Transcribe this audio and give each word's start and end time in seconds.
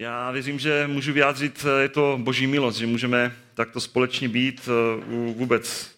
Já 0.00 0.30
věřím, 0.30 0.58
že 0.58 0.86
můžu 0.86 1.12
vyjádřit, 1.12 1.66
je 1.80 1.88
to 1.88 2.18
boží 2.22 2.46
milost, 2.46 2.78
že 2.78 2.86
můžeme 2.86 3.36
takto 3.54 3.80
společně 3.80 4.28
být 4.28 4.68
eh, 4.68 5.04
u 5.04 5.34
vůbec 5.34 5.96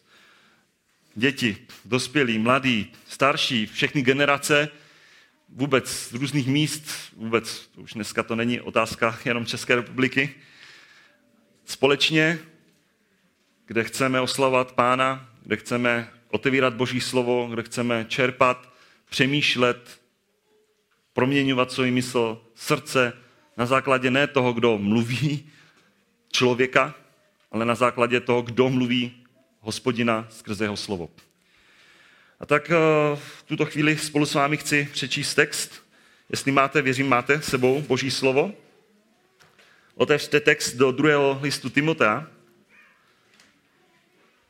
děti, 1.14 1.56
dospělí, 1.84 2.38
mladí, 2.38 2.92
starší, 3.08 3.66
všechny 3.66 4.02
generace, 4.02 4.68
vůbec 5.48 5.90
z 5.90 6.12
různých 6.12 6.46
míst, 6.46 7.12
vůbec 7.16 7.70
už 7.76 7.92
dneska 7.92 8.22
to 8.22 8.36
není 8.36 8.60
otázka 8.60 9.18
jenom 9.24 9.46
České 9.46 9.74
republiky, 9.74 10.34
společně, 11.64 12.38
kde 13.66 13.84
chceme 13.84 14.20
oslavovat 14.20 14.72
Pána, 14.72 15.30
kde 15.42 15.56
chceme 15.56 16.10
otevírat 16.30 16.74
Boží 16.74 17.00
slovo, 17.00 17.48
kde 17.50 17.62
chceme 17.62 18.06
čerpat, 18.08 18.72
přemýšlet, 19.10 20.00
proměňovat 21.12 21.72
svůj 21.72 21.90
mysl, 21.90 22.42
srdce, 22.54 23.21
na 23.56 23.66
základě 23.66 24.10
ne 24.10 24.26
toho, 24.26 24.52
kdo 24.52 24.78
mluví 24.78 25.50
člověka, 26.32 26.94
ale 27.50 27.64
na 27.64 27.74
základě 27.74 28.20
toho, 28.20 28.42
kdo 28.42 28.70
mluví 28.70 29.24
hospodina 29.60 30.26
skrze 30.30 30.64
jeho 30.64 30.76
slovo. 30.76 31.10
A 32.40 32.46
tak 32.46 32.70
eh, 32.70 32.76
v 33.16 33.42
tuto 33.42 33.64
chvíli 33.64 33.98
spolu 33.98 34.26
s 34.26 34.34
vámi 34.34 34.56
chci 34.56 34.88
přečíst 34.92 35.34
text. 35.34 35.82
Jestli 36.28 36.52
máte, 36.52 36.82
věřím, 36.82 37.08
máte 37.08 37.42
sebou 37.42 37.82
Boží 37.82 38.10
slovo. 38.10 38.54
Otevřte 39.94 40.40
text 40.40 40.74
do 40.74 40.92
druhého 40.92 41.38
listu 41.42 41.70
Timotea 41.70 42.26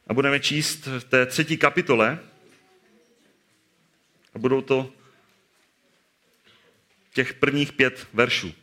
a 0.06 0.14
budeme 0.14 0.40
číst 0.40 0.86
v 0.86 1.04
té 1.04 1.26
třetí 1.26 1.56
kapitole 1.56 2.18
a 4.34 4.38
budou 4.38 4.60
to 4.60 4.92
těch 7.14 7.34
prvních 7.34 7.72
pět 7.72 8.08
veršů. 8.12 8.61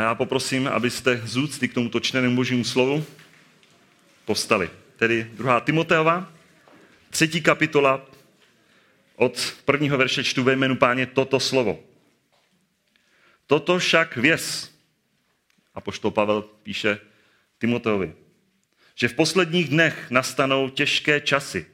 A 0.00 0.02
já 0.02 0.14
poprosím, 0.14 0.68
abyste 0.68 1.20
z 1.24 1.36
úcty 1.36 1.68
k 1.68 1.74
tomuto 1.74 2.00
čtenému 2.00 2.36
božímu 2.36 2.64
slovu 2.64 3.06
postali. 4.24 4.70
Tedy 4.96 5.30
druhá 5.32 5.60
Timoteova, 5.60 6.32
třetí 7.10 7.42
kapitola, 7.42 8.06
od 9.16 9.54
prvního 9.64 9.98
verše 9.98 10.24
čtu 10.24 10.42
ve 10.42 10.52
jménu 10.52 10.76
páně 10.76 11.06
toto 11.06 11.40
slovo. 11.40 11.78
Toto 13.46 13.78
však 13.78 14.16
věz, 14.16 14.74
a 15.74 15.80
poštol 15.80 16.10
Pavel 16.10 16.42
píše 16.42 16.98
Timoteovi, 17.58 18.14
že 18.94 19.08
v 19.08 19.14
posledních 19.14 19.68
dnech 19.68 20.10
nastanou 20.10 20.68
těžké 20.68 21.20
časy. 21.20 21.66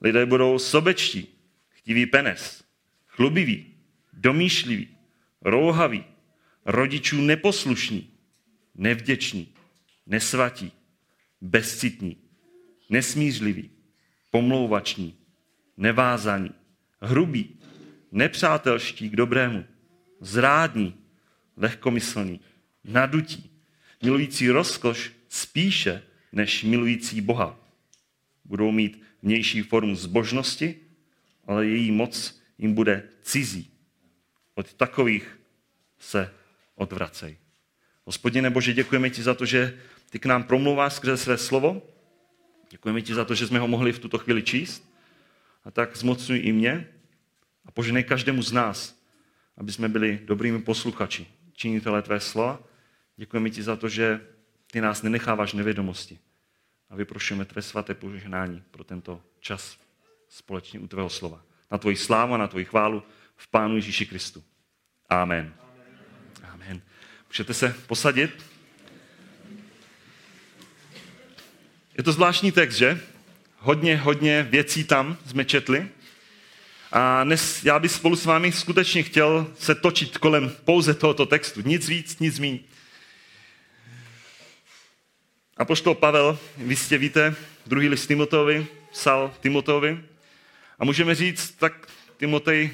Lidé 0.00 0.26
budou 0.26 0.58
sobečtí, 0.58 1.28
chtiví 1.70 2.06
penes, 2.06 2.64
chlubiví, 3.08 3.74
domýšliví, 4.12 4.88
rouhaví, 5.42 6.04
rodičů 6.68 7.20
neposlušní, 7.20 8.10
nevděční, 8.74 9.54
nesvatí, 10.06 10.72
bezcitní, 11.40 12.16
nesmířliví, 12.90 13.70
pomlouvační, 14.30 15.18
nevázaní, 15.76 16.50
hrubí, 17.00 17.58
nepřátelští 18.12 19.10
k 19.10 19.16
dobrému, 19.16 19.64
zrádní, 20.20 20.94
lehkomyslní, 21.56 22.40
nadutí, 22.84 23.50
milující 24.02 24.50
rozkoš 24.50 25.12
spíše 25.28 26.02
než 26.32 26.64
milující 26.64 27.20
Boha. 27.20 27.58
Budou 28.44 28.72
mít 28.72 29.02
vnější 29.22 29.62
formu 29.62 29.94
zbožnosti, 29.94 30.76
ale 31.46 31.66
její 31.66 31.90
moc 31.90 32.40
jim 32.58 32.74
bude 32.74 33.08
cizí. 33.22 33.70
Od 34.54 34.74
takových 34.74 35.40
se 35.98 36.37
odvracej. 36.78 37.36
Hospodine 38.04 38.50
Bože, 38.50 38.72
děkujeme 38.72 39.10
ti 39.10 39.22
za 39.22 39.34
to, 39.34 39.46
že 39.46 39.78
ty 40.10 40.18
k 40.18 40.26
nám 40.26 40.44
promluváš 40.44 40.92
skrze 40.92 41.16
své 41.16 41.38
slovo. 41.38 41.82
Děkujeme 42.70 43.02
ti 43.02 43.14
za 43.14 43.24
to, 43.24 43.34
že 43.34 43.46
jsme 43.46 43.58
ho 43.58 43.68
mohli 43.68 43.92
v 43.92 43.98
tuto 43.98 44.18
chvíli 44.18 44.42
číst. 44.42 44.80
A 45.64 45.70
tak 45.70 45.96
zmocňuj 45.96 46.40
i 46.44 46.52
mě 46.52 46.88
a 47.64 47.70
poženej 47.70 48.04
každému 48.04 48.42
z 48.42 48.52
nás, 48.52 49.02
aby 49.56 49.72
jsme 49.72 49.88
byli 49.88 50.20
dobrými 50.24 50.62
posluchači, 50.62 51.26
činitelé 51.52 52.02
tvé 52.02 52.20
slova. 52.20 52.60
Děkujeme 53.16 53.50
ti 53.50 53.62
za 53.62 53.76
to, 53.76 53.88
že 53.88 54.20
ty 54.70 54.80
nás 54.80 55.02
nenecháváš 55.02 55.52
nevědomosti. 55.52 56.18
A 56.90 56.96
vyprošujeme 56.96 57.44
tvé 57.44 57.62
svaté 57.62 57.94
požehnání 57.94 58.62
pro 58.70 58.84
tento 58.84 59.20
čas 59.40 59.78
společně 60.28 60.80
u 60.80 60.86
tvého 60.86 61.08
slova. 61.10 61.42
Na 61.70 61.78
tvoji 61.78 61.96
slávu 61.96 62.34
a 62.34 62.38
na 62.38 62.48
tvoji 62.48 62.64
chválu 62.64 63.02
v 63.36 63.48
Pánu 63.48 63.74
Ježíši 63.74 64.06
Kristu. 64.06 64.44
Amen. 65.08 65.67
Můžete 67.28 67.54
se 67.54 67.74
posadit? 67.86 68.44
Je 71.98 72.04
to 72.04 72.12
zvláštní 72.12 72.52
text, 72.52 72.74
že? 72.74 73.00
Hodně, 73.58 73.96
hodně 73.96 74.42
věcí 74.50 74.84
tam 74.84 75.18
jsme 75.26 75.44
četli. 75.44 75.88
A 76.92 77.24
dnes 77.24 77.64
já 77.64 77.78
bych 77.78 77.92
spolu 77.92 78.16
s 78.16 78.24
vámi 78.24 78.52
skutečně 78.52 79.02
chtěl 79.02 79.46
se 79.58 79.74
točit 79.74 80.18
kolem 80.18 80.50
pouze 80.64 80.94
tohoto 80.94 81.26
textu. 81.26 81.60
Nic 81.64 81.88
víc, 81.88 82.18
nic 82.18 82.38
míň. 82.38 82.58
A 85.56 85.64
poštol 85.64 85.94
Pavel, 85.94 86.38
vy 86.56 86.72
jistě 86.72 86.98
víte, 86.98 87.34
druhý 87.66 87.88
list 87.88 88.06
Timoteovi, 88.06 88.66
psal 88.92 89.34
Timoteovi. 89.40 90.04
A 90.78 90.84
můžeme 90.84 91.14
říct, 91.14 91.50
tak 91.50 91.88
Timotej 92.16 92.70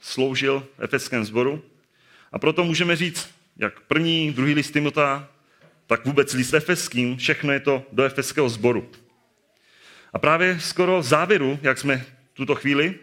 sloužil 0.00 0.66
v 0.78 0.84
efeském 0.84 1.24
sboru. 1.24 1.64
A 2.32 2.38
proto 2.38 2.64
můžeme 2.64 2.96
říct, 2.96 3.37
jak 3.58 3.80
první, 3.80 4.32
druhý 4.32 4.54
list 4.54 4.70
Timota, 4.70 5.28
tak 5.86 6.04
vůbec 6.06 6.32
list 6.32 6.54
efeským, 6.54 7.16
všechno 7.16 7.52
je 7.52 7.60
to 7.60 7.86
do 7.92 8.04
efeského 8.04 8.48
sboru. 8.48 8.90
A 10.12 10.18
právě 10.18 10.60
skoro 10.60 11.00
v 11.00 11.02
závěru, 11.02 11.58
jak 11.62 11.78
jsme 11.78 12.06
tuto 12.32 12.54
chvíli, 12.54 12.94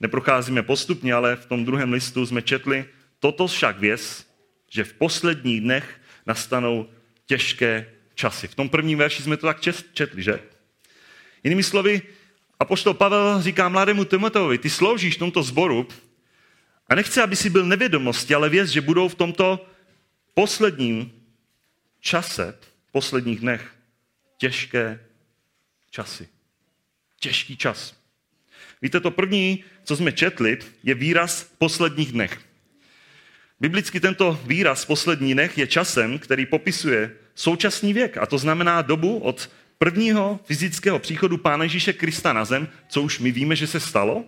neprocházíme 0.00 0.62
postupně, 0.62 1.14
ale 1.14 1.36
v 1.36 1.46
tom 1.46 1.64
druhém 1.64 1.92
listu 1.92 2.26
jsme 2.26 2.42
četli, 2.42 2.84
toto 3.20 3.46
však 3.46 3.78
věz, 3.78 4.26
že 4.70 4.84
v 4.84 4.92
posledních 4.92 5.60
dnech 5.60 6.00
nastanou 6.26 6.86
těžké 7.26 7.86
časy. 8.14 8.48
V 8.48 8.54
tom 8.54 8.68
prvním 8.68 8.98
verši 8.98 9.22
jsme 9.22 9.36
to 9.36 9.46
tak 9.46 9.60
četli, 9.92 10.22
že? 10.22 10.40
Jinými 11.44 11.62
slovy, 11.62 12.02
apoštol 12.60 12.94
Pavel 12.94 13.42
říká 13.42 13.68
mladému 13.68 14.04
Timoteovi, 14.04 14.58
ty 14.58 14.70
sloužíš 14.70 15.16
tomto 15.16 15.42
sboru 15.42 15.88
a 16.90 16.94
nechce, 16.94 17.22
aby 17.22 17.36
si 17.36 17.50
byl 17.50 17.66
nevědomosti, 17.66 18.34
ale 18.34 18.48
věc, 18.48 18.68
že 18.68 18.80
budou 18.80 19.08
v 19.08 19.14
tomto 19.14 19.66
posledním 20.34 21.12
čase, 22.00 22.58
posledních 22.92 23.40
dnech, 23.40 23.70
těžké 24.38 25.00
časy. 25.90 26.28
Těžký 27.20 27.56
čas. 27.56 27.94
Víte, 28.82 29.00
to 29.00 29.10
první, 29.10 29.64
co 29.84 29.96
jsme 29.96 30.12
četli, 30.12 30.58
je 30.82 30.94
výraz 30.94 31.44
posledních 31.58 32.12
dnech. 32.12 32.40
Biblicky 33.60 34.00
tento 34.00 34.40
výraz 34.44 34.84
poslední 34.84 35.34
dnech 35.34 35.58
je 35.58 35.66
časem, 35.66 36.18
který 36.18 36.46
popisuje 36.46 37.16
současný 37.34 37.92
věk. 37.92 38.16
A 38.18 38.26
to 38.26 38.38
znamená 38.38 38.82
dobu 38.82 39.18
od 39.18 39.50
prvního 39.78 40.40
fyzického 40.44 40.98
příchodu 40.98 41.38
Pána 41.38 41.64
Ježíše 41.64 41.92
Krista 41.92 42.32
na 42.32 42.44
zem, 42.44 42.68
co 42.88 43.02
už 43.02 43.18
my 43.18 43.30
víme, 43.30 43.56
že 43.56 43.66
se 43.66 43.80
stalo. 43.80 44.24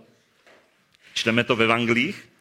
Čteme 1.14 1.44
to 1.44 1.56
ve 1.56 1.64
Evangelích. 1.64 2.31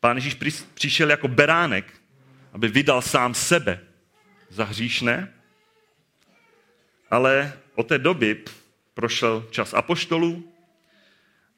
Pán 0.00 0.16
Ježíš 0.16 0.36
přišel 0.74 1.10
jako 1.10 1.28
beránek, 1.28 1.94
aby 2.52 2.68
vydal 2.68 3.02
sám 3.02 3.34
sebe 3.34 3.80
za 4.48 4.64
hříšné, 4.64 5.34
ale 7.10 7.52
od 7.74 7.88
té 7.88 7.98
doby 7.98 8.44
prošel 8.94 9.48
čas 9.50 9.74
apoštolů 9.74 10.52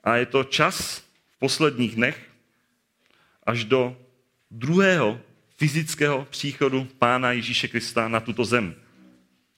a 0.05 0.17
je 0.17 0.27
to 0.27 0.45
čas 0.45 0.99
v 1.37 1.39
posledních 1.39 1.95
dnech 1.95 2.31
až 3.47 3.65
do 3.65 3.97
druhého 4.50 5.21
fyzického 5.56 6.25
příchodu 6.25 6.85
Pána 6.85 7.32
Ježíše 7.32 7.69
Krista 7.69 8.09
na 8.09 8.20
tuto 8.20 8.44
zem. 8.44 8.75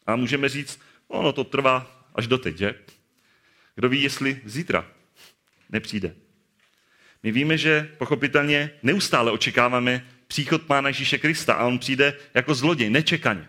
A 0.07 0.17
můžeme 0.17 0.49
říct, 0.49 0.81
ono 1.09 1.33
to 1.33 1.45
trvá 1.45 2.07
až 2.15 2.27
do 2.27 2.39
teď, 2.39 2.57
že? 2.57 2.75
Kdo 3.75 3.89
ví, 3.89 4.03
jestli 4.03 4.41
zítra 4.45 4.87
nepřijde. 5.71 6.15
My 7.23 7.33
víme, 7.33 7.59
že 7.59 7.91
pochopitelně 7.99 8.71
neustále 8.83 9.31
očekáváme 9.31 10.07
příchod 10.27 10.63
Pána 10.63 10.89
Ježíše 10.89 11.19
Krista 11.19 11.55
a 11.55 11.67
on 11.67 11.79
přijde 11.79 12.15
jako 12.35 12.55
zloděj, 12.55 12.91
nečekaně. 12.91 13.49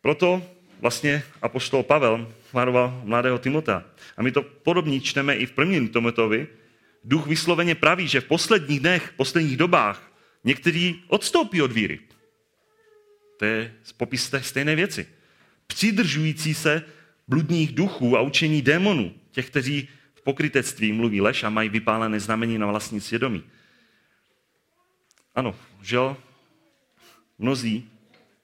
Proto 0.00 0.42
vlastně 0.80 1.22
apoštol 1.42 1.82
Pavel 1.82 2.32
varoval 2.52 3.00
mladého 3.04 3.38
Timota. 3.38 3.84
A 4.16 4.22
my 4.22 4.32
to 4.32 4.42
podobně 4.42 5.00
čteme 5.00 5.34
i 5.36 5.46
v 5.46 5.52
prvním 5.52 5.88
Timotovi. 5.88 6.46
Duch 7.04 7.26
vysloveně 7.26 7.74
praví, 7.74 8.08
že 8.08 8.20
v 8.20 8.24
posledních 8.24 8.80
dnech, 8.80 9.02
v 9.02 9.12
posledních 9.16 9.56
dobách 9.56 10.12
někteří 10.44 11.04
odstoupí 11.08 11.62
od 11.62 11.72
víry. 11.72 11.98
To 13.38 13.44
je 13.44 13.72
popis 13.96 14.30
té 14.30 14.42
stejné 14.42 14.74
věci. 14.74 15.06
Přidržující 15.66 16.54
se 16.54 16.82
bludních 17.28 17.72
duchů 17.72 18.16
a 18.16 18.20
učení 18.20 18.62
démonů, 18.62 19.14
těch, 19.30 19.50
kteří 19.50 19.88
pokrytectví 20.26 20.92
mluví 20.92 21.20
lež 21.20 21.44
a 21.44 21.50
mají 21.50 21.68
vypálené 21.68 22.20
znamení 22.20 22.58
na 22.58 22.66
vlastní 22.66 23.00
svědomí. 23.00 23.44
ano, 25.34 25.54
žel, 25.82 26.16
mnozí 27.38 27.90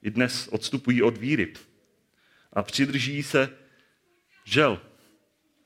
i 0.01 0.11
dnes 0.11 0.47
odstupují 0.47 1.03
od 1.03 1.17
víry 1.17 1.53
a 2.53 2.63
přidrží 2.63 3.23
se 3.23 3.49
žel 4.45 4.79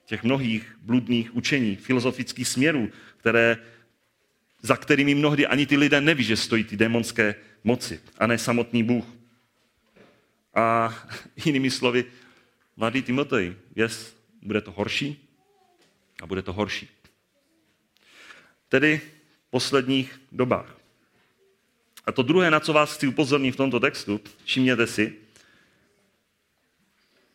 těch 0.05 0.23
mnohých 0.23 0.77
bludných 0.81 1.35
učení, 1.35 1.75
filozofických 1.75 2.47
směrů, 2.47 2.89
které, 3.17 3.57
za 4.61 4.77
kterými 4.77 5.15
mnohdy 5.15 5.47
ani 5.47 5.65
ty 5.65 5.77
lidé 5.77 6.01
neví, 6.01 6.23
že 6.23 6.37
stojí 6.37 6.63
ty 6.63 6.77
démonské 6.77 7.35
moci 7.63 8.01
a 8.17 8.27
ne 8.27 8.37
samotný 8.37 8.83
Bůh. 8.83 9.05
A 10.55 10.95
jinými 11.45 11.69
slovy, 11.69 12.05
mladý 12.77 13.01
Timotej, 13.01 13.55
yes, 13.75 14.17
bude 14.41 14.61
to 14.61 14.71
horší 14.71 15.26
a 16.21 16.27
bude 16.27 16.41
to 16.41 16.53
horší. 16.53 16.89
Tedy 18.69 19.01
v 19.47 19.49
posledních 19.49 20.21
dobách. 20.31 20.77
A 22.05 22.11
to 22.11 22.23
druhé, 22.23 22.51
na 22.51 22.59
co 22.59 22.73
vás 22.73 22.95
chci 22.95 23.07
upozornit 23.07 23.51
v 23.51 23.55
tomto 23.55 23.79
textu, 23.79 24.21
všimněte 24.45 24.87
si, 24.87 25.15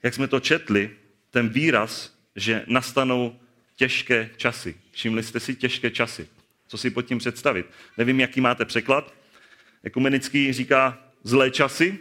jak 0.02 0.14
jsme 0.14 0.28
to 0.28 0.40
četli, 0.40 0.90
ten 1.30 1.48
výraz, 1.48 2.16
že 2.36 2.64
nastanou 2.66 3.40
těžké 3.76 4.30
časy. 4.36 4.76
Všimli 4.90 5.22
jste 5.22 5.40
si 5.40 5.54
těžké 5.54 5.90
časy. 5.90 6.28
Co 6.68 6.78
si 6.78 6.90
pod 6.90 7.02
tím 7.02 7.18
představit? 7.18 7.66
Nevím, 7.98 8.20
jaký 8.20 8.40
máte 8.40 8.64
překlad. 8.64 9.14
Ekumenický 9.82 10.52
říká 10.52 10.98
zlé 11.22 11.50
časy 11.50 11.98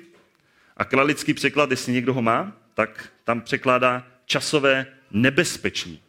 a 0.77 0.85
kralický 0.85 1.33
překlad, 1.33 1.71
jestli 1.71 1.93
někdo 1.93 2.13
ho 2.13 2.21
má, 2.21 2.57
tak 2.73 3.13
tam 3.23 3.41
překládá 3.41 4.07
časové 4.25 4.85
nebezpečí. 5.11 6.03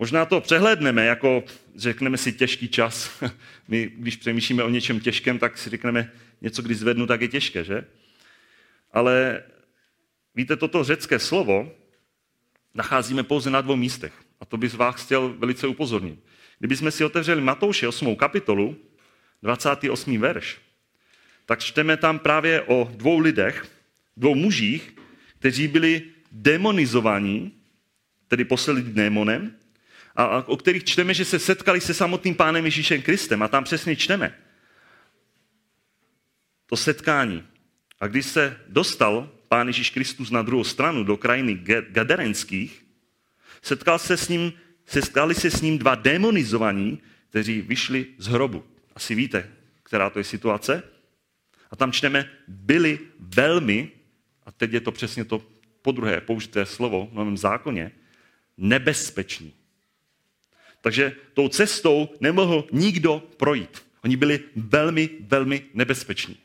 Možná 0.00 0.24
to 0.24 0.40
přehlédneme, 0.40 1.06
jako 1.06 1.44
řekneme 1.76 2.16
si 2.16 2.32
těžký 2.32 2.68
čas. 2.68 3.22
My, 3.68 3.92
když 3.96 4.16
přemýšlíme 4.16 4.62
o 4.62 4.68
něčem 4.68 5.00
těžkém, 5.00 5.38
tak 5.38 5.58
si 5.58 5.70
řekneme, 5.70 6.12
něco, 6.40 6.62
když 6.62 6.78
zvednu, 6.78 7.06
tak 7.06 7.20
je 7.20 7.28
těžké, 7.28 7.64
že? 7.64 7.84
Ale 8.92 9.42
víte, 10.34 10.56
toto 10.56 10.84
řecké 10.84 11.18
slovo 11.18 11.72
nacházíme 12.74 13.22
pouze 13.22 13.50
na 13.50 13.60
dvou 13.60 13.76
místech. 13.76 14.12
A 14.40 14.44
to 14.44 14.56
bych 14.56 14.74
vás 14.74 15.04
chtěl 15.04 15.28
velice 15.38 15.66
upozornit. 15.66 16.18
Kdybychom 16.58 16.90
si 16.90 17.04
otevřeli 17.04 17.40
Matouše 17.40 17.88
8. 17.88 18.16
kapitolu, 18.16 18.76
28. 19.42 20.18
verš, 20.20 20.58
tak 21.46 21.60
čteme 21.60 21.96
tam 21.96 22.18
právě 22.18 22.62
o 22.62 22.90
dvou 22.94 23.18
lidech, 23.18 23.66
dvou 24.16 24.34
mužích, 24.34 24.96
kteří 25.38 25.68
byli 25.68 26.02
demonizovaní, 26.32 27.52
tedy 28.28 28.44
poslali 28.44 28.82
démonem, 28.82 29.60
a 30.16 30.48
o 30.48 30.56
kterých 30.56 30.84
čteme, 30.84 31.14
že 31.14 31.24
se 31.24 31.38
setkali 31.38 31.80
se 31.80 31.94
samotným 31.94 32.34
pánem 32.34 32.64
Ježíšem 32.64 33.02
Kristem. 33.02 33.42
A 33.42 33.48
tam 33.48 33.64
přesně 33.64 33.96
čteme 33.96 34.34
to 36.66 36.76
setkání. 36.76 37.44
A 38.00 38.06
když 38.06 38.26
se 38.26 38.56
dostal 38.68 39.30
pán 39.48 39.66
Ježíš 39.66 39.90
Kristus 39.90 40.30
na 40.30 40.42
druhou 40.42 40.64
stranu 40.64 41.04
do 41.04 41.16
krajiny 41.16 41.54
Gaderenských, 41.90 42.84
setkal 43.62 43.98
se 43.98 44.16
s 44.16 44.28
ním, 44.28 44.52
setkali 44.86 45.34
se 45.34 45.50
s 45.50 45.60
ním 45.60 45.78
dva 45.78 45.94
demonizovaní, 45.94 46.98
kteří 47.30 47.60
vyšli 47.60 48.06
z 48.18 48.26
hrobu. 48.26 48.64
Asi 48.94 49.14
víte, 49.14 49.50
která 49.82 50.10
to 50.10 50.18
je 50.18 50.24
situace. 50.24 50.82
A 51.70 51.76
tam 51.76 51.92
čteme, 51.92 52.30
byli 52.48 52.98
velmi, 53.18 53.90
a 54.46 54.52
teď 54.52 54.72
je 54.72 54.80
to 54.80 54.92
přesně 54.92 55.24
to 55.24 55.42
podruhé 55.82 56.20
použité 56.20 56.66
slovo 56.66 57.08
v 57.12 57.14
novém 57.14 57.36
zákoně, 57.36 57.92
nebezpeční. 58.56 59.54
Takže 60.80 61.16
tou 61.34 61.48
cestou 61.48 62.08
nemohl 62.20 62.64
nikdo 62.72 63.22
projít. 63.36 63.82
Oni 64.04 64.16
byli 64.16 64.40
velmi, 64.56 65.10
velmi 65.20 65.62
nebezpeční. 65.74 66.36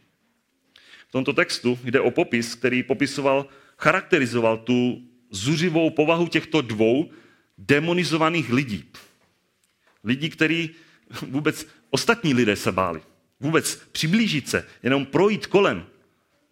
V 1.08 1.12
tomto 1.12 1.34
textu 1.34 1.80
jde 1.84 2.00
o 2.00 2.12
popis, 2.12 2.56
který 2.56 2.84
popisoval, 2.84 3.48
charakterizoval 3.78 4.58
tu 4.58 5.08
zuřivou 5.30 5.90
povahu 5.90 6.28
těchto 6.28 6.62
dvou 6.62 7.12
demonizovaných 7.58 8.50
lidí. 8.50 8.84
Lidí, 10.04 10.30
který 10.30 10.70
vůbec 11.22 11.68
ostatní 11.90 12.34
lidé 12.34 12.56
se 12.56 12.72
báli. 12.72 13.02
Vůbec 13.40 13.76
přiblížit 13.92 14.50
se, 14.50 14.68
jenom 14.84 15.06
projít 15.06 15.48
kolem. 15.48 15.86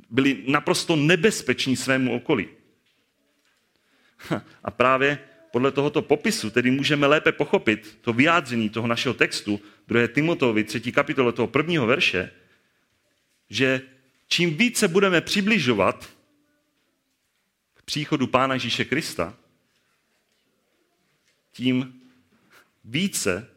Byli 0.10 0.44
naprosto 0.48 0.96
nebezpeční 0.96 1.76
svému 1.76 2.16
okolí. 2.16 2.48
A 4.64 4.72
právě 4.72 5.20
podle 5.54 5.72
tohoto 5.72 6.02
popisu 6.02 6.50
tedy 6.50 6.72
můžeme 6.72 7.08
lépe 7.08 7.32
pochopit 7.32 7.98
to 8.02 8.14
vyjádření 8.14 8.70
toho 8.70 8.88
našeho 8.88 9.14
textu, 9.14 9.62
2. 9.88 10.08
Timotovi, 10.08 10.64
3. 10.64 10.92
kapitole 10.92 11.34
toho 11.34 11.48
prvního 11.48 11.86
verše, 11.86 12.32
že 13.50 13.82
čím 14.28 14.58
více 14.58 14.88
budeme 14.88 15.22
přibližovat 15.22 16.10
k 17.74 17.82
příchodu 17.82 18.28
Pána 18.28 18.54
Ježíše 18.54 18.86
Krista, 18.86 19.38
tím 21.52 22.02
více 22.86 23.48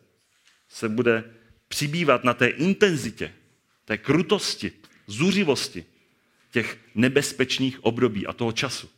se 0.69 0.89
bude 0.89 1.25
přibývat 1.69 2.25
na 2.25 2.35
té 2.35 2.47
intenzitě, 2.47 3.35
té 3.85 3.99
krutosti, 3.99 4.73
zuřivosti 5.07 5.85
těch 6.53 6.79
nebezpečných 6.95 7.85
období 7.85 8.27
a 8.27 8.33
toho 8.33 8.53
času. 8.53 8.96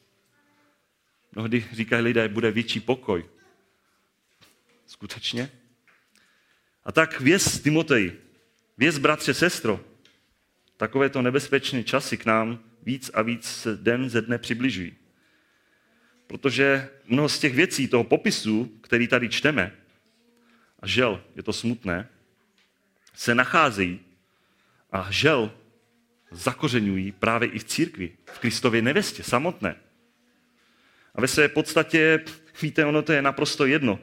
Mnohdy 1.33 1.67
říkají 1.73 2.03
lidé, 2.03 2.29
bude 2.29 2.51
větší 2.51 2.81
pokoj. 2.81 3.25
Skutečně? 4.87 5.51
A 6.85 6.93
tak 6.93 7.21
věz 7.21 7.61
Timotej, 7.61 8.13
věz 8.79 8.99
bratře, 8.99 9.35
sestro, 9.35 9.85
takovéto 10.77 11.23
nebezpečné 11.23 11.85
časy 11.85 12.17
k 12.17 12.27
nám 12.27 12.59
víc 12.83 13.11
a 13.15 13.23
víc 13.23 13.67
den 13.77 14.11
ze 14.11 14.23
dne 14.23 14.39
přibližují. 14.39 14.97
Protože 16.27 16.89
mnoho 17.05 17.29
z 17.29 17.39
těch 17.39 17.55
věcí, 17.55 17.89
toho 17.89 18.05
popisu, 18.05 18.79
který 18.81 19.09
tady 19.09 19.29
čteme, 19.29 19.73
a 20.81 20.87
žel, 20.87 21.25
je 21.37 21.43
to 21.43 21.53
smutné, 21.53 22.09
se 23.15 23.35
nacházejí 23.35 24.01
a 24.93 25.11
žel 25.11 25.53
zakořenují 26.31 27.13
právě 27.13 27.49
i 27.49 27.59
v 27.59 27.65
církvi, 27.65 28.17
v 28.27 28.39
Kristově 28.39 28.83
nevěstě 28.83 29.23
samotné. 29.23 29.77
A 31.19 31.21
ve 31.21 31.29
své 31.29 31.49
podstatě, 31.49 32.25
víte, 32.63 32.85
ono 32.85 33.03
to 33.03 33.13
je 33.13 33.23
naprosto 33.23 33.67
jedno, 33.67 34.01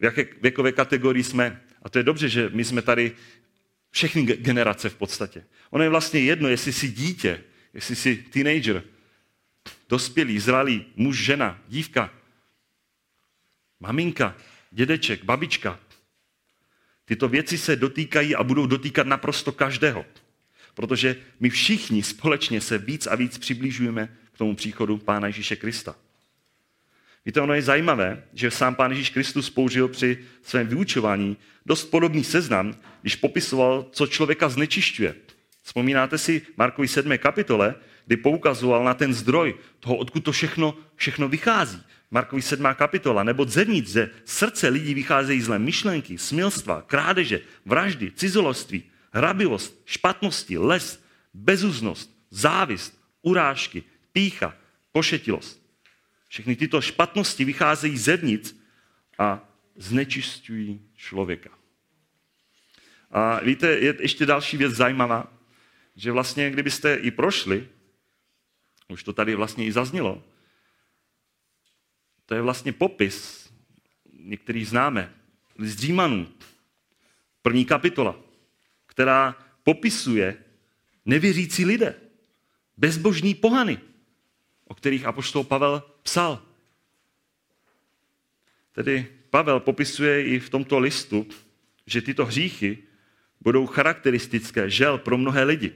v 0.00 0.04
jaké 0.04 0.26
věkové 0.42 0.72
kategorii 0.72 1.24
jsme. 1.24 1.62
A 1.82 1.88
to 1.88 1.98
je 1.98 2.02
dobře, 2.02 2.28
že 2.28 2.50
my 2.52 2.64
jsme 2.64 2.82
tady 2.82 3.12
všechny 3.90 4.22
generace 4.22 4.88
v 4.88 4.94
podstatě. 4.94 5.44
Ono 5.70 5.84
je 5.84 5.90
vlastně 5.90 6.20
jedno, 6.20 6.48
jestli 6.48 6.72
jsi 6.72 6.88
dítě, 6.88 7.44
jestli 7.74 7.96
jsi 7.96 8.16
teenager, 8.16 8.82
dospělý, 9.88 10.38
zralý, 10.38 10.86
muž, 10.96 11.18
žena, 11.18 11.62
dívka, 11.68 12.14
maminka, 13.80 14.36
dědeček, 14.70 15.24
babička. 15.24 15.80
Tyto 17.04 17.28
věci 17.28 17.58
se 17.58 17.76
dotýkají 17.76 18.34
a 18.36 18.44
budou 18.44 18.66
dotýkat 18.66 19.06
naprosto 19.06 19.52
každého. 19.52 20.06
Protože 20.74 21.16
my 21.40 21.50
všichni 21.50 22.02
společně 22.02 22.60
se 22.60 22.78
víc 22.78 23.06
a 23.06 23.14
víc 23.14 23.38
přiblížujeme 23.38 24.16
k 24.32 24.38
tomu 24.38 24.54
příchodu 24.56 24.98
Pána 24.98 25.26
Ježíše 25.26 25.56
Krista. 25.56 25.96
Víte, 27.26 27.40
ono 27.40 27.54
je 27.54 27.62
zajímavé, 27.62 28.22
že 28.32 28.50
sám 28.50 28.74
Pán 28.74 28.90
Ježíš 28.90 29.10
Kristus 29.10 29.50
použil 29.50 29.88
při 29.88 30.18
svém 30.42 30.66
vyučování 30.66 31.36
dost 31.66 31.84
podobný 31.84 32.24
seznam, 32.24 32.74
když 33.00 33.16
popisoval, 33.16 33.86
co 33.92 34.06
člověka 34.06 34.48
znečišťuje. 34.48 35.14
Vzpomínáte 35.62 36.18
si 36.18 36.42
Markovi 36.56 36.88
7. 36.88 37.18
kapitole, 37.18 37.74
kdy 38.06 38.16
poukazoval 38.16 38.84
na 38.84 38.94
ten 38.94 39.14
zdroj 39.14 39.54
toho, 39.80 39.96
odkud 39.96 40.24
to 40.24 40.32
všechno, 40.32 40.76
všechno 40.94 41.28
vychází. 41.28 41.82
Markovi 42.10 42.42
7. 42.42 42.66
kapitola, 42.74 43.22
nebo 43.22 43.44
zevnitř 43.44 43.90
ze 43.90 44.10
srdce 44.24 44.68
lidí 44.68 44.94
vycházejí 44.94 45.40
zlé 45.40 45.58
myšlenky, 45.58 46.18
smilstva, 46.18 46.82
krádeže, 46.82 47.40
vraždy, 47.64 48.10
cizoloství, 48.10 48.82
hrabivost, 49.12 49.82
špatnosti, 49.84 50.58
les, 50.58 51.04
bezuznost, 51.34 52.10
závist, 52.30 53.00
urážky, 53.22 53.82
pícha, 54.12 54.54
pošetilost. 54.92 55.59
Všechny 56.30 56.56
tyto 56.56 56.80
špatnosti 56.80 57.44
vycházejí 57.44 57.98
zevnitř 57.98 58.54
a 59.18 59.48
znečistují 59.76 60.90
člověka. 60.94 61.50
A 63.10 63.40
víte, 63.40 63.66
je 63.66 63.96
ještě 64.00 64.26
další 64.26 64.56
věc 64.56 64.72
zajímavá, 64.72 65.32
že 65.96 66.12
vlastně, 66.12 66.50
kdybyste 66.50 66.94
i 66.94 67.10
prošli, 67.10 67.68
už 68.88 69.02
to 69.02 69.12
tady 69.12 69.34
vlastně 69.34 69.66
i 69.66 69.72
zaznělo, 69.72 70.24
to 72.26 72.34
je 72.34 72.42
vlastně 72.42 72.72
popis, 72.72 73.48
některý 74.12 74.64
známe, 74.64 75.14
z 75.58 75.76
Římanů, 75.76 76.28
první 77.42 77.64
kapitola, 77.64 78.20
která 78.86 79.34
popisuje 79.62 80.44
nevěřící 81.04 81.64
lidé, 81.64 81.94
bezbožní 82.76 83.34
pohany, 83.34 83.89
o 84.70 84.74
kterých 84.74 85.04
apoštol 85.04 85.44
Pavel 85.44 85.82
psal. 86.02 86.42
Tedy 88.72 89.06
Pavel 89.30 89.60
popisuje 89.60 90.24
i 90.24 90.38
v 90.38 90.50
tomto 90.50 90.78
listu, 90.78 91.26
že 91.86 92.02
tyto 92.02 92.26
hříchy 92.26 92.78
budou 93.40 93.66
charakteristické, 93.66 94.70
žel, 94.70 94.98
pro 94.98 95.18
mnohé 95.18 95.42
lidi. 95.44 95.74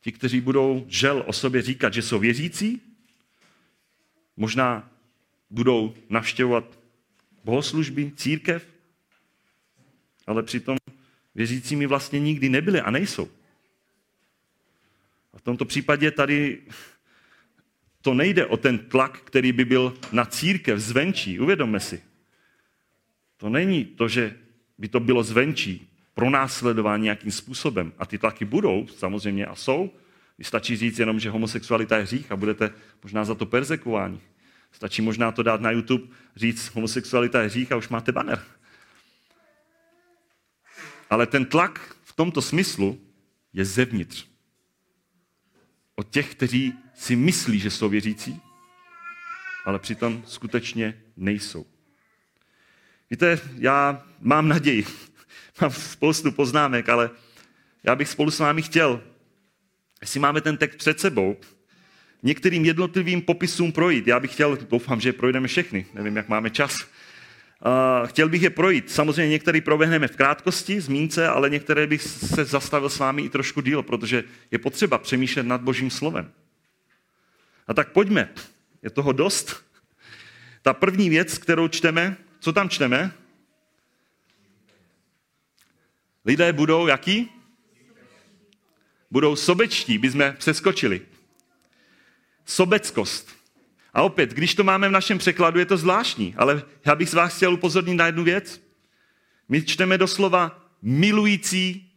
Ti, 0.00 0.12
kteří 0.12 0.40
budou 0.40 0.84
žel 0.88 1.24
o 1.26 1.32
sobě 1.32 1.62
říkat, 1.62 1.94
že 1.94 2.02
jsou 2.02 2.18
věřící, 2.18 2.82
možná 4.36 4.90
budou 5.50 5.94
navštěvovat 6.08 6.78
bohoslužby, 7.44 8.12
církev, 8.16 8.66
ale 10.26 10.42
přitom 10.42 10.76
věřícími 11.34 11.86
vlastně 11.86 12.20
nikdy 12.20 12.48
nebyli 12.48 12.80
a 12.80 12.90
nejsou. 12.90 13.28
A 15.32 15.38
v 15.38 15.42
tomto 15.42 15.64
případě 15.64 16.10
tady 16.10 16.62
to 18.02 18.14
nejde 18.14 18.46
o 18.46 18.56
ten 18.56 18.78
tlak, 18.78 19.20
který 19.20 19.52
by 19.52 19.64
byl 19.64 19.94
na 20.12 20.24
církev 20.24 20.78
zvenčí. 20.78 21.40
Uvědomme 21.40 21.80
si. 21.80 22.02
To 23.36 23.48
není 23.48 23.84
to, 23.84 24.08
že 24.08 24.34
by 24.78 24.88
to 24.88 25.00
bylo 25.00 25.22
zvenčí, 25.22 25.90
pro 26.14 26.30
následování 26.30 27.04
nějakým 27.04 27.32
způsobem. 27.32 27.92
A 27.98 28.06
ty 28.06 28.18
tlaky 28.18 28.44
budou, 28.44 28.86
samozřejmě, 28.86 29.46
a 29.46 29.54
jsou. 29.54 29.90
Stačí 30.42 30.76
říct 30.76 30.98
jenom, 30.98 31.20
že 31.20 31.30
homosexualita 31.30 31.96
je 31.96 32.02
hřích 32.02 32.32
a 32.32 32.36
budete 32.36 32.70
možná 33.02 33.24
za 33.24 33.34
to 33.34 33.46
persekováni. 33.46 34.20
Stačí 34.72 35.02
možná 35.02 35.32
to 35.32 35.42
dát 35.42 35.60
na 35.60 35.70
YouTube, 35.70 36.04
říct, 36.36 36.74
homosexualita 36.74 37.40
je 37.40 37.48
hřích 37.48 37.72
a 37.72 37.76
už 37.76 37.88
máte 37.88 38.12
banner. 38.12 38.44
Ale 41.10 41.26
ten 41.26 41.44
tlak 41.44 41.96
v 42.04 42.12
tomto 42.12 42.42
smyslu 42.42 43.00
je 43.52 43.64
zevnitř. 43.64 44.26
Od 46.00 46.10
těch, 46.10 46.34
kteří 46.34 46.74
si 46.94 47.16
myslí, 47.16 47.58
že 47.58 47.70
jsou 47.70 47.88
věřící, 47.88 48.40
ale 49.64 49.78
přitom 49.78 50.22
skutečně 50.26 51.02
nejsou. 51.16 51.66
Víte, 53.10 53.40
já 53.58 54.06
mám 54.20 54.48
naději, 54.48 54.86
mám 55.60 55.70
spoustu 55.70 56.32
poznámek, 56.32 56.88
ale 56.88 57.10
já 57.82 57.96
bych 57.96 58.08
spolu 58.08 58.30
s 58.30 58.38
vámi 58.38 58.62
chtěl, 58.62 59.02
jestli 60.00 60.20
máme 60.20 60.40
ten 60.40 60.56
text 60.56 60.76
před 60.76 61.00
sebou, 61.00 61.36
některým 62.22 62.64
jednotlivým 62.64 63.22
popisům 63.22 63.72
projít. 63.72 64.06
Já 64.06 64.20
bych 64.20 64.32
chtěl, 64.32 64.58
doufám, 64.70 65.00
že 65.00 65.12
projdeme 65.12 65.48
všechny, 65.48 65.86
nevím, 65.94 66.16
jak 66.16 66.28
máme 66.28 66.50
čas. 66.50 66.76
Uh, 67.66 68.08
chtěl 68.08 68.28
bych 68.28 68.42
je 68.42 68.50
projít. 68.50 68.90
Samozřejmě 68.90 69.30
některé 69.30 69.60
proběhneme 69.60 70.08
v 70.08 70.16
krátkosti, 70.16 70.80
zmínce, 70.80 71.28
ale 71.28 71.50
některé 71.50 71.86
bych 71.86 72.02
se 72.02 72.44
zastavil 72.44 72.88
s 72.88 72.98
vámi 72.98 73.22
i 73.22 73.28
trošku 73.28 73.60
díl, 73.60 73.82
protože 73.82 74.24
je 74.50 74.58
potřeba 74.58 74.98
přemýšlet 74.98 75.42
nad 75.42 75.60
Božím 75.60 75.90
slovem. 75.90 76.32
A 77.66 77.74
tak 77.74 77.92
pojďme. 77.92 78.34
Je 78.82 78.90
toho 78.90 79.12
dost. 79.12 79.64
Ta 80.62 80.72
první 80.72 81.10
věc, 81.10 81.38
kterou 81.38 81.68
čteme, 81.68 82.16
co 82.40 82.52
tam 82.52 82.68
čteme? 82.68 83.12
Lidé 86.24 86.52
budou 86.52 86.86
jaký? 86.86 87.32
Budou 89.10 89.36
sobečtí, 89.36 89.98
by 89.98 90.10
jsme 90.10 90.32
přeskočili. 90.32 91.06
Sobeckost. 92.44 93.39
A 93.94 94.02
opět, 94.02 94.30
když 94.30 94.54
to 94.54 94.64
máme 94.64 94.88
v 94.88 94.92
našem 94.92 95.18
překladu, 95.18 95.58
je 95.58 95.66
to 95.66 95.76
zvláštní, 95.76 96.34
ale 96.36 96.62
já 96.84 96.94
bych 96.94 97.08
z 97.08 97.14
vás 97.14 97.36
chtěl 97.36 97.54
upozornit 97.54 97.94
na 97.94 98.06
jednu 98.06 98.24
věc. 98.24 98.62
My 99.48 99.62
čteme 99.62 99.98
doslova 99.98 100.70
milující 100.82 101.92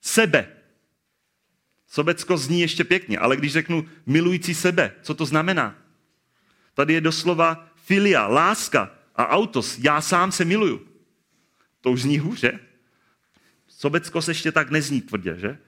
sebe. 0.00 0.48
Sobecko 1.86 2.36
zní 2.36 2.60
ještě 2.60 2.84
pěkně, 2.84 3.18
ale 3.18 3.36
když 3.36 3.52
řeknu 3.52 3.88
milující 4.06 4.54
sebe, 4.54 4.92
co 5.02 5.14
to 5.14 5.26
znamená? 5.26 5.78
Tady 6.74 6.94
je 6.94 7.00
doslova 7.00 7.68
filia, 7.74 8.26
láska 8.26 8.94
a 9.16 9.28
autos, 9.28 9.78
já 9.78 10.00
sám 10.00 10.32
se 10.32 10.44
miluju. 10.44 10.86
To 11.80 11.90
už 11.90 12.02
zní 12.02 12.18
hůře. 12.18 12.58
Sobecko 13.68 14.22
se 14.22 14.30
ještě 14.30 14.52
tak 14.52 14.70
nezní 14.70 15.00
tvrdě, 15.00 15.36
že? 15.38 15.58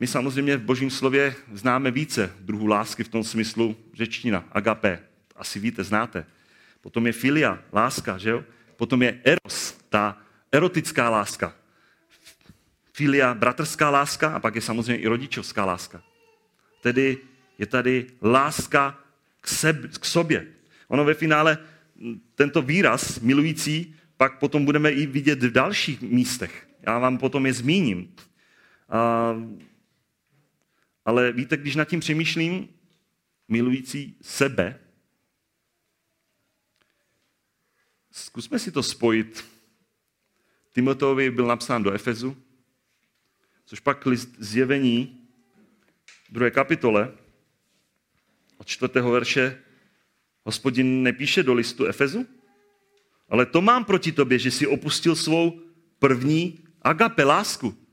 My 0.00 0.06
samozřejmě 0.06 0.56
v 0.56 0.62
božím 0.62 0.90
slově 0.90 1.34
známe 1.52 1.90
více 1.90 2.32
druhů 2.40 2.66
lásky 2.66 3.04
v 3.04 3.08
tom 3.08 3.24
smyslu 3.24 3.76
řečtina, 3.94 4.44
agape. 4.52 4.98
Asi 5.36 5.60
víte, 5.60 5.84
znáte. 5.84 6.26
Potom 6.80 7.06
je 7.06 7.12
filia, 7.12 7.58
láska, 7.72 8.18
že 8.18 8.30
jo? 8.30 8.44
Potom 8.76 9.02
je 9.02 9.20
eros, 9.24 9.78
ta 9.88 10.18
erotická 10.52 11.10
láska. 11.10 11.54
Filia, 12.92 13.34
bratrská 13.34 13.90
láska 13.90 14.28
a 14.28 14.40
pak 14.40 14.54
je 14.54 14.60
samozřejmě 14.60 15.02
i 15.02 15.06
rodičovská 15.06 15.64
láska. 15.64 16.02
Tedy 16.80 17.18
je 17.58 17.66
tady 17.66 18.06
láska 18.22 18.98
k, 19.40 19.48
seb, 19.48 19.76
k 20.00 20.04
sobě. 20.04 20.46
Ono 20.88 21.04
ve 21.04 21.14
finále 21.14 21.58
tento 22.34 22.62
výraz 22.62 23.20
milující 23.20 23.94
pak 24.16 24.38
potom 24.38 24.64
budeme 24.64 24.90
i 24.90 25.06
vidět 25.06 25.42
v 25.42 25.52
dalších 25.52 26.00
místech. 26.02 26.68
Já 26.82 26.98
vám 26.98 27.18
potom 27.18 27.46
je 27.46 27.52
zmíním. 27.52 28.14
Ale 31.06 31.32
víte, 31.32 31.56
když 31.56 31.76
nad 31.76 31.84
tím 31.84 32.00
přemýšlím, 32.00 32.68
milující 33.48 34.18
sebe, 34.22 34.80
zkusme 38.10 38.58
si 38.58 38.72
to 38.72 38.82
spojit. 38.82 39.44
Timoteovi 40.72 41.30
byl 41.30 41.46
napsán 41.46 41.82
do 41.82 41.92
Efezu, 41.92 42.36
což 43.64 43.80
pak 43.80 44.06
list 44.06 44.28
zjevení, 44.38 45.28
druhé 46.30 46.50
kapitole, 46.50 47.12
od 48.58 48.66
čtvrtého 48.66 49.10
verše, 49.10 49.62
hospodin 50.44 51.02
nepíše 51.02 51.42
do 51.42 51.54
listu 51.54 51.86
Efezu, 51.86 52.26
ale 53.28 53.46
to 53.46 53.62
mám 53.62 53.84
proti 53.84 54.12
tobě, 54.12 54.38
že 54.38 54.50
jsi 54.50 54.66
opustil 54.66 55.16
svou 55.16 55.60
první 55.98 56.58
agape, 56.82 57.24
lásku. 57.24 57.85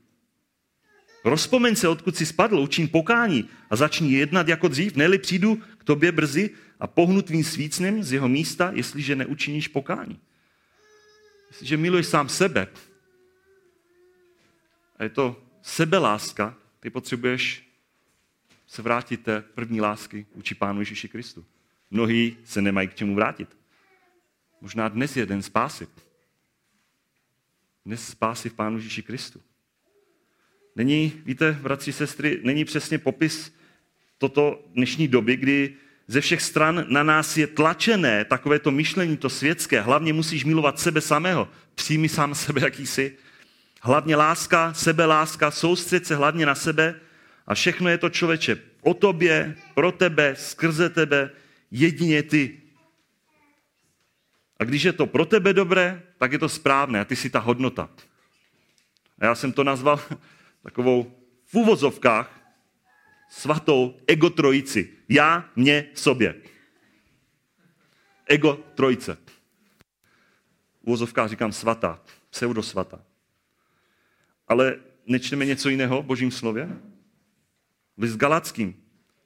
Rozpomeň 1.24 1.76
se, 1.76 1.88
odkud 1.88 2.16
jsi 2.16 2.26
spadl, 2.26 2.58
učin 2.58 2.88
pokání 2.88 3.50
a 3.70 3.76
začni 3.76 4.12
jednat 4.12 4.48
jako 4.48 4.68
dřív, 4.68 4.96
neli 4.96 5.18
přijdu 5.18 5.62
k 5.78 5.84
tobě 5.84 6.12
brzy 6.12 6.50
a 6.80 6.86
pohnu 6.86 7.22
tvým 7.22 7.44
svícnem 7.44 8.02
z 8.02 8.12
jeho 8.12 8.28
místa, 8.28 8.70
jestliže 8.74 9.16
neučiníš 9.16 9.68
pokání. 9.68 10.20
Jestliže 11.50 11.76
miluješ 11.76 12.06
sám 12.06 12.28
sebe, 12.28 12.68
a 14.98 15.02
je 15.02 15.10
to 15.10 15.42
sebeláska, 15.62 16.56
ty 16.80 16.90
potřebuješ 16.90 17.68
se 18.66 18.82
vrátit 18.82 19.22
té 19.22 19.40
první 19.40 19.80
lásky 19.80 20.26
vůči 20.34 20.54
Pánu 20.54 20.80
Ježíši 20.80 21.08
Kristu. 21.08 21.44
Mnohí 21.90 22.36
se 22.44 22.62
nemají 22.62 22.88
k 22.88 22.94
čemu 22.94 23.14
vrátit. 23.14 23.56
Možná 24.60 24.88
dnes 24.88 25.16
je 25.16 25.26
den 25.26 25.42
spásy. 25.42 25.88
Dnes 27.86 28.08
spásy 28.08 28.48
v 28.48 28.54
Pánu 28.54 28.76
Ježíši 28.76 29.02
Kristu. 29.02 29.42
Není, 30.76 31.12
víte, 31.24 31.58
bratři, 31.62 31.92
sestry, 31.92 32.40
není 32.42 32.64
přesně 32.64 32.98
popis 32.98 33.54
toto 34.18 34.64
dnešní 34.74 35.08
doby, 35.08 35.36
kdy 35.36 35.74
ze 36.08 36.20
všech 36.20 36.42
stran 36.42 36.84
na 36.88 37.02
nás 37.02 37.36
je 37.36 37.46
tlačené 37.46 38.24
takové 38.24 38.58
to 38.58 38.70
myšlení, 38.70 39.16
to 39.16 39.30
světské. 39.30 39.80
Hlavně 39.80 40.12
musíš 40.12 40.44
milovat 40.44 40.80
sebe 40.80 41.00
samého. 41.00 41.48
Přijmi 41.74 42.08
sám 42.08 42.34
sebe, 42.34 42.60
jaký 42.60 42.86
jsi. 42.86 43.16
Hlavně 43.82 44.16
láska, 44.16 44.74
sebeláska, 44.74 45.50
soustřed 45.50 46.06
se 46.06 46.16
hlavně 46.16 46.46
na 46.46 46.54
sebe 46.54 47.00
a 47.46 47.54
všechno 47.54 47.90
je 47.90 47.98
to 47.98 48.10
člověče 48.10 48.58
o 48.80 48.94
tobě, 48.94 49.56
pro 49.74 49.92
tebe, 49.92 50.34
skrze 50.38 50.88
tebe, 50.90 51.30
jedině 51.70 52.22
ty. 52.22 52.60
A 54.58 54.64
když 54.64 54.82
je 54.82 54.92
to 54.92 55.06
pro 55.06 55.24
tebe 55.24 55.52
dobré, 55.52 56.02
tak 56.18 56.32
je 56.32 56.38
to 56.38 56.48
správné 56.48 57.00
a 57.00 57.04
ty 57.04 57.16
si 57.16 57.30
ta 57.30 57.38
hodnota. 57.38 57.88
A 59.18 59.24
já 59.24 59.34
jsem 59.34 59.52
to 59.52 59.64
nazval 59.64 60.00
takovou 60.64 61.12
v 61.44 61.54
úvozovkách 61.54 62.40
svatou 63.28 64.00
ego 64.06 64.30
trojici. 64.30 64.88
Já, 65.08 65.50
mě, 65.56 65.86
sobě. 65.94 66.34
Ego 68.26 68.54
trojice. 68.74 69.18
V 70.80 70.86
úvozovkách 70.86 71.30
říkám 71.30 71.52
svatá, 71.52 72.02
pseudosvatá. 72.30 73.04
Ale 74.48 74.76
nečteme 75.06 75.44
něco 75.44 75.68
jiného 75.68 76.02
v 76.02 76.06
božím 76.06 76.30
slově? 76.30 76.68
List 77.98 78.16
Galackým. 78.16 78.74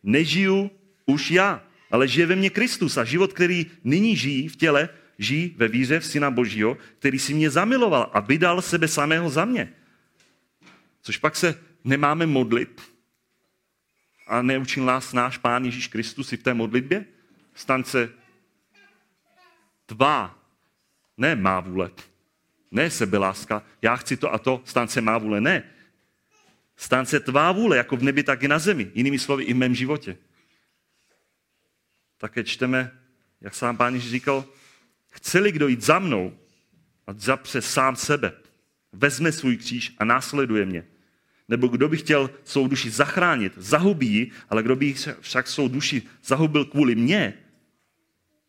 Nežiju 0.02 0.70
už 1.06 1.30
já, 1.30 1.62
ale 1.90 2.08
žije 2.08 2.26
ve 2.26 2.36
mně 2.36 2.50
Kristus 2.50 2.96
a 2.96 3.04
život, 3.04 3.32
který 3.32 3.66
nyní 3.84 4.16
žijí 4.16 4.48
v 4.48 4.56
těle, 4.56 4.88
žijí 5.18 5.54
ve 5.56 5.68
víře 5.68 6.00
v 6.00 6.06
Syna 6.06 6.30
Božího, 6.30 6.76
který 6.98 7.18
si 7.18 7.34
mě 7.34 7.50
zamiloval 7.50 8.10
a 8.12 8.20
vydal 8.20 8.62
sebe 8.62 8.88
samého 8.88 9.30
za 9.30 9.44
mě. 9.44 9.77
Což 11.08 11.18
pak 11.18 11.36
se 11.36 11.64
nemáme 11.84 12.26
modlit 12.26 12.82
a 14.26 14.42
neučil 14.42 14.84
nás 14.84 15.12
náš 15.12 15.38
Pán 15.38 15.64
Ježíš 15.64 15.86
Kristus 15.86 16.32
i 16.32 16.36
v 16.36 16.42
té 16.42 16.54
modlitbě? 16.54 17.04
Stan 17.54 17.84
se 17.84 18.12
tvá, 19.86 20.38
ne 21.16 21.36
má 21.36 21.60
vůle, 21.60 21.90
ne 22.70 22.90
sebeláska, 22.90 23.62
já 23.82 23.96
chci 23.96 24.16
to 24.16 24.32
a 24.32 24.38
to, 24.38 24.62
stan 24.64 24.88
se 24.88 25.00
má 25.00 25.18
vůle, 25.18 25.40
ne. 25.40 25.70
Stan 26.76 27.06
se 27.06 27.20
tvá 27.20 27.52
vůle, 27.52 27.76
jako 27.76 27.96
v 27.96 28.02
nebi, 28.02 28.22
tak 28.22 28.42
i 28.42 28.48
na 28.48 28.58
zemi. 28.58 28.92
Jinými 28.94 29.18
slovy, 29.18 29.44
i 29.44 29.52
v 29.52 29.56
mém 29.56 29.74
životě. 29.74 30.16
Také 32.18 32.44
čteme, 32.44 33.00
jak 33.40 33.54
sám 33.54 33.76
pán 33.76 33.94
Ježíš 33.94 34.10
říkal, 34.10 34.44
Chceli 35.10 35.52
kdo 35.52 35.68
jít 35.68 35.82
za 35.82 35.98
mnou, 35.98 36.38
a 37.06 37.12
zapře 37.12 37.62
sám 37.62 37.96
sebe, 37.96 38.32
vezme 38.92 39.32
svůj 39.32 39.56
kříž 39.56 39.94
a 39.98 40.04
následuje 40.04 40.66
mě. 40.66 40.97
Nebo 41.48 41.68
kdo 41.68 41.88
by 41.88 41.96
chtěl 41.96 42.30
svou 42.44 42.68
duši 42.68 42.90
zachránit, 42.90 43.52
zahubí 43.56 44.06
ji, 44.06 44.30
ale 44.48 44.62
kdo 44.62 44.76
by 44.76 44.94
však 45.20 45.48
svou 45.48 45.68
duši 45.68 46.02
zahubil 46.24 46.64
kvůli 46.64 46.94
mně, 46.94 47.34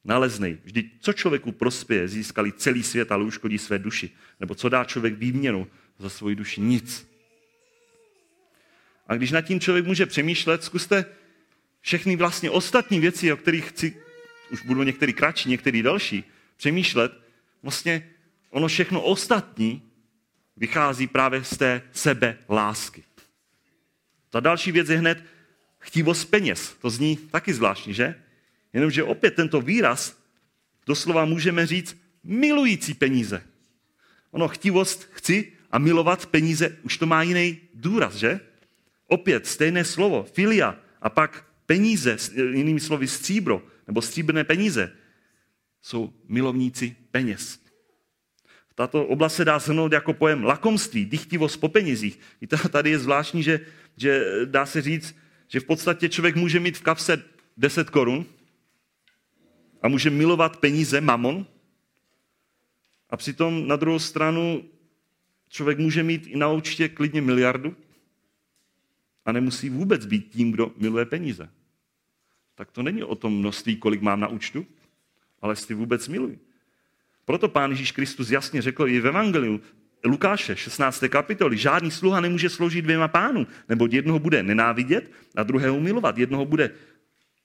naleznej. 0.04 0.58
Vždyť 0.64 0.92
co 1.00 1.14
člověku 1.14 1.52
prospěje, 1.52 2.08
získali 2.08 2.52
celý 2.52 2.84
svět, 2.84 3.12
ale 3.12 3.24
uškodí 3.24 3.58
své 3.58 3.80
duši. 3.80 4.10
Nebo 4.40 4.56
co 4.56 4.70
dá 4.70 4.84
člověk 4.84 5.18
výměnu 5.18 5.68
za 6.00 6.10
svoji 6.10 6.36
duši? 6.36 6.62
Nic. 6.62 7.10
A 9.08 9.16
když 9.16 9.32
nad 9.32 9.42
tím 9.42 9.60
člověk 9.60 9.86
může 9.86 10.06
přemýšlet, 10.06 10.64
zkuste 10.64 11.06
všechny 11.82 12.16
vlastně 12.16 12.50
ostatní 12.50 13.00
věci, 13.00 13.34
o 13.34 13.38
kterých 13.38 13.70
chci, 13.70 13.98
už 14.52 14.62
budou 14.62 14.84
některý 14.84 15.14
kratší, 15.14 15.50
některý 15.50 15.82
další, 15.82 16.24
přemýšlet, 16.58 17.12
vlastně 17.64 18.10
ono 18.50 18.68
všechno 18.68 19.02
ostatní 19.02 19.89
vychází 20.60 21.08
právě 21.08 21.44
z 21.44 21.58
té 21.58 21.82
sebe 21.92 22.38
lásky. 22.50 23.04
Ta 24.30 24.40
další 24.40 24.72
věc 24.72 24.90
je 24.90 24.98
hned 24.98 25.24
chtivost 25.80 26.26
peněz. 26.26 26.76
To 26.82 26.90
zní 26.90 27.18
taky 27.18 27.54
zvláštní, 27.54 27.94
že? 27.94 28.16
Jenomže 28.74 29.04
opět 29.04 29.36
tento 29.36 29.62
výraz 29.62 30.20
doslova 30.86 31.26
můžeme 31.26 31.66
říct 31.66 31.98
milující 32.24 32.94
peníze. 32.94 33.44
Ono 34.32 34.48
chtivost 34.48 35.10
chci 35.14 35.52
a 35.72 35.80
milovat 35.80 36.26
peníze 36.26 36.78
už 36.84 36.98
to 36.98 37.06
má 37.06 37.24
jiný 37.24 37.58
důraz, 37.74 38.16
že? 38.16 38.40
Opět 39.08 39.48
stejné 39.48 39.86
slovo, 39.86 40.24
filia 40.34 40.76
a 41.02 41.10
pak 41.10 41.46
peníze, 41.66 42.18
jinými 42.36 42.80
slovy 42.80 43.08
stříbro, 43.08 43.64
nebo 43.88 44.02
stříbrné 44.02 44.44
peníze, 44.44 44.92
jsou 45.82 46.14
milovníci 46.28 46.96
peněz. 47.12 47.60
Tato 48.80 49.06
oblast 49.06 49.36
se 49.36 49.46
dá 49.46 49.60
shrnout 49.60 49.92
jako 49.92 50.14
pojem 50.14 50.44
lakomství, 50.44 51.06
dychtivost 51.06 51.58
po 51.58 51.70
penězích. 51.70 52.20
I 52.42 52.48
tady 52.48 52.90
je 52.90 53.00
zvláštní, 53.00 53.44
že, 53.44 53.60
že 53.98 54.26
dá 54.46 54.66
se 54.66 54.82
říct, 54.82 55.16
že 55.48 55.60
v 55.60 55.64
podstatě 55.64 56.10
člověk 56.10 56.36
může 56.36 56.60
mít 56.60 56.78
v 56.78 56.82
kapse 56.82 57.24
10 57.58 57.90
korun 57.90 58.26
a 59.82 59.88
může 59.88 60.10
milovat 60.10 60.58
peníze, 60.58 61.02
mamon, 61.02 61.46
a 63.10 63.18
přitom 63.18 63.68
na 63.68 63.76
druhou 63.76 64.00
stranu 64.00 64.64
člověk 65.50 65.80
může 65.80 66.04
mít 66.04 66.28
i 66.28 66.38
na 66.38 66.52
účtě 66.52 66.90
klidně 66.90 67.22
miliardu 67.22 67.76
a 69.26 69.32
nemusí 69.32 69.70
vůbec 69.70 70.06
být 70.06 70.30
tím, 70.32 70.52
kdo 70.52 70.72
miluje 70.78 71.06
peníze. 71.06 71.50
Tak 72.56 72.72
to 72.72 72.84
není 72.84 73.04
o 73.04 73.16
tom 73.16 73.40
množství, 73.40 73.78
kolik 73.78 74.02
mám 74.02 74.20
na 74.20 74.28
účtu, 74.28 74.66
ale 75.42 75.52
jestli 75.52 75.76
vůbec 75.76 76.08
miluji. 76.08 76.49
Proto 77.30 77.50
pán 77.50 77.72
Ježíš 77.72 77.92
Kristus 77.92 78.30
jasně 78.30 78.62
řekl 78.62 78.88
i 78.88 79.00
v 79.00 79.08
Evangeliu 79.08 79.62
Lukáše 80.06 80.56
16. 80.56 81.04
kapitoly, 81.10 81.58
žádný 81.58 81.92
sluha 81.92 82.20
nemůže 82.20 82.50
sloužit 82.50 82.82
dvěma 82.82 83.08
pánům, 83.08 83.48
nebo 83.70 83.88
jednoho 83.92 84.20
bude 84.20 84.44
nenávidět 84.44 85.12
a 85.36 85.44
druhého 85.44 85.80
milovat. 85.80 86.18
Jednoho 86.18 86.46
bude 86.46 86.72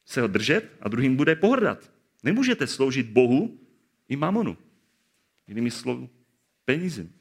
se 0.07 0.21
ho 0.21 0.27
držet 0.27 0.71
a 0.81 0.89
druhým 0.89 1.17
bude 1.17 1.37
pohrdat. 1.37 1.91
Nemůžete 2.23 2.67
sloužit 2.67 3.07
Bohu 3.07 3.61
i 4.09 4.17
mamonu. 4.17 4.57
Jinými 5.49 5.71
slovy, 5.71 6.09
penízem, 6.65 7.13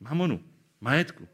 mamonu, 0.00 0.40
majetku. 0.80 1.28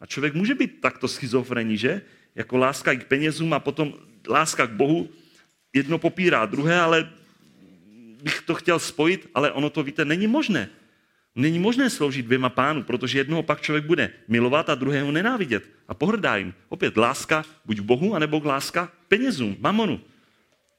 A 0.00 0.06
člověk 0.06 0.34
může 0.34 0.54
být 0.54 0.80
takto 0.80 1.08
schizofrení, 1.08 1.78
že? 1.78 2.02
Jako 2.34 2.56
láska 2.56 2.94
k 2.94 3.04
penězům 3.04 3.52
a 3.52 3.60
potom 3.60 3.94
láska 4.28 4.66
k 4.66 4.70
Bohu. 4.70 5.08
Jedno 5.72 5.98
popírá 5.98 6.46
druhé, 6.46 6.80
ale 6.80 7.19
bych 8.20 8.42
to 8.42 8.54
chtěl 8.54 8.78
spojit, 8.78 9.30
ale 9.34 9.52
ono 9.52 9.70
to, 9.70 9.82
víte, 9.82 10.04
není 10.04 10.26
možné. 10.26 10.68
Není 11.34 11.58
možné 11.58 11.90
sloužit 11.90 12.26
dvěma 12.26 12.48
pánu, 12.48 12.82
protože 12.82 13.18
jednoho 13.18 13.42
pak 13.42 13.60
člověk 13.60 13.84
bude 13.84 14.12
milovat 14.28 14.68
a 14.68 14.74
druhého 14.74 15.12
nenávidět 15.12 15.70
a 15.88 15.94
pohrdá 15.94 16.36
jim. 16.36 16.54
Opět 16.68 16.96
láska 16.96 17.44
buď 17.64 17.76
k 17.76 17.80
Bohu, 17.80 18.14
anebo 18.14 18.42
láska 18.44 18.86
k 18.86 19.08
penězům, 19.08 19.56
mamonu. 19.60 20.00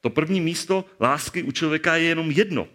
To 0.00 0.10
první 0.10 0.40
místo 0.40 0.84
lásky 1.00 1.42
u 1.42 1.52
člověka 1.52 1.96
je 1.96 2.04
jenom 2.04 2.30
jedno. 2.30 2.68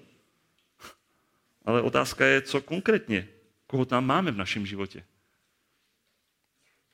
Ale 1.65 1.81
otázka 1.81 2.25
je, 2.25 2.41
co 2.41 2.61
konkrétně, 2.61 3.27
koho 3.67 3.85
tam 3.85 4.05
máme 4.05 4.31
v 4.31 4.37
našem 4.37 4.65
životě. 4.65 5.03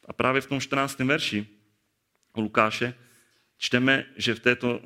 A 0.07 0.13
právě 0.13 0.41
v 0.41 0.47
tom 0.47 0.61
14. 0.61 0.99
verši 0.99 1.47
Lukáše 2.37 2.93
čteme, 3.57 4.05
že 4.17 4.35
v 4.35 4.39
této 4.39 4.81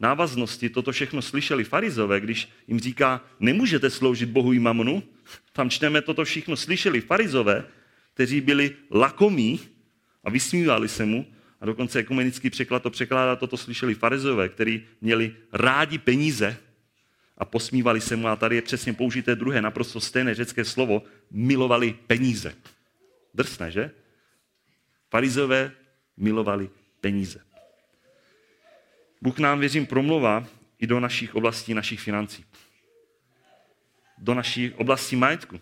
návaznosti 0.00 0.68
toto 0.68 0.92
všechno 0.92 1.22
slyšeli 1.22 1.64
farizové, 1.64 2.20
když 2.20 2.48
jim 2.68 2.80
říká, 2.80 3.24
nemůžete 3.40 3.90
sloužit 3.90 4.28
Bohu 4.28 4.52
i 4.52 4.58
mamonu. 4.58 5.02
Tam 5.52 5.70
čteme, 5.70 6.02
toto 6.02 6.24
všechno 6.24 6.56
slyšeli 6.56 7.00
farizové, 7.00 7.64
kteří 8.14 8.40
byli 8.40 8.76
lakomí 8.90 9.60
a 10.24 10.30
vysmívali 10.30 10.88
se 10.88 11.04
mu. 11.04 11.26
A 11.60 11.66
dokonce 11.66 11.98
ekumenický 11.98 12.50
překlad 12.50 12.82
to 12.82 12.90
překládá, 12.90 13.36
toto 13.36 13.56
slyšeli 13.56 13.94
farizové, 13.94 14.48
kteří 14.48 14.82
měli 15.00 15.34
rádi 15.52 15.98
peníze 15.98 16.56
a 17.38 17.44
posmívali 17.44 18.00
se 18.00 18.16
mu. 18.16 18.28
A 18.28 18.36
tady 18.36 18.56
je 18.56 18.62
přesně 18.62 18.92
použité 18.92 19.36
druhé, 19.36 19.62
naprosto 19.62 20.00
stejné 20.00 20.34
řecké 20.34 20.64
slovo, 20.64 21.02
milovali 21.30 21.94
peníze. 22.06 22.54
Drsné, 23.34 23.70
že? 23.70 23.90
Farizové 25.10 25.72
milovali 26.16 26.70
peníze. 27.00 27.49
Bůh 29.22 29.38
nám, 29.38 29.60
věřím, 29.60 29.86
promluvá 29.86 30.46
i 30.78 30.86
do 30.86 31.00
našich 31.00 31.34
oblastí, 31.34 31.74
našich 31.74 32.00
financí. 32.00 32.44
Do 34.18 34.34
naší 34.34 34.72
oblasti 34.72 35.16
majetku. 35.16 35.60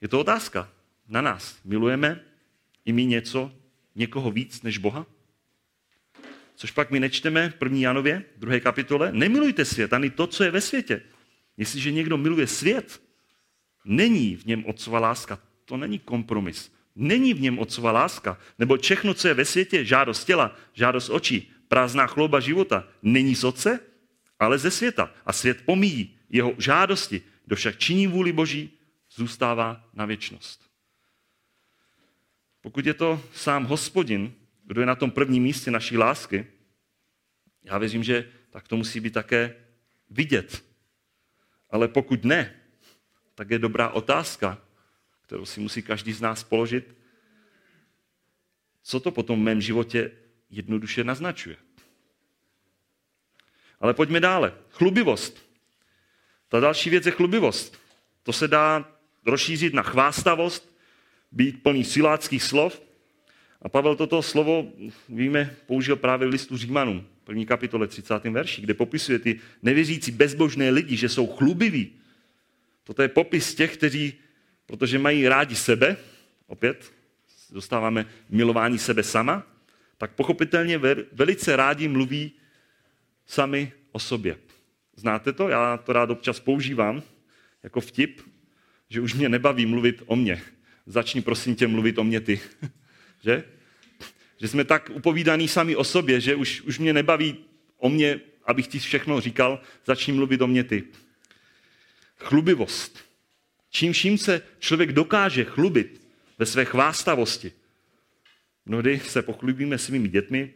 Je 0.00 0.08
to 0.08 0.20
otázka 0.20 0.68
na 1.08 1.20
nás. 1.20 1.58
Milujeme 1.64 2.20
i 2.84 2.92
my 2.92 3.04
něco, 3.04 3.52
někoho 3.94 4.30
víc 4.30 4.62
než 4.62 4.78
Boha? 4.78 5.06
Což 6.54 6.70
pak 6.70 6.90
my 6.90 7.00
nečteme 7.00 7.50
v 7.50 7.62
1. 7.62 7.78
Janově, 7.78 8.24
2. 8.36 8.60
kapitole. 8.60 9.12
Nemilujte 9.12 9.64
svět, 9.64 9.92
ani 9.92 10.10
to, 10.10 10.26
co 10.26 10.44
je 10.44 10.50
ve 10.50 10.60
světě. 10.60 11.02
Jestliže 11.56 11.90
někdo 11.90 12.16
miluje 12.16 12.46
svět, 12.46 13.02
není 13.84 14.36
v 14.36 14.44
něm 14.46 14.64
otcova 14.66 14.98
láska. 15.00 15.38
To 15.64 15.76
není 15.76 15.98
kompromis. 15.98 16.72
Není 16.96 17.34
v 17.34 17.40
něm 17.40 17.58
otcova 17.58 17.92
láska. 17.92 18.38
Nebo 18.58 18.76
všechno, 18.76 19.14
co 19.14 19.28
je 19.28 19.34
ve 19.34 19.44
světě, 19.44 19.84
žádost 19.84 20.24
těla, 20.24 20.56
žádost 20.72 21.08
očí, 21.08 21.52
prázdná 21.68 22.06
chlouba 22.06 22.40
života, 22.40 22.88
není 23.02 23.34
z 23.34 23.44
otce, 23.44 23.80
ale 24.38 24.58
ze 24.58 24.70
světa. 24.70 25.14
A 25.26 25.32
svět 25.32 25.64
pomíjí 25.64 26.18
jeho 26.28 26.54
žádosti. 26.58 27.22
Kdo 27.44 27.56
však 27.56 27.78
činí 27.78 28.06
vůli 28.06 28.32
Boží, 28.32 28.78
zůstává 29.10 29.88
na 29.94 30.04
věčnost. 30.04 30.70
Pokud 32.60 32.86
je 32.86 32.94
to 32.94 33.22
sám 33.32 33.64
hospodin, 33.64 34.34
kdo 34.64 34.80
je 34.80 34.86
na 34.86 34.94
tom 34.94 35.10
prvním 35.10 35.42
místě 35.42 35.70
naší 35.70 35.96
lásky, 35.96 36.46
já 37.64 37.78
věřím, 37.78 38.04
že 38.04 38.28
tak 38.50 38.68
to 38.68 38.76
musí 38.76 39.00
být 39.00 39.12
také 39.12 39.54
vidět. 40.10 40.64
Ale 41.70 41.88
pokud 41.88 42.24
ne, 42.24 42.54
tak 43.34 43.50
je 43.50 43.58
dobrá 43.58 43.88
otázka, 43.88 44.62
kterou 45.22 45.44
si 45.44 45.60
musí 45.60 45.82
každý 45.82 46.12
z 46.12 46.20
nás 46.20 46.44
položit. 46.44 46.96
Co 48.82 49.00
to 49.00 49.10
potom 49.10 49.40
v 49.40 49.42
mém 49.42 49.60
životě 49.60 50.10
jednoduše 50.50 51.04
naznačuje? 51.04 51.56
Ale 53.80 53.94
pojďme 53.94 54.20
dále. 54.20 54.54
Chlubivost. 54.70 55.48
Ta 56.48 56.60
další 56.60 56.90
věc 56.90 57.06
je 57.06 57.12
chlubivost. 57.12 57.78
To 58.22 58.32
se 58.32 58.48
dá 58.48 58.92
rozšířit 59.26 59.74
na 59.74 59.82
chvástavost, 59.82 60.76
být 61.32 61.62
plný 61.62 61.84
siláckých 61.84 62.42
slov. 62.42 62.82
A 63.62 63.68
Pavel 63.68 63.96
toto 63.96 64.22
slovo, 64.22 64.72
víme, 65.08 65.56
použil 65.66 65.96
právě 65.96 66.28
v 66.28 66.30
listu 66.30 66.56
Římanům, 66.56 67.06
první 67.24 67.46
kapitole 67.46 67.86
30. 67.86 68.24
verši, 68.24 68.60
kde 68.62 68.74
popisuje 68.74 69.18
ty 69.18 69.40
nevěřící 69.62 70.10
bezbožné 70.10 70.70
lidi, 70.70 70.96
že 70.96 71.08
jsou 71.08 71.26
chlubiví. 71.26 71.92
Toto 72.84 73.02
je 73.02 73.08
popis 73.08 73.54
těch, 73.54 73.76
kteří 73.76 74.14
protože 74.68 74.98
mají 74.98 75.28
rádi 75.28 75.56
sebe, 75.56 75.96
opět 76.46 76.92
dostáváme 77.50 78.06
milování 78.28 78.78
sebe 78.78 79.02
sama, 79.02 79.46
tak 79.98 80.14
pochopitelně 80.14 80.78
velice 81.12 81.56
rádi 81.56 81.88
mluví 81.88 82.32
sami 83.26 83.72
o 83.92 83.98
sobě. 83.98 84.36
Znáte 84.96 85.32
to? 85.32 85.48
Já 85.48 85.76
to 85.76 85.92
rád 85.92 86.10
občas 86.10 86.40
používám 86.40 87.02
jako 87.62 87.80
vtip, 87.80 88.20
že 88.88 89.00
už 89.00 89.14
mě 89.14 89.28
nebaví 89.28 89.66
mluvit 89.66 90.02
o 90.06 90.16
mně. 90.16 90.42
Začni 90.86 91.22
prosím 91.22 91.56
tě 91.56 91.66
mluvit 91.66 91.98
o 91.98 92.04
mě 92.04 92.20
ty. 92.20 92.40
že? 93.24 93.44
Že 94.40 94.48
jsme 94.48 94.64
tak 94.64 94.90
upovídaní 94.94 95.48
sami 95.48 95.76
o 95.76 95.84
sobě, 95.84 96.20
že 96.20 96.34
už, 96.34 96.60
už 96.60 96.78
mě 96.78 96.92
nebaví 96.92 97.36
o 97.78 97.88
mě, 97.88 98.20
abych 98.44 98.66
ti 98.66 98.78
všechno 98.78 99.20
říkal, 99.20 99.60
začni 99.86 100.12
mluvit 100.12 100.42
o 100.42 100.46
mě 100.46 100.64
ty. 100.64 100.84
Chlubivost. 102.16 102.98
Čím 103.70 103.92
vším 103.92 104.18
se 104.18 104.42
člověk 104.58 104.92
dokáže 104.92 105.44
chlubit 105.44 106.00
ve 106.38 106.46
své 106.46 106.64
chvástavosti. 106.64 107.52
Mnohdy 108.68 109.00
se 109.00 109.22
pochlubíme 109.22 109.78
svými 109.78 110.08
dětmi, 110.08 110.54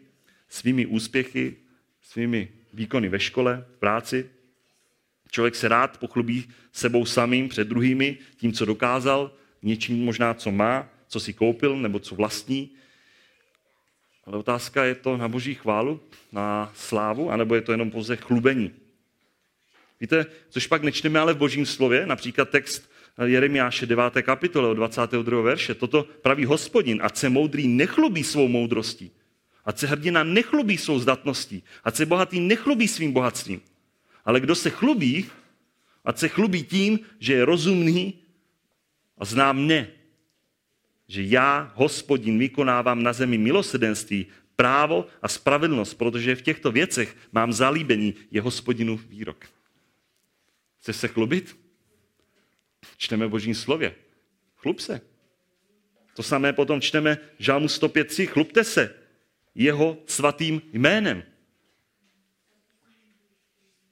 svými 0.48 0.86
úspěchy, 0.86 1.56
svými 2.02 2.48
výkony 2.72 3.08
ve 3.08 3.20
škole, 3.20 3.64
v 3.76 3.78
práci. 3.78 4.30
Člověk 5.30 5.54
se 5.54 5.68
rád 5.68 5.98
pochlubí 5.98 6.48
sebou 6.72 7.06
samým 7.06 7.48
před 7.48 7.68
druhými, 7.68 8.18
tím, 8.36 8.52
co 8.52 8.64
dokázal, 8.64 9.34
něčím 9.62 10.04
možná, 10.04 10.34
co 10.34 10.50
má, 10.50 10.88
co 11.08 11.20
si 11.20 11.32
koupil 11.32 11.76
nebo 11.76 11.98
co 11.98 12.14
vlastní. 12.14 12.70
Ale 14.24 14.38
otázka 14.38 14.84
je 14.84 14.94
to 14.94 15.16
na 15.16 15.28
boží 15.28 15.54
chválu, 15.54 16.00
na 16.32 16.72
slávu, 16.74 17.30
anebo 17.30 17.54
je 17.54 17.60
to 17.60 17.72
jenom 17.72 17.90
pouze 17.90 18.16
chlubení. 18.16 18.74
Víte, 20.00 20.26
což 20.48 20.66
pak 20.66 20.82
nečteme 20.82 21.20
ale 21.20 21.34
v 21.34 21.36
božím 21.36 21.66
slově, 21.66 22.06
například 22.06 22.50
text 22.50 22.91
Jeremiáše 23.18 23.86
9. 23.86 24.24
kapitole 24.24 24.68
od 24.68 24.74
22. 24.74 25.42
verše. 25.42 25.74
Toto 25.74 26.08
praví 26.24 26.44
hospodin, 26.44 26.96
ať 27.02 27.16
se 27.16 27.28
moudrý 27.28 27.68
nechlubí 27.68 28.24
svou 28.24 28.48
moudrostí, 28.48 29.12
ať 29.64 29.78
se 29.78 29.86
hrdina 29.86 30.24
nechlubí 30.24 30.78
svou 30.78 30.98
zdatností, 30.98 31.62
ať 31.84 31.96
se 31.96 32.06
bohatý 32.06 32.40
nechlubí 32.40 32.88
svým 32.88 33.12
bohatstvím. 33.12 33.60
Ale 34.24 34.40
kdo 34.40 34.54
se 34.54 34.70
chlubí, 34.70 35.28
ať 36.04 36.18
se 36.18 36.28
chlubí 36.28 36.62
tím, 36.62 37.00
že 37.20 37.32
je 37.32 37.44
rozumný 37.44 38.14
a 39.18 39.24
zná 39.24 39.52
mne, 39.52 39.92
že 41.08 41.22
já, 41.22 41.72
hospodin, 41.74 42.38
vykonávám 42.38 43.02
na 43.02 43.12
zemi 43.12 43.38
milosedenství, 43.38 44.26
právo 44.56 45.06
a 45.22 45.28
spravedlnost, 45.28 45.94
protože 45.94 46.36
v 46.36 46.42
těchto 46.42 46.72
věcech 46.72 47.16
mám 47.32 47.52
zalíbení, 47.52 48.14
je 48.30 48.40
hospodinu 48.40 48.96
výrok. 48.96 49.44
Chceš 50.80 50.96
se 50.96 51.08
chlubit? 51.08 51.61
Čteme 52.96 53.26
v 53.26 53.30
božím 53.30 53.54
slově. 53.54 53.94
Chlub 54.56 54.80
se. 54.80 55.00
To 56.14 56.22
samé 56.22 56.52
potom 56.52 56.80
čteme 56.80 57.18
Žálmu 57.38 57.66
105.3. 57.66 58.26
Chlubte 58.26 58.64
se 58.64 58.94
jeho 59.54 59.98
svatým 60.06 60.62
jménem. 60.72 61.22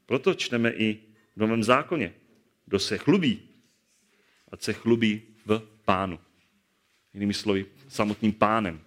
Proto 0.06 0.34
čteme 0.34 0.70
i 0.70 0.98
v 1.36 1.40
Novém 1.40 1.64
zákoně. 1.64 2.14
Kdo 2.66 2.78
se 2.78 2.98
chlubí, 2.98 3.42
ať 4.52 4.62
se 4.62 4.72
chlubí 4.72 5.22
v 5.46 5.62
pánu. 5.84 6.18
Jinými 7.14 7.34
slovy, 7.34 7.66
samotným 7.88 8.32
pánem. 8.32 8.80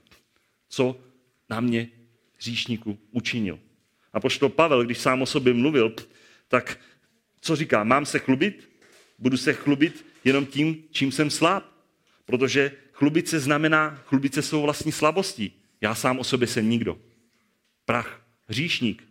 Co 0.69 0.99
na 1.49 1.59
mě 1.59 1.89
hříšníku 2.37 2.99
učinil. 3.11 3.59
A 4.13 4.19
pošto 4.19 4.49
Pavel, 4.49 4.85
když 4.85 4.97
sám 4.97 5.21
o 5.21 5.25
sobě 5.25 5.53
mluvil, 5.53 5.95
tak 6.47 6.79
co 7.41 7.55
říká? 7.55 7.83
Mám 7.83 8.05
se 8.05 8.19
chlubit? 8.19 8.69
Budu 9.23 9.37
se 9.37 9.53
chlubit 9.53 10.05
jenom 10.23 10.45
tím, 10.45 10.83
čím 10.91 11.11
jsem 11.11 11.29
slab. 11.29 11.63
Protože 12.25 12.71
chlubit 12.91 13.27
se 13.27 13.39
znamená, 13.39 14.03
chlubit 14.05 14.33
se 14.33 14.41
svou 14.41 14.61
vlastní 14.61 14.91
slabostí. 14.91 15.51
Já 15.81 15.95
sám 15.95 16.19
o 16.19 16.23
sobě 16.23 16.47
jsem 16.47 16.69
nikdo. 16.69 16.97
Prach, 17.85 18.25
hříšník. 18.47 19.03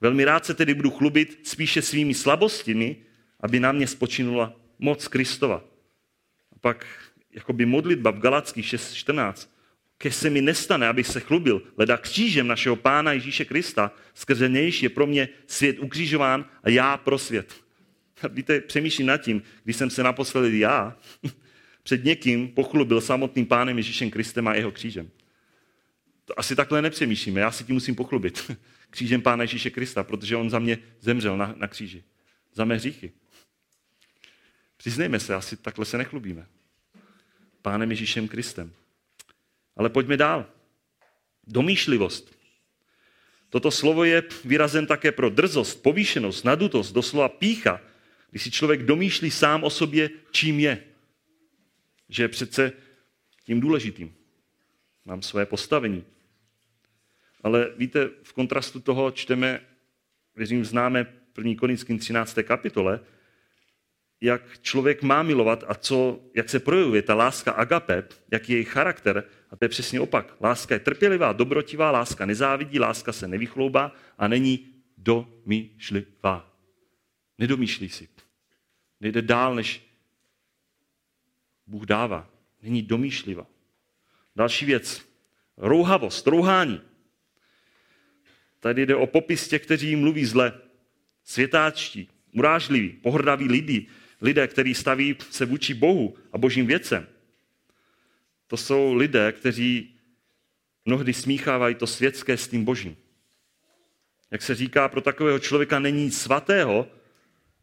Velmi 0.00 0.24
rád 0.24 0.46
se 0.46 0.54
tedy 0.54 0.74
budu 0.74 0.90
chlubit 0.90 1.40
spíše 1.42 1.82
svými 1.82 2.14
slabostmi, 2.14 2.96
aby 3.40 3.60
na 3.60 3.72
mě 3.72 3.86
spočinula 3.86 4.56
moc 4.78 5.08
Kristova. 5.08 5.64
A 6.52 6.58
pak 6.60 6.86
jakoby 7.30 7.66
modlitba 7.66 8.10
v 8.10 8.18
Galackých 8.18 8.66
6.14. 8.66 9.48
Ke 9.98 10.12
se 10.12 10.30
mi 10.30 10.40
nestane, 10.42 10.88
abych 10.88 11.06
se 11.06 11.20
chlubil, 11.20 11.62
leda 11.76 11.96
křížem 11.96 12.46
našeho 12.46 12.76
Pána 12.76 13.12
Ježíše 13.12 13.44
Krista, 13.44 13.92
skrze 14.14 14.48
nějž 14.48 14.82
je 14.82 14.88
pro 14.88 15.06
mě 15.06 15.28
svět 15.46 15.78
ukřižován 15.78 16.44
a 16.62 16.70
já 16.70 16.96
pro 16.96 17.18
svět. 17.18 17.61
Víte, 18.30 18.60
přemýšlím 18.60 19.06
nad 19.06 19.16
tím, 19.16 19.42
když 19.64 19.76
jsem 19.76 19.90
se 19.90 20.02
naposledy 20.02 20.58
já 20.58 20.96
před 21.82 22.04
někým 22.04 22.48
pochlubil 22.48 23.00
samotným 23.00 23.46
Pánem 23.46 23.76
Ježíšem 23.76 24.10
Kristem 24.10 24.48
a 24.48 24.54
jeho 24.54 24.72
křížem. 24.72 25.10
To 26.24 26.38
asi 26.40 26.56
takhle 26.56 26.82
nepřemýšlíme, 26.82 27.40
já 27.40 27.50
si 27.50 27.64
tím 27.64 27.74
musím 27.74 27.94
pochlubit. 27.94 28.50
Křížem 28.90 29.22
Pána 29.22 29.42
Ježíše 29.42 29.70
Krista, 29.70 30.04
protože 30.04 30.36
on 30.36 30.50
za 30.50 30.58
mě 30.58 30.78
zemřel 31.00 31.36
na, 31.36 31.54
na 31.56 31.68
kříži. 31.68 32.04
Za 32.54 32.64
mé 32.64 32.74
hříchy. 32.74 33.12
Přiznejme 34.76 35.20
se, 35.20 35.34
asi 35.34 35.56
takhle 35.56 35.84
se 35.84 35.98
nechlubíme. 35.98 36.46
Pánem 37.62 37.90
Ježíšem 37.90 38.28
Kristem. 38.28 38.72
Ale 39.76 39.90
pojďme 39.90 40.16
dál. 40.16 40.46
Domýšlivost. 41.46 42.36
Toto 43.50 43.70
slovo 43.70 44.04
je 44.04 44.22
výrazem 44.44 44.86
také 44.86 45.12
pro 45.12 45.30
drzost, 45.30 45.82
povýšenost, 45.82 46.44
nadutost, 46.44 46.92
doslova 46.92 47.28
pícha, 47.28 47.80
když 48.32 48.42
si 48.42 48.50
člověk 48.50 48.82
domýšlí 48.82 49.30
sám 49.30 49.64
o 49.64 49.70
sobě, 49.70 50.10
čím 50.30 50.60
je. 50.60 50.84
Že 52.08 52.22
je 52.22 52.28
přece 52.28 52.72
tím 53.44 53.60
důležitým. 53.60 54.14
Mám 55.04 55.22
své 55.22 55.46
postavení. 55.46 56.04
Ale 57.42 57.70
víte, 57.76 58.10
v 58.22 58.32
kontrastu 58.32 58.80
toho 58.80 59.10
čteme, 59.10 59.60
věřím, 60.36 60.64
známe 60.64 61.06
1. 61.38 61.52
Korinským 61.58 61.98
13. 61.98 62.38
kapitole, 62.42 63.00
jak 64.20 64.60
člověk 64.60 65.02
má 65.02 65.22
milovat 65.22 65.64
a 65.68 65.74
co, 65.74 66.20
jak 66.34 66.48
se 66.48 66.60
projevuje 66.60 67.02
ta 67.02 67.14
láska 67.14 67.52
agape, 67.52 68.04
jaký 68.30 68.52
je 68.52 68.58
její 68.58 68.64
charakter. 68.64 69.24
A 69.50 69.56
to 69.56 69.64
je 69.64 69.68
přesně 69.68 70.00
opak. 70.00 70.36
Láska 70.40 70.74
je 70.74 70.78
trpělivá, 70.78 71.32
dobrotivá, 71.32 71.90
láska 71.90 72.26
nezávidí, 72.26 72.78
láska 72.78 73.12
se 73.12 73.28
nevychloubá 73.28 73.92
a 74.18 74.28
není 74.28 74.68
domýšlivá. 74.96 76.52
Nedomýšlí 77.38 77.88
si. 77.88 78.08
Nejde 79.02 79.22
dál, 79.22 79.54
než 79.54 79.82
Bůh 81.66 81.86
dává. 81.86 82.30
Není 82.62 82.82
domýšlivá. 82.82 83.46
Další 84.36 84.64
věc. 84.64 85.08
Rouhavost, 85.56 86.26
rouhání. 86.26 86.80
Tady 88.60 88.86
jde 88.86 88.96
o 88.96 89.06
popis 89.06 89.48
těch, 89.48 89.62
kteří 89.62 89.96
mluví 89.96 90.24
zle. 90.24 90.60
Světáčtí, 91.24 92.08
urážliví, 92.34 92.88
pohrdaví 92.88 93.48
lidi, 93.48 93.86
lidé, 94.20 94.48
kteří 94.48 94.74
staví 94.74 95.16
se 95.30 95.46
vůči 95.46 95.74
Bohu 95.74 96.16
a 96.32 96.38
božím 96.38 96.66
věcem. 96.66 97.06
To 98.46 98.56
jsou 98.56 98.94
lidé, 98.94 99.32
kteří 99.32 99.98
mnohdy 100.84 101.12
smíchávají 101.12 101.74
to 101.74 101.86
světské 101.86 102.36
s 102.36 102.48
tím 102.48 102.64
božím. 102.64 102.96
Jak 104.30 104.42
se 104.42 104.54
říká, 104.54 104.88
pro 104.88 105.00
takového 105.00 105.38
člověka 105.38 105.78
není 105.78 106.10
svatého 106.10 106.88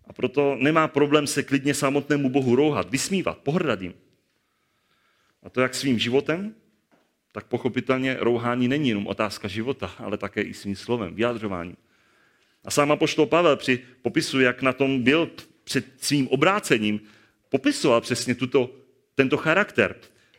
a 0.10 0.14
proto 0.14 0.58
nemá 0.60 0.88
problém 0.88 1.28
se 1.28 1.44
klidně 1.44 1.74
samotnému 1.74 2.30
Bohu 2.30 2.56
rouhat, 2.56 2.90
vysmívat, 2.90 3.38
pohrdat 3.38 3.82
jim. 3.82 3.94
A 5.44 5.50
to 5.50 5.62
jak 5.62 5.76
svým 5.76 6.00
životem, 6.00 6.56
tak 7.32 7.46
pochopitelně 7.46 8.18
rouhání 8.20 8.68
není 8.68 8.90
jenom 8.90 9.08
otázka 9.08 9.48
života, 9.48 9.92
ale 9.98 10.18
také 10.18 10.42
i 10.42 10.54
svým 10.54 10.76
slovem, 10.76 11.16
vyjadřováním. 11.16 11.78
A 12.64 12.72
sám 12.72 12.92
apoštol 12.92 13.26
Pavel 13.26 13.56
při 13.56 13.80
popisu, 14.02 14.40
jak 14.40 14.62
na 14.62 14.74
tom 14.74 15.04
byl 15.04 15.30
před 15.64 15.86
svým 15.98 16.28
obrácením, 16.28 17.00
popisoval 17.50 18.02
přesně 18.02 18.36
tuto, 18.36 18.72
tento 19.16 19.38
charakter. 19.38 19.96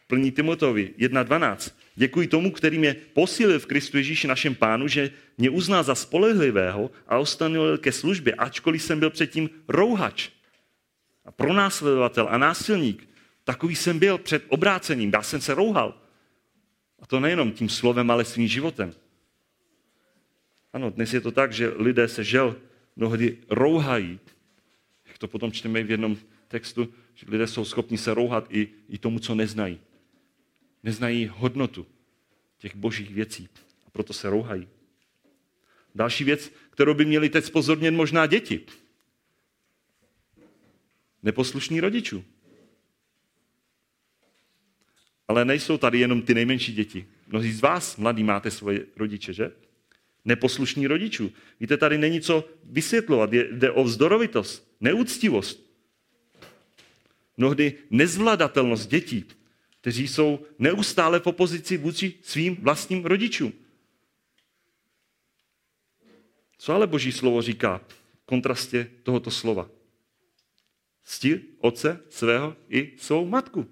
Plní 0.07 0.33
Timotovi 0.33 0.95
1.12. 0.99 1.73
Děkuji 2.01 2.27
tomu, 2.27 2.51
který 2.51 2.79
mě 2.79 2.97
posílil 3.13 3.61
v 3.61 3.67
Kristu 3.67 3.97
Ježíši 3.97 4.29
našem 4.29 4.55
pánu, 4.55 4.89
že 4.89 5.11
mě 5.39 5.51
uzná 5.51 5.83
za 5.83 5.95
spolehlivého 5.95 6.91
a 7.09 7.19
ostanul 7.19 7.79
ke 7.79 7.93
službě, 7.93 8.35
ačkoliv 8.35 8.83
jsem 8.83 9.01
byl 9.01 9.11
předtím 9.11 9.51
rouhač 9.69 10.29
a 11.25 11.33
pronásledovatel 11.33 12.29
a 12.31 12.39
násilník. 12.39 13.09
Takový 13.45 13.77
jsem 13.77 13.99
byl 13.99 14.19
před 14.19 14.45
obrácením, 14.49 15.11
já 15.15 15.23
jsem 15.23 15.41
se 15.41 15.55
rouhal. 15.55 16.01
A 17.03 17.07
to 17.07 17.21
nejenom 17.21 17.53
tím 17.53 17.69
slovem, 17.69 18.11
ale 18.11 18.25
svým 18.25 18.49
životem. 18.49 18.93
Ano, 20.73 20.91
dnes 20.91 21.13
je 21.15 21.21
to 21.21 21.31
tak, 21.31 21.53
že 21.53 21.69
lidé 21.77 22.09
se 22.09 22.25
žel 22.25 22.57
mnohdy 22.97 23.37
rouhají. 23.51 24.21
Jak 25.07 25.19
to 25.19 25.29
potom 25.29 25.53
čteme 25.53 25.83
v 25.83 25.91
jednom 25.91 26.17
textu, 26.49 26.89
že 27.15 27.27
lidé 27.29 27.47
jsou 27.47 27.65
schopni 27.65 27.99
se 27.99 28.15
rouhat 28.15 28.47
i, 28.49 28.69
i 28.89 28.99
tomu, 28.99 29.19
co 29.19 29.35
neznají. 29.35 29.81
Neznají 30.83 31.27
hodnotu 31.27 31.87
těch 32.59 32.77
božích 32.77 33.11
věcí 33.11 33.49
a 33.87 33.91
proto 33.91 34.13
se 34.13 34.31
rouhají. 34.31 34.69
Další 35.95 36.25
věc, 36.25 36.53
kterou 36.71 36.95
by 36.95 37.05
měli 37.05 37.29
teď 37.29 37.45
spozornět 37.45 37.95
možná 37.95 38.27
děti. 38.27 38.61
Neposlušní 41.23 41.81
rodičů. 41.81 42.25
Ale 45.29 45.45
nejsou 45.45 45.79
tady 45.79 45.99
jenom 45.99 46.23
ty 46.23 46.35
nejmenší 46.35 46.73
děti. 46.73 47.07
Mnozí 47.27 47.53
z 47.53 47.61
vás, 47.61 47.97
mladí, 47.97 48.25
máte 48.25 48.51
svoje 48.51 48.87
rodiče, 48.97 49.33
že? 49.33 49.53
Neposlušní 50.25 50.87
rodičů. 50.87 51.33
Víte, 51.61 51.77
tady 51.77 51.99
není 51.99 52.21
co 52.21 52.49
vysvětlovat. 52.65 53.33
Jde 53.33 53.71
o 53.71 53.85
vzdorovitost, 53.85 54.77
neúctivost. 54.81 55.71
Mnohdy 57.37 57.75
nezvladatelnost 57.91 58.91
dětí, 58.91 59.25
kteří 59.81 60.09
jsou 60.09 60.47
neustále 60.59 61.21
v 61.21 61.27
opozici 61.27 61.77
vůči 61.77 62.15
svým 62.23 62.57
vlastním 62.57 63.05
rodičům. 63.05 63.53
Co 66.59 66.73
ale 66.73 66.87
Boží 66.87 67.13
slovo 67.13 67.43
říká 67.43 67.81
v 67.89 68.25
kontrastě 68.25 68.91
tohoto 69.03 69.31
slova? 69.31 69.71
Cti 71.05 71.41
otce 71.59 72.01
svého 72.09 72.57
i 72.69 72.93
svou 72.99 73.27
matku. 73.27 73.67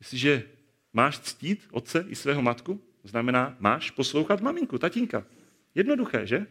Jestliže 0.00 0.48
máš 0.92 1.18
ctít 1.18 1.68
otce 1.70 2.04
i 2.08 2.14
svého 2.14 2.42
matku, 2.42 2.82
znamená, 3.04 3.56
máš 3.58 3.90
poslouchat 3.90 4.40
maminku, 4.40 4.78
tatínka. 4.78 5.26
Jednoduché, 5.74 6.26
že? 6.26 6.46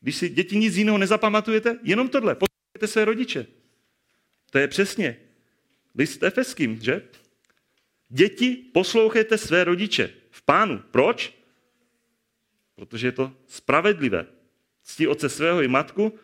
Když 0.00 0.16
si 0.16 0.28
děti 0.28 0.56
nic 0.56 0.76
jiného 0.76 0.98
nezapamatujete, 0.98 1.78
jenom 1.82 2.08
tohle. 2.08 2.34
Poslouchejte 2.34 2.86
své 2.86 3.04
rodiče. 3.04 3.46
To 4.50 4.58
je 4.58 4.68
přesně 4.68 5.16
list 5.94 6.22
efeským, 6.22 6.80
že? 6.80 7.02
Děti, 8.14 8.56
poslouchejte 8.72 9.38
své 9.38 9.64
rodiče 9.64 10.10
v 10.30 10.42
pánu. 10.42 10.82
Proč? 10.90 11.34
Protože 12.74 13.06
je 13.06 13.12
to 13.12 13.32
spravedlivé. 13.46 14.26
Ctí 14.82 15.06
otce 15.06 15.28
svého 15.28 15.62
i 15.62 15.68
matku, 15.68 16.18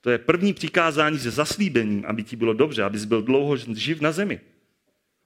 to 0.00 0.10
je 0.10 0.18
první 0.18 0.54
přikázání 0.54 1.18
se 1.18 1.30
zaslíbením, 1.30 2.04
aby 2.06 2.22
ti 2.22 2.36
bylo 2.36 2.52
dobře, 2.52 2.82
abys 2.82 3.04
byl 3.04 3.22
dlouho 3.22 3.56
živ 3.56 4.00
na 4.00 4.12
zemi. 4.12 4.40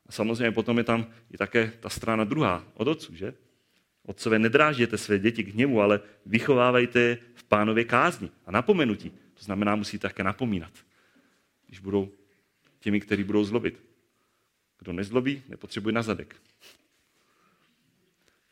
A 0.07 0.13
samozřejmě 0.13 0.53
potom 0.53 0.79
je 0.79 0.85
tam 0.85 1.07
i 1.31 1.37
také 1.37 1.73
ta 1.81 1.89
strana 1.89 2.25
druhá 2.25 2.65
od 2.75 2.89
otců, 2.89 3.15
že? 3.15 3.35
Otcové, 4.07 4.39
nedrážděte 4.39 4.99
své 4.99 5.19
děti 5.19 5.45
k 5.45 5.55
hněvu, 5.55 5.81
ale 5.81 6.01
vychovávejte 6.27 7.01
je 7.01 7.19
v 7.35 7.45
pánově 7.45 7.85
kázni 7.85 8.31
a 8.47 8.51
napomenutí. 8.51 9.11
To 9.11 9.45
znamená, 9.45 9.77
musí 9.77 9.99
také 9.99 10.25
napomínat, 10.25 10.73
když 11.67 11.79
budou 11.79 12.11
těmi, 12.81 13.01
kteří 13.01 13.25
budou 13.25 13.45
zlobit. 13.45 13.88
Kdo 14.79 14.93
nezlobí, 14.93 15.43
nepotřebuje 15.49 15.93
na 15.93 16.03
zadek. 16.03 16.37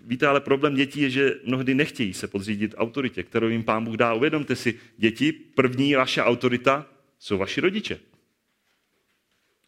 Víte, 0.04 0.26
ale 0.26 0.40
problém 0.40 0.74
dětí 0.74 1.00
je, 1.00 1.10
že 1.10 1.34
mnohdy 1.44 1.74
nechtějí 1.74 2.14
se 2.14 2.28
podřídit 2.28 2.74
autoritě, 2.78 3.22
kterou 3.22 3.48
jim 3.48 3.64
pán 3.64 3.84
Bůh 3.84 3.96
dá. 3.96 4.14
Uvědomte 4.14 4.56
si, 4.56 4.80
děti, 4.96 5.32
první 5.32 5.94
vaše 5.94 6.22
autorita 6.22 6.86
jsou 7.18 7.38
vaši 7.38 7.60
rodiče. 7.60 8.00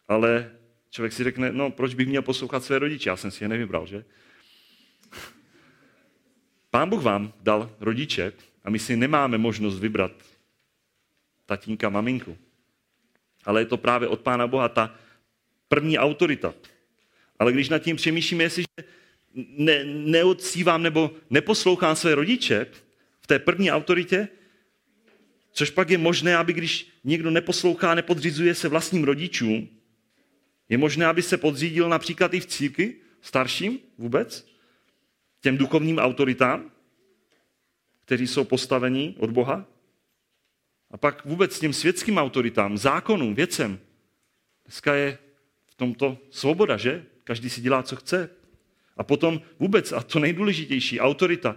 Ale 0.07 0.51
člověk 0.89 1.13
si 1.13 1.23
řekne, 1.23 1.51
no 1.51 1.71
proč 1.71 1.93
bych 1.93 2.07
měl 2.07 2.21
poslouchat 2.21 2.63
své 2.63 2.79
rodiče? 2.79 3.09
Já 3.09 3.15
jsem 3.17 3.31
si 3.31 3.43
je 3.43 3.47
nevybral, 3.47 3.87
že? 3.87 4.05
Pán 6.71 6.89
Bůh 6.89 7.03
vám 7.03 7.33
dal 7.41 7.75
rodiče 7.79 8.33
a 8.63 8.69
my 8.69 8.79
si 8.79 8.95
nemáme 8.95 9.37
možnost 9.37 9.79
vybrat 9.79 10.11
tatínka, 11.45 11.89
maminku. 11.89 12.37
Ale 13.45 13.61
je 13.61 13.65
to 13.65 13.77
právě 13.77 14.07
od 14.07 14.21
Pána 14.21 14.47
Boha 14.47 14.69
ta 14.69 14.95
první 15.69 15.97
autorita. 15.97 16.53
Ale 17.39 17.53
když 17.53 17.69
nad 17.69 17.79
tím 17.79 17.95
přemýšlíme, 17.95 18.43
jestliže 18.43 18.67
ne, 19.33 19.83
neodsívám 19.85 20.83
nebo 20.83 21.11
neposlouchám 21.29 21.95
své 21.95 22.15
rodiče 22.15 22.67
v 23.21 23.27
té 23.27 23.39
první 23.39 23.71
autoritě, 23.71 24.27
což 25.51 25.69
pak 25.69 25.89
je 25.89 25.97
možné, 25.97 26.37
aby 26.37 26.53
když 26.53 26.87
někdo 27.03 27.31
neposlouchá, 27.31 27.95
nepodřizuje 27.95 28.55
se 28.55 28.67
vlastním 28.67 29.03
rodičům, 29.03 29.69
je 30.69 30.77
možné, 30.77 31.05
aby 31.05 31.21
se 31.21 31.37
podřídil 31.37 31.89
například 31.89 32.33
i 32.33 32.39
v 32.39 32.45
církvi, 32.45 32.95
starším 33.21 33.79
vůbec, 33.97 34.47
těm 35.41 35.57
duchovním 35.57 35.97
autoritám, 35.97 36.71
kteří 38.05 38.27
jsou 38.27 38.43
postavení 38.43 39.15
od 39.19 39.29
Boha, 39.29 39.65
a 40.91 40.97
pak 40.97 41.25
vůbec 41.25 41.59
těm 41.59 41.73
světským 41.73 42.17
autoritám, 42.17 42.77
zákonům, 42.77 43.35
věcem. 43.35 43.79
Dneska 44.65 44.95
je 44.95 45.17
tomto 45.79 46.17
svoboda, 46.29 46.77
že? 46.77 47.05
Každý 47.23 47.49
si 47.49 47.61
dělá, 47.61 47.83
co 47.83 47.95
chce. 47.95 48.29
A 48.97 49.03
potom 49.03 49.41
vůbec, 49.59 49.91
a 49.91 50.03
to 50.03 50.19
nejdůležitější, 50.19 50.99
autorita. 50.99 51.55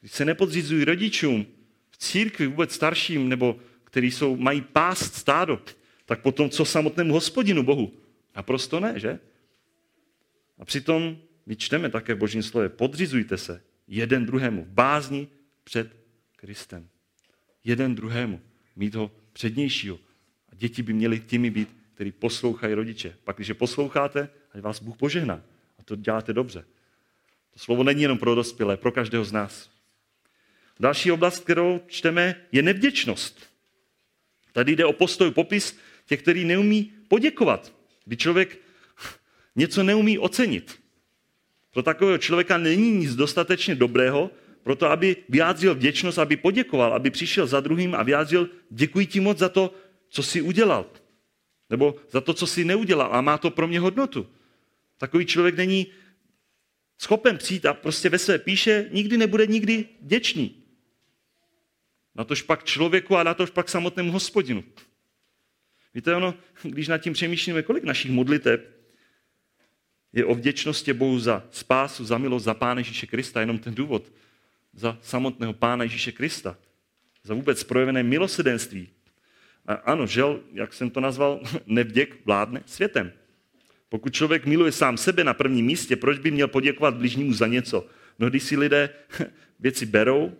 Když 0.00 0.12
se 0.12 0.24
nepodřizují 0.24 0.84
rodičům, 0.84 1.46
v 1.90 1.96
církvi 1.98 2.46
vůbec 2.46 2.74
starším, 2.74 3.28
nebo 3.28 3.58
který 3.84 4.10
jsou, 4.10 4.36
mají 4.36 4.60
pást 4.60 5.14
stádo, 5.14 5.62
tak 6.04 6.22
potom 6.22 6.50
co 6.50 6.64
samotnému 6.64 7.14
hospodinu 7.14 7.62
Bohu? 7.62 7.92
Naprosto 8.36 8.80
ne, 8.80 8.98
že? 8.98 9.18
A 10.58 10.64
přitom 10.64 11.18
my 11.46 11.56
čteme 11.56 11.90
také 11.90 12.14
v 12.14 12.18
božím 12.18 12.42
slově, 12.42 12.68
podřizujte 12.68 13.36
se 13.36 13.62
jeden 13.86 14.26
druhému 14.26 14.64
v 14.64 14.68
bázni 14.68 15.28
před 15.64 15.96
Kristem. 16.36 16.88
Jeden 17.64 17.94
druhému. 17.94 18.40
Mít 18.76 18.94
ho 18.94 19.10
přednějšího. 19.32 19.98
A 20.48 20.54
děti 20.54 20.82
by 20.82 20.92
měly 20.92 21.20
těmi 21.20 21.50
být, 21.50 21.68
který 22.00 22.12
poslouchají 22.12 22.74
rodiče. 22.74 23.16
Pak, 23.24 23.36
když 23.36 23.48
je 23.48 23.54
posloucháte, 23.54 24.28
ať 24.54 24.60
vás 24.60 24.82
Bůh 24.82 24.96
požehná. 24.96 25.42
A 25.78 25.82
to 25.84 25.96
děláte 25.96 26.32
dobře. 26.32 26.64
To 27.52 27.58
slovo 27.58 27.84
není 27.84 28.02
jenom 28.02 28.18
pro 28.18 28.34
dospělé, 28.34 28.76
pro 28.76 28.92
každého 28.92 29.24
z 29.24 29.32
nás. 29.32 29.70
Další 30.80 31.12
oblast, 31.12 31.44
kterou 31.44 31.80
čteme, 31.86 32.34
je 32.52 32.62
nevděčnost. 32.62 33.46
Tady 34.52 34.76
jde 34.76 34.84
o 34.84 34.92
postoj, 34.92 35.30
popis 35.30 35.76
těch, 36.06 36.22
který 36.22 36.44
neumí 36.44 36.92
poděkovat. 37.08 37.72
Kdy 38.04 38.16
člověk 38.16 38.58
něco 39.56 39.82
neumí 39.82 40.18
ocenit. 40.18 40.80
Pro 41.72 41.82
takového 41.82 42.18
člověka 42.18 42.58
není 42.58 42.90
nic 42.90 43.14
dostatečně 43.14 43.74
dobrého, 43.74 44.30
proto 44.62 44.90
aby 44.90 45.16
vyjádřil 45.28 45.74
vděčnost, 45.74 46.18
aby 46.18 46.36
poděkoval, 46.36 46.94
aby 46.94 47.10
přišel 47.10 47.46
za 47.46 47.60
druhým 47.60 47.94
a 47.94 48.02
vyjádřil, 48.02 48.48
děkuji 48.70 49.06
ti 49.06 49.20
moc 49.20 49.38
za 49.38 49.48
to, 49.48 49.74
co 50.08 50.22
jsi 50.22 50.42
udělal. 50.42 50.86
Nebo 51.70 51.96
za 52.10 52.20
to, 52.20 52.34
co 52.34 52.46
jsi 52.46 52.64
neudělal 52.64 53.14
a 53.14 53.20
má 53.20 53.38
to 53.38 53.50
pro 53.50 53.68
mě 53.68 53.80
hodnotu. 53.80 54.26
Takový 54.98 55.26
člověk 55.26 55.56
není 55.56 55.86
schopen 56.98 57.38
přijít 57.38 57.66
a 57.66 57.74
prostě 57.74 58.08
ve 58.08 58.18
své 58.18 58.38
píše 58.38 58.88
nikdy 58.92 59.16
nebude 59.16 59.46
nikdy 59.46 59.88
vděčný. 60.02 60.56
Na 62.14 62.24
tož 62.24 62.42
pak 62.42 62.64
člověku 62.64 63.16
a 63.16 63.22
na 63.22 63.34
tož 63.34 63.50
pak 63.50 63.68
samotnému 63.68 64.12
hospodinu. 64.12 64.64
Víte, 65.94 66.16
ono, 66.16 66.34
když 66.62 66.88
nad 66.88 66.98
tím 66.98 67.12
přemýšlíme, 67.12 67.62
kolik 67.62 67.84
našich 67.84 68.10
modliteb 68.10 68.80
je 70.12 70.24
o 70.24 70.34
vděčnosti 70.34 70.92
Bohu 70.92 71.18
za 71.18 71.44
spásu, 71.50 72.04
za 72.04 72.18
milost, 72.18 72.44
za 72.44 72.54
Pána 72.54 72.80
Ježíše 72.80 73.06
Krista, 73.06 73.40
jenom 73.40 73.58
ten 73.58 73.74
důvod, 73.74 74.12
za 74.72 74.98
samotného 75.02 75.52
Pána 75.52 75.84
Ježíše 75.84 76.12
Krista, 76.12 76.58
za 77.22 77.34
vůbec 77.34 77.64
projevené 77.64 78.02
milosedenství. 78.02 78.88
A 79.66 79.74
ano, 79.74 80.06
žel, 80.06 80.40
jak 80.52 80.72
jsem 80.72 80.90
to 80.90 81.00
nazval, 81.00 81.40
nevděk 81.66 82.16
vládne 82.24 82.62
světem. 82.66 83.12
Pokud 83.88 84.14
člověk 84.14 84.46
miluje 84.46 84.72
sám 84.72 84.96
sebe 84.96 85.24
na 85.24 85.34
prvním 85.34 85.66
místě, 85.66 85.96
proč 85.96 86.18
by 86.18 86.30
měl 86.30 86.48
poděkovat 86.48 86.94
bližnímu 86.94 87.32
za 87.32 87.46
něco? 87.46 87.86
Mnohdy 88.18 88.40
si 88.40 88.56
lidé 88.56 88.90
věci 89.60 89.86
berou 89.86 90.32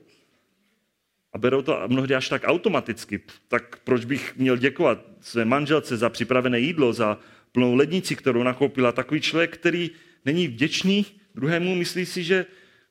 a 1.32 1.38
berou 1.38 1.62
to 1.62 1.82
mnohdy 1.86 2.14
až 2.14 2.28
tak 2.28 2.42
automaticky. 2.44 3.20
Tak 3.48 3.78
proč 3.84 4.04
bych 4.04 4.36
měl 4.36 4.56
děkovat 4.56 5.04
své 5.20 5.44
manželce 5.44 5.96
za 5.96 6.08
připravené 6.08 6.60
jídlo, 6.60 6.92
za 6.92 7.18
plnou 7.52 7.74
lednici, 7.74 8.16
kterou 8.16 8.42
nakoupila. 8.42 8.92
Takový 8.92 9.20
člověk, 9.20 9.54
který 9.54 9.90
není 10.24 10.48
vděčný 10.48 11.06
druhému, 11.34 11.74
myslí 11.74 12.06
si, 12.06 12.24
že, 12.24 12.46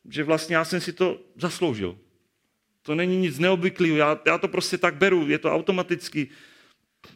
že 0.09 0.23
vlastně 0.23 0.55
já 0.55 0.65
jsem 0.65 0.81
si 0.81 0.93
to 0.93 1.21
zasloužil. 1.35 1.97
To 2.81 2.95
není 2.95 3.17
nic 3.17 3.39
neobvyklého, 3.39 3.97
já, 3.97 4.19
já 4.25 4.37
to 4.37 4.47
prostě 4.47 4.77
tak 4.77 4.95
beru, 4.95 5.27
je 5.27 5.39
to 5.39 5.53
automaticky. 5.53 6.29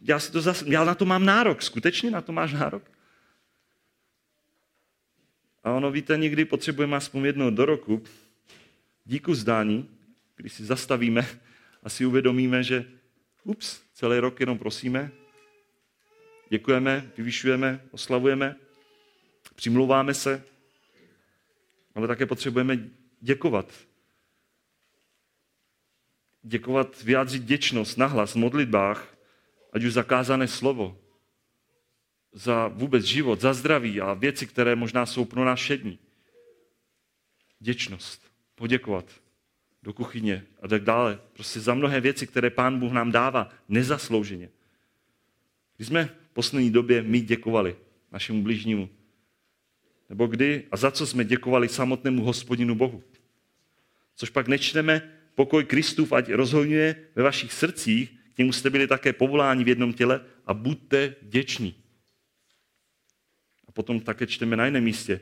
Já, 0.01 0.19
si 0.19 0.31
to 0.31 0.41
zas, 0.41 0.63
já 0.67 0.83
na 0.83 0.95
to 0.95 1.05
mám 1.05 1.25
nárok, 1.25 1.61
skutečně 1.61 2.11
na 2.11 2.21
to 2.21 2.31
máš 2.31 2.53
nárok? 2.53 2.91
A 5.63 5.71
ono, 5.71 5.91
víte, 5.91 6.17
někdy 6.17 6.45
potřebujeme 6.45 6.97
aspoň 6.97 7.25
jednou 7.25 7.49
do 7.49 7.65
roku 7.65 8.03
díku 9.05 9.35
zdání, 9.35 9.89
když 10.35 10.53
si 10.53 10.65
zastavíme 10.65 11.27
a 11.83 11.89
si 11.89 12.05
uvědomíme, 12.05 12.63
že 12.63 12.85
ups, 13.43 13.81
celý 13.93 14.19
rok 14.19 14.39
jenom 14.39 14.57
prosíme, 14.57 15.11
děkujeme, 16.49 17.11
vyvyšujeme, 17.17 17.81
oslavujeme, 17.91 18.55
přimlouváme 19.55 20.13
se, 20.13 20.43
ale 21.95 22.07
také 22.07 22.25
potřebujeme 22.25 22.89
děkovat. 23.21 23.73
Děkovat, 26.43 27.03
vyjádřit 27.03 27.43
děčnost 27.43 27.97
nahlas 27.97 28.31
v 28.31 28.35
modlitbách, 28.35 29.17
ať 29.73 29.83
už 29.83 29.93
zakázané 29.93 30.47
slovo, 30.47 30.97
za 32.33 32.67
vůbec 32.67 33.05
život, 33.05 33.41
za 33.41 33.53
zdraví 33.53 34.01
a 34.01 34.13
věci, 34.13 34.47
které 34.47 34.75
možná 34.75 35.05
jsou 35.05 35.25
pro 35.25 35.45
nás 35.45 35.59
všední. 35.59 35.99
Děčnost, 37.59 38.31
poděkovat 38.55 39.05
do 39.83 39.93
kuchyně 39.93 40.45
a 40.61 40.67
tak 40.67 40.83
dále. 40.83 41.19
Prostě 41.33 41.59
za 41.59 41.73
mnohé 41.73 42.01
věci, 42.01 42.27
které 42.27 42.49
Pán 42.49 42.79
Bůh 42.79 42.91
nám 42.91 43.11
dává 43.11 43.49
nezaslouženě. 43.69 44.49
Když 45.77 45.87
jsme 45.87 46.05
v 46.05 46.33
poslední 46.33 46.71
době 46.71 47.01
my 47.01 47.21
děkovali 47.21 47.75
našemu 48.11 48.43
bližnímu? 48.43 48.89
Nebo 50.09 50.27
kdy 50.27 50.67
a 50.71 50.77
za 50.77 50.91
co 50.91 51.07
jsme 51.07 51.23
děkovali 51.25 51.69
samotnému 51.69 52.23
hospodinu 52.23 52.75
Bohu? 52.75 53.03
Což 54.15 54.29
pak 54.29 54.47
nečteme, 54.47 55.22
pokoj 55.35 55.65
Kristův 55.65 56.11
ať 56.11 56.29
rozhodňuje 56.29 57.07
ve 57.15 57.23
vašich 57.23 57.53
srdcích, 57.53 58.11
k 58.33 58.37
němu 58.37 58.53
jste 58.53 58.69
byli 58.69 58.87
také 58.87 59.13
povoláni 59.13 59.63
v 59.63 59.67
jednom 59.67 59.93
těle 59.93 60.25
a 60.45 60.53
buďte 60.53 61.15
vděční. 61.21 61.75
A 63.67 63.71
potom 63.71 63.99
také 63.99 64.27
čteme 64.27 64.55
na 64.55 64.65
jiném 64.65 64.83
místě. 64.83 65.19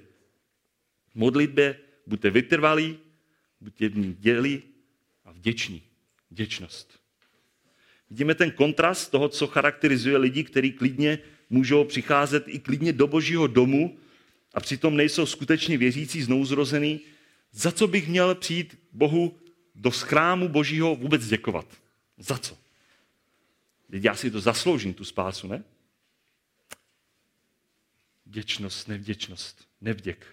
V 1.07 1.15
modlitbě 1.15 1.79
buďte 2.07 2.29
vytrvalí, 2.29 2.97
buďte 3.61 3.89
dělí 4.19 4.61
a 5.25 5.31
vděční. 5.31 5.83
Vděčnost. 6.31 6.99
Vidíme 8.09 8.35
ten 8.35 8.51
kontrast 8.51 9.11
toho, 9.11 9.29
co 9.29 9.47
charakterizuje 9.47 10.17
lidi, 10.17 10.43
kteří 10.43 10.71
klidně 10.71 11.19
můžou 11.49 11.83
přicházet 11.83 12.43
i 12.47 12.59
klidně 12.59 12.93
do 12.93 13.07
božího 13.07 13.47
domu 13.47 13.97
a 14.53 14.59
přitom 14.59 14.97
nejsou 14.97 15.25
skutečně 15.25 15.77
věřící, 15.77 16.21
znouzrozený. 16.21 16.99
Za 17.51 17.71
co 17.71 17.87
bych 17.87 18.07
měl 18.07 18.35
přijít 18.35 18.79
Bohu 18.91 19.40
do 19.81 19.91
schrámu 19.91 20.47
božího 20.47 20.95
vůbec 20.95 21.27
děkovat. 21.27 21.65
Za 22.17 22.37
co? 22.37 22.57
Teď 23.91 24.03
já 24.03 24.15
si 24.15 24.31
to 24.31 24.41
zasloužím, 24.41 24.93
tu 24.93 25.05
spásu, 25.05 25.47
ne? 25.47 25.63
Vděčnost, 28.25 28.87
nevděčnost, 28.87 29.67
nevděk. 29.81 30.25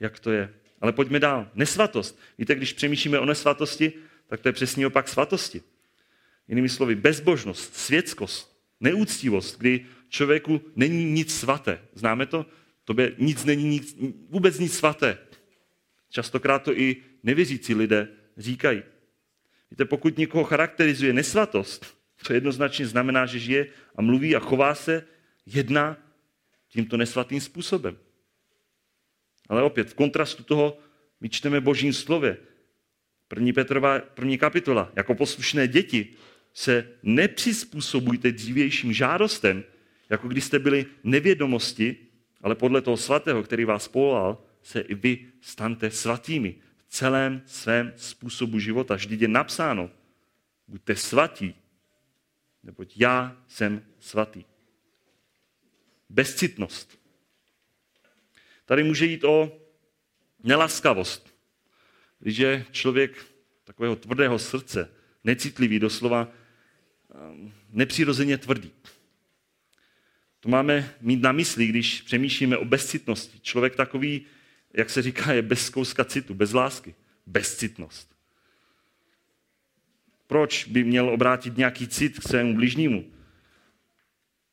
Jak 0.00 0.20
to 0.20 0.32
je? 0.32 0.54
Ale 0.80 0.92
pojďme 0.92 1.20
dál. 1.20 1.50
Nesvatost. 1.54 2.18
Víte, 2.38 2.54
když 2.54 2.72
přemýšlíme 2.72 3.18
o 3.18 3.24
nesvatosti, 3.24 3.92
tak 4.26 4.40
to 4.40 4.48
je 4.48 4.52
přesně 4.52 4.86
opak 4.86 5.08
svatosti. 5.08 5.62
Jinými 6.48 6.68
slovy, 6.68 6.94
bezbožnost, 6.94 7.74
světskost, 7.76 8.56
neúctivost, 8.80 9.58
kdy 9.58 9.86
člověku 10.08 10.60
není 10.76 11.04
nic 11.04 11.34
svaté. 11.34 11.80
Známe 11.94 12.26
to? 12.26 12.46
Tobě 12.84 13.14
nic 13.18 13.44
není 13.44 13.64
nic, 13.64 13.96
vůbec 14.28 14.58
nic 14.58 14.76
svaté. 14.76 15.18
Častokrát 16.10 16.62
to 16.62 16.78
i 16.78 16.96
nevěřící 17.22 17.74
lidé 17.74 18.08
říkají. 18.36 18.82
Víte, 19.70 19.84
pokud 19.84 20.18
někoho 20.18 20.44
charakterizuje 20.44 21.12
nesvatost, 21.12 21.98
to 22.26 22.32
jednoznačně 22.32 22.86
znamená, 22.86 23.26
že 23.26 23.38
žije 23.38 23.66
a 23.96 24.02
mluví 24.02 24.36
a 24.36 24.40
chová 24.40 24.74
se, 24.74 25.06
jedná 25.46 25.96
tímto 26.68 26.96
nesvatým 26.96 27.40
způsobem. 27.40 27.98
Ale 29.48 29.62
opět, 29.62 29.90
v 29.90 29.94
kontrastu 29.94 30.42
toho 30.42 30.78
my 31.20 31.28
čteme 31.28 31.60
božím 31.60 31.92
slově. 31.92 32.36
První 33.28 33.52
Petrova, 33.52 33.98
první 33.98 34.38
kapitola. 34.38 34.92
Jako 34.96 35.14
poslušné 35.14 35.68
děti 35.68 36.08
se 36.52 36.88
nepřizpůsobujte 37.02 38.32
dřívějším 38.32 38.92
žádostem, 38.92 39.64
jako 40.10 40.28
když 40.28 40.44
jste 40.44 40.58
byli 40.58 40.86
nevědomosti, 41.04 41.96
ale 42.40 42.54
podle 42.54 42.80
toho 42.80 42.96
svatého, 42.96 43.42
který 43.42 43.64
vás 43.64 43.88
povolal, 43.88 44.44
se 44.62 44.80
i 44.80 44.94
vy 44.94 45.26
stante 45.40 45.90
svatými 45.90 46.54
celém 46.94 47.42
svém 47.46 47.92
způsobu 47.96 48.58
života. 48.58 48.94
Vždyť 48.94 49.20
je 49.20 49.28
napsáno, 49.28 49.90
buďte 50.68 50.96
svatí, 50.96 51.54
neboť 52.62 52.92
já 52.96 53.36
jsem 53.48 53.82
svatý. 53.98 54.44
Bezcitnost. 56.08 56.98
Tady 58.64 58.82
může 58.82 59.06
jít 59.06 59.24
o 59.24 59.60
nelaskavost. 60.42 61.34
Když 62.18 62.38
je 62.38 62.64
člověk 62.70 63.26
takového 63.64 63.96
tvrdého 63.96 64.38
srdce, 64.38 64.90
necitlivý, 65.24 65.78
doslova 65.78 66.28
ehm, 67.14 67.52
nepřirozeně 67.70 68.38
tvrdý. 68.38 68.70
To 70.40 70.48
máme 70.48 70.94
mít 71.00 71.22
na 71.22 71.32
mysli, 71.32 71.66
když 71.66 72.02
přemýšlíme 72.02 72.56
o 72.56 72.64
bezcitnosti. 72.64 73.40
Člověk 73.40 73.76
takový, 73.76 74.26
jak 74.74 74.90
se 74.90 75.02
říká, 75.02 75.32
je 75.32 75.42
bez 75.42 75.66
zkouska 75.66 76.04
citu, 76.04 76.34
bez 76.34 76.52
lásky. 76.52 76.94
Bezcitnost. 77.26 78.14
Proč 80.26 80.64
by 80.64 80.84
měl 80.84 81.08
obrátit 81.08 81.56
nějaký 81.56 81.88
cit 81.88 82.18
k 82.18 82.22
svému 82.22 82.54
bližnímu? 82.54 83.04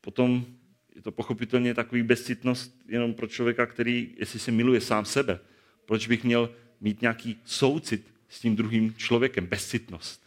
Potom 0.00 0.46
je 0.94 1.02
to 1.02 1.12
pochopitelně 1.12 1.74
takový 1.74 2.02
bezcitnost 2.02 2.76
jenom 2.88 3.14
pro 3.14 3.26
člověka, 3.26 3.66
který, 3.66 4.14
jestli 4.18 4.38
se 4.38 4.50
miluje 4.50 4.80
sám 4.80 5.04
sebe. 5.04 5.40
Proč 5.84 6.06
bych 6.06 6.24
měl 6.24 6.54
mít 6.80 7.00
nějaký 7.00 7.40
soucit 7.44 8.14
s 8.28 8.40
tím 8.40 8.56
druhým 8.56 8.94
člověkem? 8.94 9.46
Bezcitnost. 9.46 10.22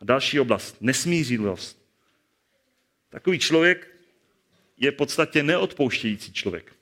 A 0.00 0.04
další 0.04 0.40
oblast, 0.40 0.76
nesmířivost. 0.80 1.80
Takový 3.08 3.38
člověk 3.38 3.96
je 4.76 4.90
v 4.90 4.94
podstatě 4.94 5.42
neodpouštějící 5.42 6.32
člověk. 6.32 6.79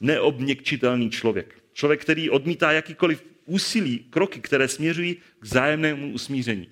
Neobněkčitelný 0.00 1.10
člověk. 1.10 1.62
Člověk, 1.72 2.00
který 2.00 2.30
odmítá 2.30 2.72
jakýkoliv 2.72 3.24
úsilí, 3.44 3.98
kroky, 3.98 4.40
které 4.40 4.68
směřují 4.68 5.16
k 5.38 5.44
zájemnému 5.44 6.12
usmíření. 6.12 6.70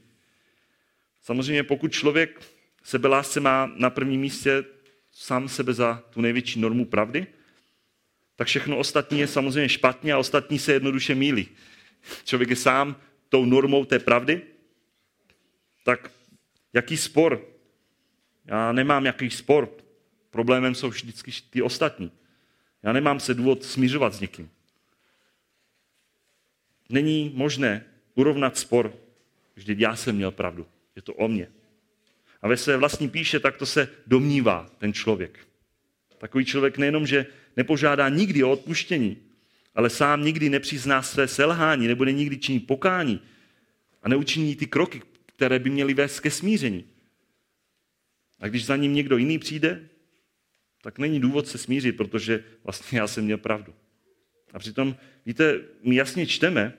Samozřejmě 1.22 1.62
pokud 1.62 1.92
člověk 1.92 2.42
sebelásce 2.82 3.40
má 3.40 3.72
na 3.76 3.90
prvním 3.90 4.20
místě 4.20 4.64
sám 5.12 5.48
sebe 5.48 5.74
za 5.74 6.04
tu 6.10 6.20
největší 6.20 6.60
normu 6.60 6.84
pravdy, 6.84 7.26
tak 8.37 8.48
všechno 8.48 8.78
ostatní 8.78 9.20
je 9.20 9.26
samozřejmě 9.26 9.68
špatně 9.68 10.12
a 10.12 10.18
ostatní 10.18 10.58
se 10.58 10.72
jednoduše 10.72 11.14
mílí. 11.14 11.48
Člověk 12.24 12.50
je 12.50 12.56
sám 12.56 12.96
tou 13.28 13.44
normou 13.44 13.84
té 13.84 13.98
pravdy, 13.98 14.42
tak 15.84 16.10
jaký 16.72 16.96
spor? 16.96 17.48
Já 18.44 18.72
nemám 18.72 19.06
jaký 19.06 19.30
spor. 19.30 19.76
Problémem 20.30 20.74
jsou 20.74 20.88
vždycky 20.88 21.32
ty 21.50 21.62
ostatní. 21.62 22.12
Já 22.85 22.92
nemám 22.92 23.20
se 23.20 23.35
důvod 23.35 23.64
smířovat 23.64 24.14
s 24.14 24.20
někým. 24.20 24.51
Není 26.88 27.33
možné 27.35 27.85
urovnat 28.14 28.59
spor, 28.59 28.94
vždyť 29.55 29.79
já 29.79 29.97
jsem 29.97 30.16
měl 30.16 30.31
pravdu. 30.31 30.66
Je 30.97 31.03
to 31.03 31.14
o 31.14 31.29
mně. 31.29 31.49
A 32.42 32.49
ve 32.49 32.57
své 32.57 32.77
vlastní 32.77 33.09
píše, 33.09 33.40
tak 33.40 33.57
to 33.57 33.66
se 33.66 33.88
domnívá 34.07 34.70
ten 34.79 34.92
člověk. 34.92 35.38
Takový 36.18 36.44
člověk 36.44 36.79
nejenom, 36.79 37.07
že 37.07 37.27
nepožádá 37.57 38.09
nikdy 38.09 38.44
o 38.44 38.51
odpuštění, 38.51 39.16
ale 39.75 39.90
sám 39.90 40.25
nikdy 40.25 40.49
nepřizná 40.49 41.03
své 41.03 41.29
selhání, 41.29 41.87
nebude 41.87 42.12
nikdy 42.12 42.38
činit 42.38 42.66
pokání 42.66 43.20
a 44.03 44.09
neučiní 44.09 44.57
ty 44.57 44.66
kroky, 44.66 45.03
které 45.27 45.59
by 45.59 45.70
měly 45.70 45.94
vést 45.94 46.20
ke 46.20 46.31
smíření. 46.31 46.85
A 48.40 48.49
když 48.49 48.64
za 48.64 48.77
ním 48.77 48.94
někdo 48.94 49.16
jiný 49.16 49.38
přijde, 49.38 49.88
tak 50.85 50.99
není 50.99 51.20
důvod 51.20 51.49
se 51.49 51.59
smířit, 51.59 51.97
protože 51.97 52.44
vlastně 52.64 52.99
já 52.99 53.07
jsem 53.07 53.25
měl 53.25 53.38
pravdu. 53.38 53.75
A 54.53 54.59
přitom, 54.59 54.97
víte, 55.27 55.61
my 55.83 55.94
jasně 55.94 56.27
čteme, 56.27 56.79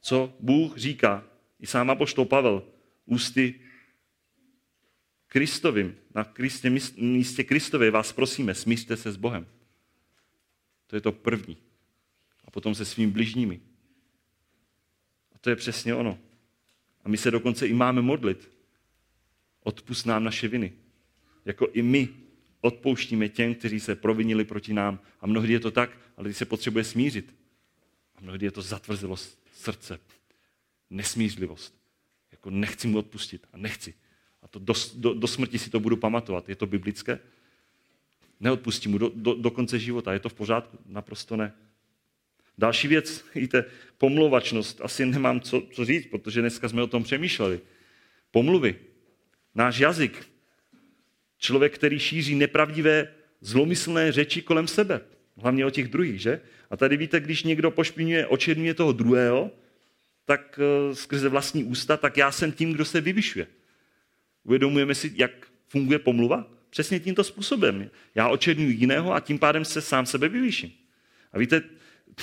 co 0.00 0.36
Bůh 0.40 0.78
říká. 0.78 1.26
I 1.60 1.66
sám 1.66 1.90
apoštol 1.90 2.24
Pavel 2.24 2.62
ústy 3.06 3.60
Kristovým, 5.26 5.96
na 6.14 6.24
Kristě, 6.24 6.70
místě 6.96 7.44
Kristově 7.44 7.90
vás 7.90 8.12
prosíme, 8.12 8.54
smířte 8.54 8.96
se 8.96 9.12
s 9.12 9.16
Bohem. 9.16 9.46
To 10.86 10.96
je 10.96 11.00
to 11.00 11.12
první. 11.12 11.56
A 12.44 12.50
potom 12.50 12.74
se 12.74 12.84
svými 12.84 13.12
bližními. 13.12 13.60
A 15.32 15.38
to 15.38 15.50
je 15.50 15.56
přesně 15.56 15.94
ono. 15.94 16.18
A 17.04 17.08
my 17.08 17.16
se 17.16 17.30
dokonce 17.30 17.66
i 17.66 17.72
máme 17.72 18.02
modlit. 18.02 18.50
Odpust 19.60 20.06
nám 20.06 20.24
naše 20.24 20.48
viny. 20.48 20.83
Jako 21.44 21.68
i 21.72 21.82
my 21.82 22.08
odpouštíme 22.60 23.28
těm, 23.28 23.54
kteří 23.54 23.80
se 23.80 23.94
provinili 23.94 24.44
proti 24.44 24.72
nám. 24.72 25.00
A 25.20 25.26
mnohdy 25.26 25.52
je 25.52 25.60
to 25.60 25.70
tak, 25.70 25.98
ale 26.16 26.28
když 26.28 26.36
se 26.36 26.44
potřebuje 26.44 26.84
smířit. 26.84 27.34
A 28.16 28.20
mnohdy 28.20 28.46
je 28.46 28.50
to 28.50 28.62
zatvrzelost 28.62 29.38
srdce. 29.52 30.00
Nesmířlivost. 30.90 31.74
Jako 32.32 32.50
nechci 32.50 32.88
mu 32.88 32.98
odpustit 32.98 33.46
a 33.52 33.56
nechci. 33.56 33.94
A 34.42 34.48
to 34.48 34.58
do, 34.58 34.74
do, 34.94 35.14
do 35.14 35.26
smrti 35.26 35.58
si 35.58 35.70
to 35.70 35.80
budu 35.80 35.96
pamatovat. 35.96 36.48
Je 36.48 36.56
to 36.56 36.66
biblické? 36.66 37.18
Neodpustím 38.40 38.90
mu 38.90 38.98
do, 38.98 39.12
do, 39.14 39.34
do 39.34 39.50
konce 39.50 39.78
života. 39.78 40.12
Je 40.12 40.18
to 40.18 40.28
v 40.28 40.34
pořádku? 40.34 40.78
Naprosto 40.86 41.36
ne. 41.36 41.52
Další 42.58 42.88
věc, 42.88 43.24
víte, 43.34 43.64
pomluvačnost. 43.98 44.80
Asi 44.80 45.06
nemám 45.06 45.40
co, 45.40 45.62
co 45.72 45.84
říct, 45.84 46.06
protože 46.06 46.40
dneska 46.40 46.68
jsme 46.68 46.82
o 46.82 46.86
tom 46.86 47.02
přemýšleli. 47.02 47.60
Pomluvy. 48.30 48.78
Náš 49.54 49.78
jazyk. 49.78 50.33
Člověk, 51.44 51.74
který 51.74 51.98
šíří 51.98 52.34
nepravdivé, 52.34 53.08
zlomyslné 53.40 54.12
řeči 54.12 54.42
kolem 54.42 54.68
sebe. 54.68 55.00
Hlavně 55.36 55.66
o 55.66 55.70
těch 55.70 55.88
druhých, 55.88 56.20
že? 56.20 56.40
A 56.70 56.76
tady 56.76 56.96
víte, 56.96 57.20
když 57.20 57.42
někdo 57.42 57.70
pošpinuje, 57.70 58.26
očernuje 58.26 58.74
toho 58.74 58.92
druhého, 58.92 59.50
tak 60.24 60.60
eh, 60.62 60.94
skrze 60.94 61.28
vlastní 61.28 61.64
ústa, 61.64 61.96
tak 61.96 62.16
já 62.16 62.32
jsem 62.32 62.52
tím, 62.52 62.72
kdo 62.72 62.84
se 62.84 63.00
vyvyšuje. 63.00 63.46
Uvědomujeme 64.44 64.94
si, 64.94 65.12
jak 65.14 65.30
funguje 65.68 65.98
pomluva? 65.98 66.48
Přesně 66.70 67.00
tímto 67.00 67.24
způsobem. 67.24 67.90
Já 68.14 68.28
očernuju 68.28 68.70
jiného 68.70 69.12
a 69.12 69.20
tím 69.20 69.38
pádem 69.38 69.64
se 69.64 69.80
sám 69.80 70.06
sebe 70.06 70.28
vyvýším. 70.28 70.72
A 71.32 71.38
víte, 71.38 71.62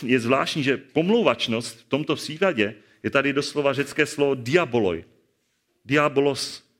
je 0.04 0.20
zvláštní, 0.20 0.64
že 0.64 0.78
pomlouvačnost 0.78 1.80
v 1.80 1.84
tomto 1.84 2.16
příkladě 2.16 2.76
je 3.04 3.10
tady 3.10 3.34
doslova 3.34 3.74
řecké 3.74 4.06
slovo 4.06 4.36
diaboloj. 4.36 5.06
Diabolos. 5.86 6.71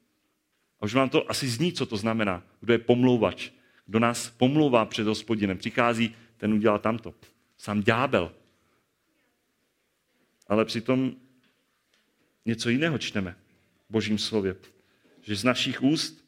A 0.82 0.86
už 0.86 0.94
vám 0.94 1.10
to 1.10 1.32
asi 1.32 1.48
zní, 1.48 1.74
co 1.74 1.86
to 1.86 1.98
znamená. 1.98 2.44
Kdo 2.60 2.74
je 2.74 2.80
pomlouvač. 2.80 3.50
Kdo 3.86 4.00
nás 4.00 4.30
pomlouvá 4.30 4.86
před 4.86 5.08
hospodinem. 5.08 5.58
Přichází, 5.58 6.16
ten 6.38 6.54
udělal 6.54 6.80
tamto. 6.80 7.14
Sám 7.58 7.82
ďábel. 7.82 8.32
Ale 10.48 10.66
přitom 10.66 11.16
něco 12.46 12.70
jiného 12.70 12.98
čteme 12.98 13.36
v 13.90 13.92
božím 13.92 14.18
slově. 14.18 14.56
Že 15.22 15.36
z 15.36 15.44
našich 15.44 15.84
úst, 15.84 16.26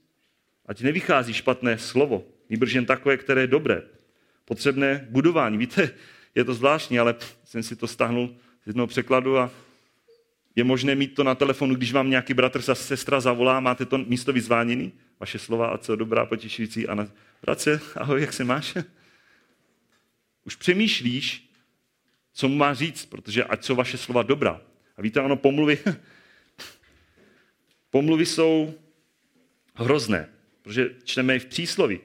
ať 0.65 0.81
nevychází 0.81 1.33
špatné 1.33 1.77
slovo, 1.77 2.23
nýbrž 2.49 2.73
jen 2.73 2.85
takové, 2.85 3.17
které 3.17 3.41
je 3.41 3.47
dobré, 3.47 3.81
potřebné 4.45 5.07
budování. 5.09 5.57
Víte, 5.57 5.91
je 6.35 6.43
to 6.43 6.53
zvláštní, 6.53 6.99
ale 6.99 7.15
jsem 7.45 7.63
si 7.63 7.75
to 7.75 7.87
stáhnul 7.87 8.35
z 8.63 8.67
jednoho 8.67 8.87
překladu 8.87 9.37
a 9.37 9.51
je 10.55 10.63
možné 10.63 10.95
mít 10.95 11.15
to 11.15 11.23
na 11.23 11.35
telefonu, 11.35 11.75
když 11.75 11.93
vám 11.93 12.09
nějaký 12.09 12.33
bratr 12.33 12.71
a 12.71 12.75
sestra 12.75 13.19
zavolá, 13.19 13.59
máte 13.59 13.85
to 13.85 13.97
místo 13.97 14.33
vyzváněný, 14.33 14.93
vaše 15.19 15.39
slova 15.39 15.67
a 15.67 15.77
co 15.77 15.95
dobrá, 15.95 16.25
potěšující. 16.25 16.87
A 16.87 16.95
na, 16.95 17.07
bratře, 17.41 17.79
ahoj, 17.95 18.21
jak 18.21 18.33
se 18.33 18.43
máš? 18.43 18.77
Už 20.45 20.55
přemýšlíš, 20.55 21.49
co 22.33 22.47
mu 22.47 22.55
má 22.55 22.73
říct, 22.73 23.05
protože 23.05 23.43
ať 23.43 23.63
jsou 23.63 23.75
vaše 23.75 23.97
slova 23.97 24.23
dobrá. 24.23 24.61
A 24.97 25.01
víte, 25.01 25.21
ono 25.21 25.35
pomluvy, 25.35 25.79
pomluvy 27.89 28.25
jsou 28.25 28.73
hrozné, 29.75 30.29
protože 30.61 30.95
čteme 31.03 31.35
i 31.35 31.39
v 31.39 31.45
přísloví. 31.45 31.99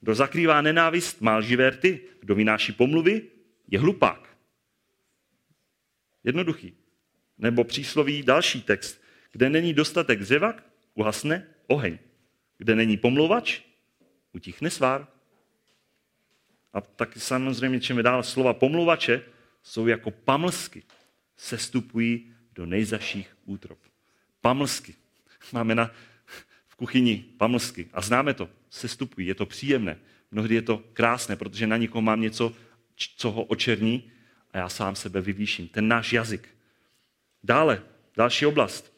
Kdo 0.00 0.14
zakrývá 0.14 0.60
nenávist, 0.60 1.20
má 1.20 1.36
lživé 1.36 1.70
rty. 1.70 2.00
Kdo 2.20 2.34
vynáší 2.34 2.72
pomluvy, 2.72 3.22
je 3.70 3.78
hlupák. 3.78 4.36
Jednoduchý. 6.24 6.81
Nebo 7.38 7.64
přísloví 7.64 8.22
další 8.22 8.62
text. 8.62 9.02
Kde 9.32 9.50
není 9.50 9.74
dostatek 9.74 10.18
dřeva, 10.18 10.54
uhasne 10.94 11.46
oheň. 11.66 11.98
Kde 12.58 12.74
není 12.74 12.96
pomluvač, 12.96 13.60
utichne 14.32 14.70
svár. 14.70 15.06
A 16.72 16.80
tak 16.80 17.16
samozřejmě 17.16 17.80
čím 17.80 18.02
dál 18.02 18.22
slova 18.22 18.54
pomluvače 18.54 19.22
jsou 19.62 19.86
jako 19.86 20.10
pamlsky. 20.10 20.82
Sestupují 21.36 22.32
do 22.54 22.66
nejzaších 22.66 23.36
útrop. 23.44 23.78
Pamlsky. 24.40 24.94
Máme 25.52 25.74
na, 25.74 25.90
v 26.68 26.76
kuchyni 26.76 27.24
pamlsky. 27.36 27.88
A 27.92 28.00
známe 28.00 28.34
to. 28.34 28.48
Sestupují. 28.70 29.26
Je 29.26 29.34
to 29.34 29.46
příjemné. 29.46 29.98
Mnohdy 30.30 30.54
je 30.54 30.62
to 30.62 30.84
krásné, 30.92 31.36
protože 31.36 31.66
na 31.66 31.76
někoho 31.76 32.02
mám 32.02 32.20
něco, 32.20 32.54
co 33.16 33.30
ho 33.30 33.44
očerní 33.44 34.10
a 34.52 34.58
já 34.58 34.68
sám 34.68 34.96
sebe 34.96 35.20
vyvýším. 35.20 35.68
Ten 35.68 35.88
náš 35.88 36.12
jazyk. 36.12 36.48
Dále, 37.44 37.82
další 38.16 38.46
oblast. 38.46 38.92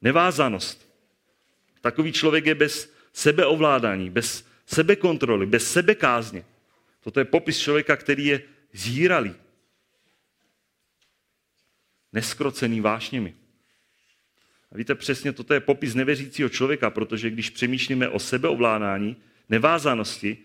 Nevázanost. 0.00 0.88
Takový 1.80 2.12
člověk 2.12 2.46
je 2.46 2.54
bez 2.54 2.92
sebeovládání, 3.12 4.10
bez 4.10 4.48
sebekontroly, 4.66 5.46
bez 5.46 5.72
sebekázně. 5.72 6.44
Toto 7.00 7.20
je 7.20 7.24
popis 7.24 7.58
člověka, 7.58 7.96
který 7.96 8.26
je 8.26 8.42
zíralý, 8.72 9.34
neskrocený 12.12 12.80
vášněmi. 12.80 13.34
A 14.72 14.76
víte, 14.76 14.94
přesně 14.94 15.32
toto 15.32 15.54
je 15.54 15.60
popis 15.60 15.94
nevěřícího 15.94 16.48
člověka, 16.48 16.90
protože 16.90 17.30
když 17.30 17.50
přemýšlíme 17.50 18.08
o 18.08 18.18
sebeovládání, 18.18 19.16
nevázanosti, 19.48 20.38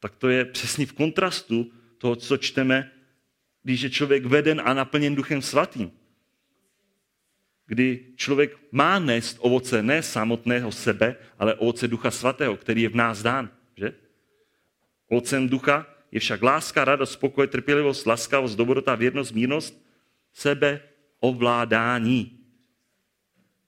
tak 0.00 0.16
to 0.16 0.28
je 0.28 0.44
přesně 0.44 0.86
v 0.86 0.92
kontrastu 0.92 1.72
toho, 1.98 2.16
co 2.16 2.36
čteme, 2.36 2.92
když 3.62 3.80
je 3.80 3.90
člověk 3.90 4.24
veden 4.24 4.62
a 4.64 4.74
naplněn 4.74 5.14
duchem 5.14 5.42
svatým. 5.42 5.92
Kdy 7.72 8.06
člověk 8.16 8.58
má 8.72 8.98
nést 8.98 9.36
ovoce 9.40 9.82
ne 9.82 10.02
samotného 10.02 10.72
sebe, 10.72 11.16
ale 11.38 11.54
ovoce 11.54 11.88
ducha 11.88 12.10
svatého, 12.10 12.56
který 12.56 12.82
je 12.82 12.88
v 12.88 12.94
nás 12.94 13.22
dán. 13.22 13.50
Že? 13.76 13.92
Ovocem 15.08 15.48
ducha 15.48 15.86
je 16.10 16.20
však 16.20 16.42
láska, 16.42 16.84
radost, 16.84 17.12
spokoj, 17.12 17.46
trpělivost, 17.46 18.06
laskavost, 18.06 18.56
dobrota, 18.56 18.94
věrnost, 18.94 19.32
mírnost, 19.32 19.86
sebe 20.32 20.80
ovládání. 21.20 22.38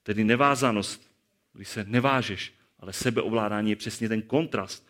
Tedy 0.02 0.24
nevázanost, 0.24 1.10
když 1.52 1.68
se 1.68 1.84
nevážeš, 1.84 2.52
ale 2.80 2.92
sebeovládání 2.92 3.70
je 3.70 3.76
přesně 3.76 4.08
ten 4.08 4.22
kontrast, 4.22 4.88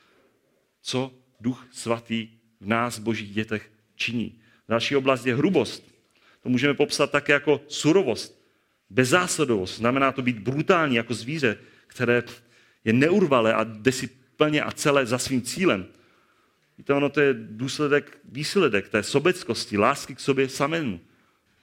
co 0.83 1.15
duch 1.41 1.67
svatý 1.71 2.29
v 2.61 2.67
nás, 2.67 2.99
božích 2.99 3.35
dětech, 3.35 3.71
činí. 3.95 4.41
Další 4.69 4.97
oblast 4.97 5.27
je 5.27 5.37
hrubost. 5.37 5.95
To 6.43 6.49
můžeme 6.49 6.75
popsat 6.75 7.11
také 7.11 7.33
jako 7.33 7.61
surovost, 7.69 8.44
bezzásadovost. 8.91 9.77
Znamená 9.77 10.13
to 10.13 10.23
být 10.23 10.39
brutální 10.39 10.97
jako 10.97 11.15
zvíře, 11.15 11.59
které 11.87 12.23
je 12.85 12.93
neurvalé 12.93 13.55
a 13.55 13.65
jde 13.65 13.93
si 13.93 14.07
plně 14.37 14.63
a 14.63 14.71
celé 14.73 15.07
za 15.07 15.19
svým 15.19 15.43
cílem. 15.43 15.87
Víte, 16.79 16.95
ono 16.95 17.09
to 17.09 17.21
je 17.21 17.35
důsledek, 17.35 18.19
výsledek 18.25 18.89
té 18.89 19.03
sobeckosti, 19.03 19.79
lásky 19.79 20.15
k 20.15 20.21
sobě 20.21 20.49
samému. 20.49 21.01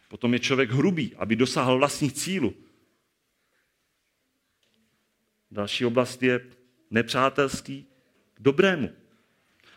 Potom 0.09 0.33
je 0.33 0.39
člověk 0.39 0.71
hrubý, 0.71 1.15
aby 1.15 1.35
dosáhl 1.35 1.77
vlastních 1.77 2.13
cílů. 2.13 2.53
Další 5.51 5.85
oblast 5.85 6.23
je 6.23 6.41
nepřátelský 6.91 7.85
k 8.33 8.41
dobrému. 8.41 8.89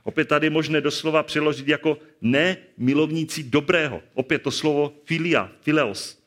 Opět 0.03 0.25
tady 0.25 0.47
je 0.47 0.51
možné 0.51 0.81
doslova 0.81 1.23
přeložit 1.23 1.69
jako 1.69 1.99
ne 2.21 2.57
milovníci 2.77 3.43
dobrého. 3.43 4.03
Opět 4.15 4.43
to 4.43 4.51
slovo 4.51 5.01
filia, 5.05 5.53
fileos. 5.61 6.24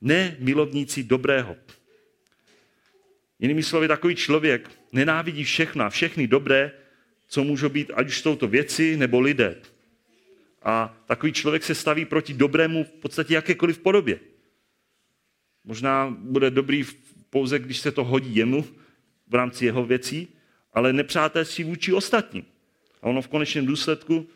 Ne 0.00 0.36
milovníci 0.38 1.02
dobrého. 1.02 1.56
Jinými 3.38 3.62
slovy, 3.62 3.88
takový 3.88 4.14
člověk 4.14 4.70
nenávidí 4.92 5.44
všechno 5.44 5.84
a 5.84 5.90
všechny 5.90 6.26
dobré, 6.26 6.72
co 7.28 7.44
můžou 7.44 7.68
být, 7.68 7.90
ať 7.94 8.06
už 8.06 8.20
jsou 8.20 8.36
to 8.36 8.48
věci 8.48 8.96
nebo 8.96 9.20
lidé. 9.20 9.56
A 10.62 10.96
takový 11.06 11.32
člověk 11.32 11.64
se 11.64 11.74
staví 11.74 12.04
proti 12.04 12.34
dobrému 12.34 12.84
v 12.84 12.92
podstatě 12.92 13.34
jakékoliv 13.34 13.78
podobě. 13.78 14.20
Možná 15.64 16.16
bude 16.18 16.50
dobrý 16.50 16.84
pouze, 17.30 17.58
když 17.58 17.78
se 17.78 17.92
to 17.92 18.04
hodí 18.04 18.36
jemu 18.36 18.64
v 19.28 19.34
rámci 19.34 19.64
jeho 19.64 19.86
věcí, 19.86 20.28
ale 20.72 20.92
nepřátelství 20.92 21.64
vůči 21.64 21.92
ostatním. 21.92 22.44
A 23.02 23.06
ono 23.06 23.22
v 23.22 23.28
konečném 23.28 23.66
důsledku, 23.66 24.28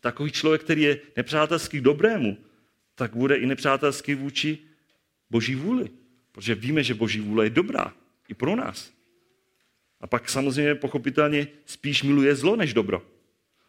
takový 0.00 0.30
člověk, 0.32 0.62
který 0.62 0.82
je 0.82 1.00
nepřátelský 1.16 1.80
dobrému, 1.80 2.36
tak 2.94 3.16
bude 3.16 3.36
i 3.36 3.46
nepřátelský 3.46 4.14
vůči 4.14 4.58
boží 5.30 5.54
vůli. 5.54 5.90
Protože 6.32 6.54
víme, 6.54 6.82
že 6.82 6.94
boží 6.94 7.20
vůle 7.20 7.46
je 7.46 7.50
dobrá 7.50 7.92
i 8.28 8.34
pro 8.34 8.56
nás. 8.56 8.92
A 10.00 10.06
pak 10.06 10.30
samozřejmě 10.30 10.74
pochopitelně 10.74 11.46
spíš 11.66 12.02
miluje 12.02 12.34
zlo 12.34 12.56
než 12.56 12.74
dobro. 12.74 13.02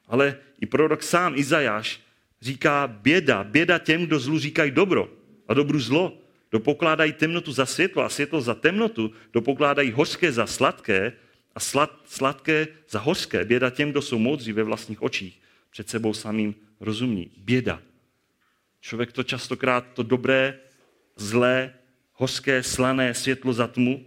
Ale 0.08 0.38
i 0.62 0.66
prorok 0.66 1.04
sám 1.04 1.36
Izajáš 1.36 2.02
říká 2.42 2.88
běda, 2.88 3.44
běda 3.44 3.78
těm, 3.78 4.06
kdo 4.06 4.20
zlu 4.20 4.40
říkají 4.40 4.72
dobro 4.72 5.10
a 5.48 5.54
dobru 5.54 5.80
zlo. 5.80 6.18
Kdo 6.50 6.60
pokládají 6.60 7.14
temnotu 7.14 7.52
za 7.52 7.66
světlo 7.66 8.04
a 8.04 8.10
světlo 8.10 8.42
za 8.42 8.56
temnotu, 8.56 9.12
kdo 9.32 9.42
pokládají 9.42 9.92
hořké 9.92 10.32
za 10.32 10.46
sladké 10.46 11.14
a 11.56 11.60
slad, 11.60 12.02
sladké 12.06 12.68
za 12.90 13.00
hořké. 13.00 13.46
Běda 13.46 13.70
těm, 13.70 13.92
kdo 13.92 14.02
jsou 14.02 14.20
moudří 14.20 14.54
ve 14.54 14.64
vlastních 14.64 15.02
očích, 15.02 15.42
před 15.70 15.90
sebou 15.90 16.14
samým 16.14 16.56
rozumní. 16.80 17.32
Běda. 17.38 17.82
Člověk 18.84 19.12
to 19.12 19.24
častokrát 19.24 19.86
to 19.94 20.04
dobré, 20.04 20.60
zlé, 21.16 21.74
hořké, 22.14 22.64
slané 22.64 23.14
světlo 23.14 23.54
za 23.54 23.68
tmu. 23.68 24.06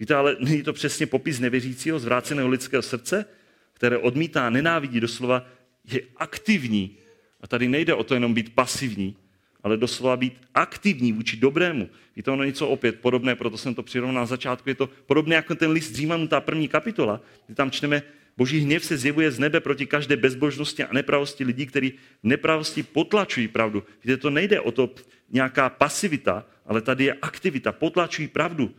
Víte, 0.00 0.14
ale 0.14 0.36
není 0.40 0.62
to 0.62 0.72
přesně 0.72 1.06
popis 1.06 1.40
nevěřícího, 1.40 1.98
zvráceného 1.98 2.48
lidského 2.48 2.82
srdce, 2.82 3.24
které 3.72 3.98
odmítá, 3.98 4.50
nenávidí 4.50 5.00
doslova, 5.00 5.46
je 5.84 6.00
aktivní. 6.16 6.96
A 7.40 7.46
tady 7.46 7.68
nejde 7.68 7.94
o 7.94 8.04
to 8.04 8.14
jenom 8.14 8.34
být 8.34 8.54
pasivní, 8.54 9.16
ale 9.62 9.76
doslova 9.76 10.16
být 10.16 10.40
aktivní 10.54 11.12
vůči 11.12 11.36
dobrému. 11.36 11.90
Je 12.16 12.22
to 12.22 12.32
ono 12.32 12.44
něco 12.44 12.68
opět 12.68 13.00
podobné, 13.00 13.34
proto 13.34 13.58
jsem 13.58 13.74
to 13.74 13.82
přirovnal 13.82 14.22
na 14.22 14.26
začátku. 14.26 14.68
Je 14.68 14.74
to 14.74 14.86
podobné 15.06 15.34
jako 15.34 15.54
ten 15.54 15.70
list 15.70 15.94
Římanů, 15.94 16.28
ta 16.28 16.40
první 16.40 16.68
kapitola, 16.68 17.20
kdy 17.46 17.54
tam 17.54 17.70
čteme, 17.70 18.02
boží 18.36 18.58
hněv 18.58 18.84
se 18.84 18.96
zjevuje 18.96 19.30
z 19.30 19.38
nebe 19.38 19.60
proti 19.60 19.86
každé 19.86 20.16
bezbožnosti 20.16 20.84
a 20.84 20.92
nepravosti 20.92 21.44
lidí, 21.44 21.66
kteří 21.66 21.92
nepravosti 22.22 22.82
potlačují 22.82 23.48
pravdu. 23.48 23.84
Víte, 24.04 24.16
to 24.16 24.30
nejde 24.30 24.60
o 24.60 24.72
to 24.72 24.94
nějaká 25.30 25.70
pasivita, 25.70 26.46
ale 26.66 26.80
tady 26.80 27.04
je 27.04 27.12
aktivita, 27.12 27.72
potlačují 27.72 28.28
pravdu. 28.28 28.74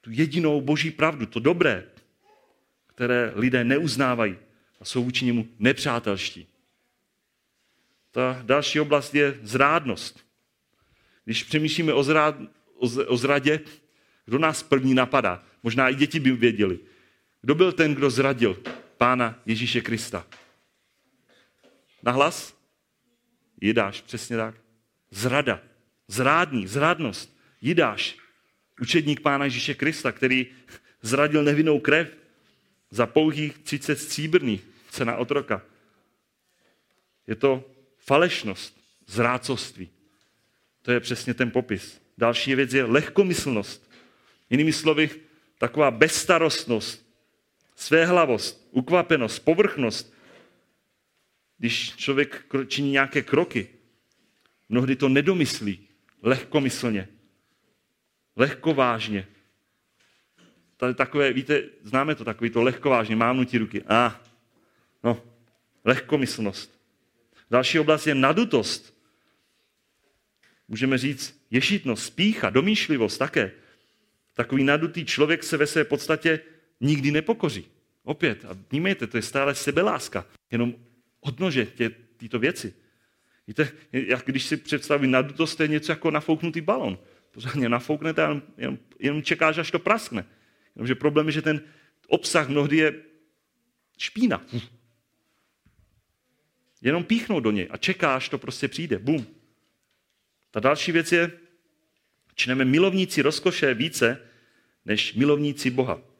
Tu 0.00 0.10
jedinou 0.12 0.60
boží 0.60 0.90
pravdu, 0.90 1.26
to 1.26 1.40
dobré, 1.40 1.84
které 2.86 3.32
lidé 3.34 3.64
neuznávají 3.64 4.36
a 4.80 4.84
jsou 4.84 5.04
vůči 5.04 5.24
němu 5.24 5.48
nepřátelští. 5.58 6.46
Ta 8.10 8.40
další 8.42 8.80
oblast 8.80 9.14
je 9.14 9.38
zrádnost. 9.42 10.24
Když 11.24 11.42
přemýšlíme 11.42 11.92
o, 11.92 12.02
zrád, 12.02 12.36
o, 12.74 12.86
o 13.06 13.16
zradě, 13.16 13.60
kdo 14.26 14.38
nás 14.38 14.62
první 14.62 14.94
napadá? 14.94 15.44
Možná 15.62 15.88
i 15.88 15.94
děti 15.94 16.20
by 16.20 16.32
věděli. 16.32 16.78
Kdo 17.44 17.54
byl 17.54 17.72
ten, 17.72 17.94
kdo 17.94 18.10
zradil 18.10 18.62
pána 18.98 19.42
Ježíše 19.46 19.80
Krista? 19.80 20.26
Nahlas? 22.02 22.56
Jidáš, 23.60 24.00
přesně 24.00 24.36
tak. 24.36 24.54
Zrada, 25.10 25.60
zrádní, 26.08 26.66
zrádnost. 26.66 27.36
Jidáš, 27.60 28.16
učedník 28.80 29.20
pána 29.20 29.44
Ježíše 29.44 29.74
Krista, 29.74 30.12
který 30.12 30.46
zradil 31.02 31.44
nevinnou 31.44 31.80
krev 31.80 32.16
za 32.90 33.06
pouhých 33.06 33.58
30 33.58 33.98
stříbrných, 33.98 34.64
cena 34.90 35.16
otroka. 35.16 35.62
Je 37.26 37.34
to 37.34 37.70
falešnost, 37.98 38.80
zrácoství. 39.06 39.90
To 40.82 40.92
je 40.92 41.00
přesně 41.00 41.34
ten 41.34 41.50
popis. 41.50 42.00
Další 42.18 42.54
věc 42.54 42.72
je 42.72 42.84
lehkomyslnost. 42.84 43.90
Jinými 44.50 44.72
slovy, 44.72 45.10
taková 45.58 45.90
bezstarostnost, 45.90 47.03
svéhlavost, 47.74 48.68
ukvapenost, 48.70 49.44
povrchnost. 49.44 50.14
Když 51.58 51.96
člověk 51.96 52.46
činí 52.66 52.90
nějaké 52.90 53.22
kroky, 53.22 53.68
mnohdy 54.68 54.96
to 54.96 55.08
nedomyslí 55.08 55.88
lehkomyslně, 56.22 57.08
lehkovážně. 58.36 59.28
Tady 60.76 60.94
takové, 60.94 61.32
víte, 61.32 61.62
známe 61.82 62.14
to, 62.14 62.24
takový 62.24 62.50
to 62.50 62.62
lehkovážně, 62.62 63.16
mávnutí 63.16 63.58
ruky. 63.58 63.82
A, 63.82 64.06
ah, 64.06 64.20
no, 65.04 65.22
lehkomyslnost. 65.84 66.80
Další 67.50 67.78
oblast 67.78 68.06
je 68.06 68.14
nadutost. 68.14 68.94
Můžeme 70.68 70.98
říct 70.98 71.46
ješitnost, 71.50 72.04
spícha, 72.04 72.50
domýšlivost 72.50 73.18
také. 73.18 73.52
Takový 74.34 74.64
nadutý 74.64 75.04
člověk 75.04 75.42
se 75.42 75.56
ve 75.56 75.66
své 75.66 75.84
podstatě 75.84 76.40
nikdy 76.80 77.10
nepokoří. 77.10 77.66
Opět, 78.02 78.44
a 78.44 78.56
vnímejte, 78.70 79.06
to 79.06 79.16
je 79.16 79.22
stále 79.22 79.54
sebeláska. 79.54 80.26
Jenom 80.50 80.74
odnože 81.20 81.66
tě, 81.66 81.90
tyto 82.16 82.38
věci. 82.38 82.74
Víte, 83.46 83.72
jak 83.92 84.24
když 84.24 84.44
si 84.44 84.56
představí 84.56 85.08
nadutost, 85.08 85.56
to 85.56 85.62
je 85.62 85.68
něco 85.68 85.92
jako 85.92 86.10
nafouknutý 86.10 86.60
balon. 86.60 86.98
Pořádně 87.30 87.68
nafouknete 87.68 88.22
a 88.22 88.40
jenom, 88.56 88.78
jenom, 88.98 89.22
čekáš, 89.22 89.58
až 89.58 89.70
to 89.70 89.78
praskne. 89.78 90.26
Jenomže 90.76 90.94
problém 90.94 91.26
je, 91.26 91.32
že 91.32 91.42
ten 91.42 91.60
obsah 92.08 92.48
mnohdy 92.48 92.76
je 92.76 93.02
špína. 93.98 94.46
Jenom 96.82 97.04
píchnout 97.04 97.44
do 97.44 97.50
něj 97.50 97.68
a 97.70 97.76
čekáš, 97.76 98.28
to 98.28 98.38
prostě 98.38 98.68
přijde. 98.68 98.98
Bum. 98.98 99.26
Ta 100.50 100.60
další 100.60 100.92
věc 100.92 101.12
je, 101.12 101.30
čneme 102.34 102.64
milovníci 102.64 103.22
rozkoše 103.22 103.74
více, 103.74 104.20
než 104.84 105.14
milovníci 105.14 105.70
Boha. 105.70 106.13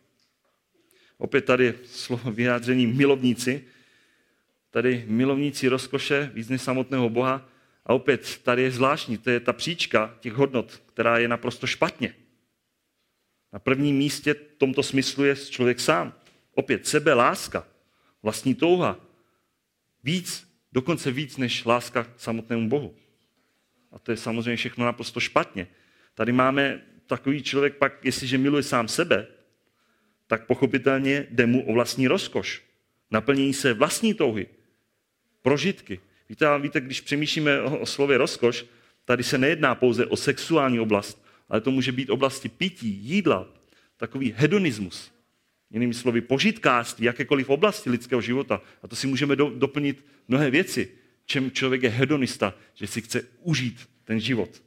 Opět 1.19 1.45
tady 1.45 1.75
slovo 1.85 2.33
vyjádření 2.33 2.87
milovníci. 2.87 3.65
Tady 4.71 5.05
milovníci 5.09 5.69
rozkoše 5.69 6.31
víc 6.35 6.49
než 6.49 6.62
samotného 6.62 7.09
Boha. 7.11 7.49
A 7.87 7.95
opět 7.95 8.41
tady 8.43 8.62
je 8.62 8.71
zvláštní, 8.71 9.19
to 9.19 9.31
je 9.31 9.41
ta 9.41 9.53
příčka 9.53 10.17
těch 10.21 10.33
hodnot, 10.33 10.83
která 10.87 11.19
je 11.19 11.29
naprosto 11.29 11.67
špatně. 11.67 12.15
Na 13.53 13.59
prvním 13.59 13.97
místě 13.97 14.35
v 14.35 14.55
tomto 14.59 14.83
smyslu 14.83 15.25
je 15.25 15.37
člověk 15.37 15.81
sám. 15.81 16.12
Opět 16.55 16.87
sebe 16.87 17.15
láska, 17.15 17.67
vlastní 18.23 18.55
touha. 18.55 19.01
Víc, 20.05 20.49
dokonce 20.73 21.11
víc 21.11 21.37
než 21.37 21.65
láska 21.65 22.05
k 22.05 22.21
samotnému 22.21 22.69
Bohu. 22.69 22.95
A 23.93 23.99
to 23.99 24.11
je 24.11 24.17
samozřejmě 24.17 24.57
všechno 24.57 24.85
naprosto 24.85 25.21
špatně. 25.21 25.69
Tady 26.15 26.33
máme 26.33 26.83
takový 27.07 27.43
člověk 27.43 27.77
pak, 27.77 28.05
jestliže 28.05 28.39
miluje 28.39 28.62
sám 28.62 28.89
sebe, 28.89 29.27
tak 30.35 30.47
pochopitelně 30.47 31.26
jde 31.30 31.47
mu 31.47 31.66
o 31.66 31.72
vlastní 31.72 32.09
rozkoš. 32.09 32.62
Naplnění 33.11 33.55
se 33.55 33.74
vlastní 33.74 34.14
touhy, 34.14 34.47
prožitky. 35.43 36.01
Víte, 36.28 36.59
víte 36.59 36.80
když 36.80 37.01
přemýšlíme 37.01 37.62
o, 37.62 37.87
slově 37.87 38.18
rozkoš, 38.18 38.64
tady 39.05 39.22
se 39.22 39.39
nejedná 39.39 39.74
pouze 39.74 40.07
o 40.07 40.16
sexuální 40.16 40.80
oblast, 40.80 41.24
ale 41.49 41.61
to 41.61 41.70
může 41.70 41.93
být 41.93 42.11
oblasti 42.11 42.49
pití, 42.49 42.89
jídla, 42.89 43.47
takový 43.97 44.35
hedonismus. 44.37 45.12
Jinými 45.70 45.95
slovy, 45.95 46.20
požitkářství, 46.20 47.07
jakékoliv 47.07 47.49
oblasti 47.49 47.91
lidského 47.91 48.20
života. 48.20 48.62
A 48.82 48.89
to 48.89 48.97
si 48.97 49.07
můžeme 49.07 49.37
do, 49.37 49.51
doplnit 49.51 50.05
mnohé 50.28 50.51
věci. 50.51 50.89
Čem 51.26 51.51
člověk 51.51 51.82
je 51.82 51.91
hedonista, 51.91 52.55
že 52.74 52.87
si 52.87 53.01
chce 53.01 53.22
užít 53.41 53.89
ten 54.05 54.20
život. 54.20 54.62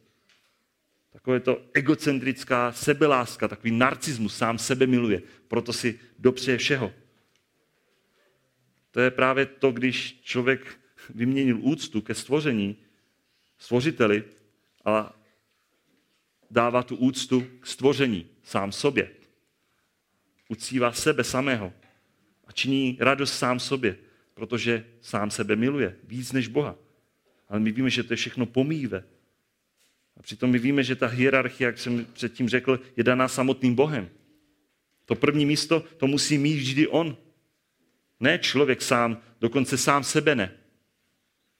Takové 1.17 1.39
to 1.39 1.61
egocentrická 1.73 2.71
sebeláska, 2.71 3.47
takový 3.47 3.71
narcismus, 3.71 4.37
sám 4.37 4.57
sebe 4.57 4.87
miluje, 4.87 5.21
proto 5.47 5.73
si 5.73 5.99
dopřeje 6.19 6.57
všeho. 6.57 6.93
To 8.91 8.99
je 8.99 9.11
právě 9.11 9.45
to, 9.45 9.71
když 9.71 10.21
člověk 10.21 10.79
vyměnil 11.09 11.57
úctu 11.61 12.01
ke 12.01 12.13
stvoření, 12.13 12.77
stvořiteli, 13.57 14.23
a 14.85 15.19
dává 16.51 16.83
tu 16.83 16.95
úctu 16.95 17.47
k 17.59 17.67
stvoření, 17.67 18.29
sám 18.43 18.71
sobě. 18.71 19.09
Ucívá 20.49 20.91
sebe 20.91 21.23
samého 21.23 21.73
a 22.47 22.51
činí 22.51 22.97
radost 22.99 23.37
sám 23.37 23.59
sobě, 23.59 23.97
protože 24.33 24.85
sám 25.01 25.31
sebe 25.31 25.55
miluje 25.55 25.95
víc 26.03 26.31
než 26.31 26.47
Boha. 26.47 26.75
Ale 27.49 27.59
my 27.59 27.71
víme, 27.71 27.89
že 27.89 28.03
to 28.03 28.13
je 28.13 28.17
všechno 28.17 28.45
pomíjivé. 28.45 29.03
A 30.17 30.21
přitom 30.21 30.49
my 30.49 30.59
víme, 30.59 30.83
že 30.83 30.95
ta 30.95 31.07
hierarchie, 31.07 31.65
jak 31.65 31.77
jsem 31.77 32.05
předtím 32.13 32.49
řekl, 32.49 32.79
je 32.97 33.03
daná 33.03 33.27
samotným 33.27 33.75
Bohem. 33.75 34.09
To 35.05 35.15
první 35.15 35.45
místo, 35.45 35.83
to 35.97 36.07
musí 36.07 36.37
mít 36.37 36.55
vždy 36.55 36.87
on. 36.87 37.17
Ne 38.19 38.39
člověk 38.39 38.81
sám, 38.81 39.21
dokonce 39.41 39.77
sám 39.77 40.03
sebe 40.03 40.35
ne. 40.35 40.51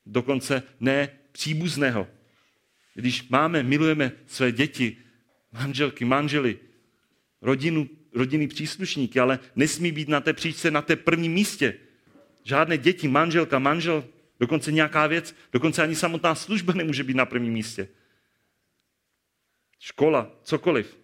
Dokonce 0.05 0.63
ne 0.79 1.09
příbuzného. 1.31 2.07
Když 2.93 3.29
máme, 3.29 3.63
milujeme 3.63 4.11
své 4.27 4.51
děti, 4.51 4.97
manželky, 5.51 6.05
manžely, 6.05 6.59
rodinu, 7.41 7.89
rodinný 8.13 8.47
příslušníky, 8.47 9.19
ale 9.19 9.39
nesmí 9.55 9.91
být 9.91 10.09
na 10.09 10.21
té 10.21 10.33
příčce 10.33 10.71
na 10.71 10.81
té 10.81 10.95
prvním 10.95 11.33
místě. 11.33 11.73
Žádné 12.43 12.77
děti, 12.77 13.07
manželka, 13.07 13.59
manžel, 13.59 14.05
dokonce 14.39 14.71
nějaká 14.71 15.07
věc, 15.07 15.35
dokonce 15.53 15.83
ani 15.83 15.95
samotná 15.95 16.35
služba 16.35 16.73
nemůže 16.73 17.03
být 17.03 17.17
na 17.17 17.25
prvním 17.25 17.53
místě 17.53 17.87
škola, 19.79 20.31
cokoliv. 20.43 20.97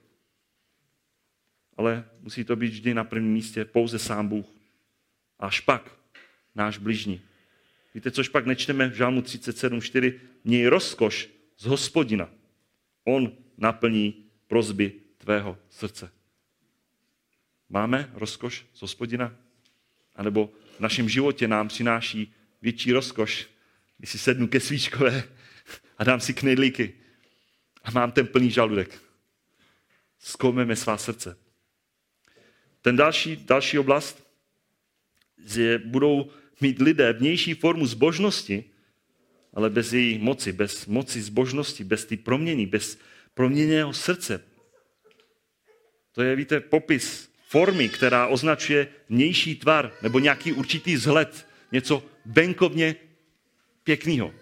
Ale 1.78 2.10
musí 2.20 2.44
to 2.44 2.56
být 2.56 2.72
vždy 2.72 2.94
na 2.94 3.04
prvním 3.04 3.34
místě 3.34 3.66
pouze 3.66 4.00
sám 4.00 4.28
Bůh. 4.28 4.46
Až 5.40 5.60
pak 5.60 5.98
náš 6.56 6.78
bližní. 6.78 7.22
Víte, 7.96 8.12
což 8.12 8.30
pak 8.30 8.46
nečteme 8.46 8.90
v 8.90 8.94
Žálmu 8.94 9.22
37.4? 9.22 10.20
Měj 10.44 10.68
rozkoš 10.68 11.30
z 11.58 11.66
hospodina. 11.66 12.30
On 13.04 13.32
naplní 13.58 14.26
prozby 14.48 14.94
tvého 15.18 15.58
srdce. 15.70 16.12
Máme 17.70 18.10
rozkoš 18.14 18.66
z 18.74 18.82
hospodina? 18.82 19.36
A 20.16 20.24
nebo 20.24 20.54
v 20.78 20.80
našem 20.80 21.10
životě 21.10 21.48
nám 21.48 21.68
přináší 21.68 22.34
větší 22.62 22.92
rozkoš, 22.92 23.48
když 23.98 24.10
si 24.10 24.18
sednu 24.18 24.48
ke 24.48 24.60
svíčkové 24.60 25.24
a 25.98 26.04
dám 26.04 26.20
si 26.20 26.34
knedlíky 26.34 26.94
a 27.84 27.92
mám 27.92 28.12
ten 28.12 28.28
plný 28.28 28.52
žaludek. 28.52 29.02
Zkoumeme 30.20 30.76
svá 30.76 30.98
srdce. 30.98 31.38
Ten 32.82 32.96
další, 32.96 33.36
další 33.36 33.80
oblast, 33.80 34.28
že 35.46 35.78
budou 35.86 36.32
mít 36.62 36.82
lidé 36.82 37.14
vnější 37.14 37.54
formu 37.54 37.86
zbožnosti, 37.86 38.64
ale 39.54 39.70
bez 39.70 39.94
její 39.94 40.18
moci, 40.18 40.52
bez 40.52 40.86
moci 40.86 41.22
zbožnosti, 41.22 41.84
bez 41.84 42.06
ty 42.06 42.18
proměny, 42.18 42.66
bez 42.66 42.98
proměněného 43.34 43.94
srdce. 43.94 44.44
To 46.12 46.22
je, 46.22 46.36
víte, 46.36 46.60
popis 46.60 47.30
formy, 47.48 47.90
která 47.90 48.28
označuje 48.28 48.88
vnější 49.10 49.56
tvar 49.56 49.92
nebo 50.02 50.20
nějaký 50.20 50.54
určitý 50.54 50.96
vzhled, 50.96 51.48
něco 51.72 52.04
venkovně 52.26 52.96
pěkného. 53.84 54.34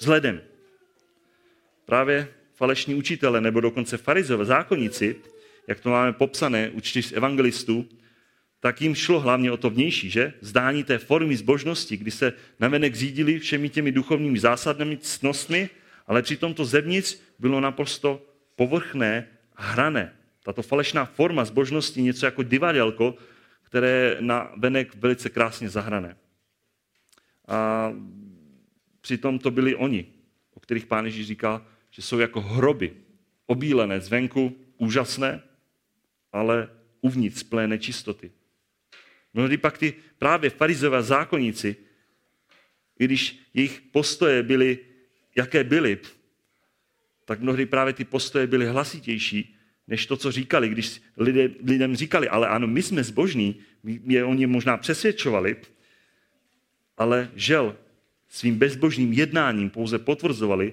Vzhledem. 0.00 0.51
Právě 1.84 2.28
falešní 2.54 2.94
učitele 2.94 3.40
nebo 3.40 3.60
dokonce 3.60 3.96
farizové, 3.96 4.44
zákonníci, 4.44 5.16
jak 5.68 5.80
to 5.80 5.90
máme 5.90 6.12
popsané 6.12 6.70
u 6.70 6.80
čtyř 6.80 7.12
evangelistů, 7.12 7.88
tak 8.60 8.82
jim 8.82 8.94
šlo 8.94 9.20
hlavně 9.20 9.52
o 9.52 9.56
to 9.56 9.70
vnější, 9.70 10.10
že? 10.10 10.32
Zdání 10.40 10.84
té 10.84 10.98
formy 10.98 11.36
zbožnosti, 11.36 11.96
kdy 11.96 12.10
se 12.10 12.32
navenek 12.60 12.94
řídili 12.94 13.38
všemi 13.38 13.68
těmi 13.68 13.92
duchovními 13.92 14.38
zásadami, 14.38 14.96
cnostmi, 14.96 15.70
ale 16.06 16.22
přitom 16.22 16.54
to 16.54 16.64
zevnitř 16.64 17.18
bylo 17.38 17.60
naprosto 17.60 18.26
povrchné 18.56 19.28
a 19.56 19.62
hrané. 19.62 20.12
Tato 20.42 20.62
falešná 20.62 21.04
forma 21.04 21.44
zbožnosti 21.44 22.02
něco 22.02 22.26
jako 22.26 22.42
divadelko, 22.42 23.14
které 23.62 24.16
na 24.20 24.52
venek 24.56 24.94
velice 24.94 25.28
krásně 25.28 25.68
zahrané. 25.68 26.16
A 27.48 27.92
přitom 29.00 29.38
to 29.38 29.50
byli 29.50 29.74
oni, 29.74 30.06
o 30.54 30.60
kterých 30.60 30.86
pán 30.86 31.04
Ježíš 31.04 31.26
říká, 31.26 31.66
že 31.92 32.02
jsou 32.02 32.18
jako 32.18 32.40
hroby, 32.40 32.92
obílené 33.46 34.00
zvenku, 34.00 34.56
úžasné, 34.78 35.42
ale 36.32 36.68
uvnitř 37.00 37.42
plné 37.42 37.68
nečistoty. 37.68 38.32
Mnohdy 39.34 39.56
pak 39.56 39.78
ty 39.78 39.94
právě 40.18 40.50
farizové 40.50 41.02
zákonníci, 41.02 41.76
i 42.98 43.04
když 43.04 43.38
jejich 43.54 43.80
postoje 43.80 44.42
byly, 44.42 44.78
jaké 45.36 45.64
byly, 45.64 45.98
tak 47.24 47.40
mnohdy 47.40 47.66
právě 47.66 47.92
ty 47.92 48.04
postoje 48.04 48.46
byly 48.46 48.66
hlasitější, 48.66 49.56
než 49.88 50.06
to, 50.06 50.16
co 50.16 50.32
říkali. 50.32 50.68
Když 50.68 51.02
lidé, 51.16 51.50
lidem 51.64 51.96
říkali, 51.96 52.28
ale 52.28 52.48
ano, 52.48 52.66
my 52.66 52.82
jsme 52.82 53.04
zbožní, 53.04 53.60
je 54.06 54.24
oni 54.24 54.46
možná 54.46 54.76
přesvědčovali, 54.76 55.56
ale 56.96 57.30
žel 57.34 57.76
svým 58.28 58.58
bezbožným 58.58 59.12
jednáním 59.12 59.70
pouze 59.70 59.98
potvrzovali, 59.98 60.72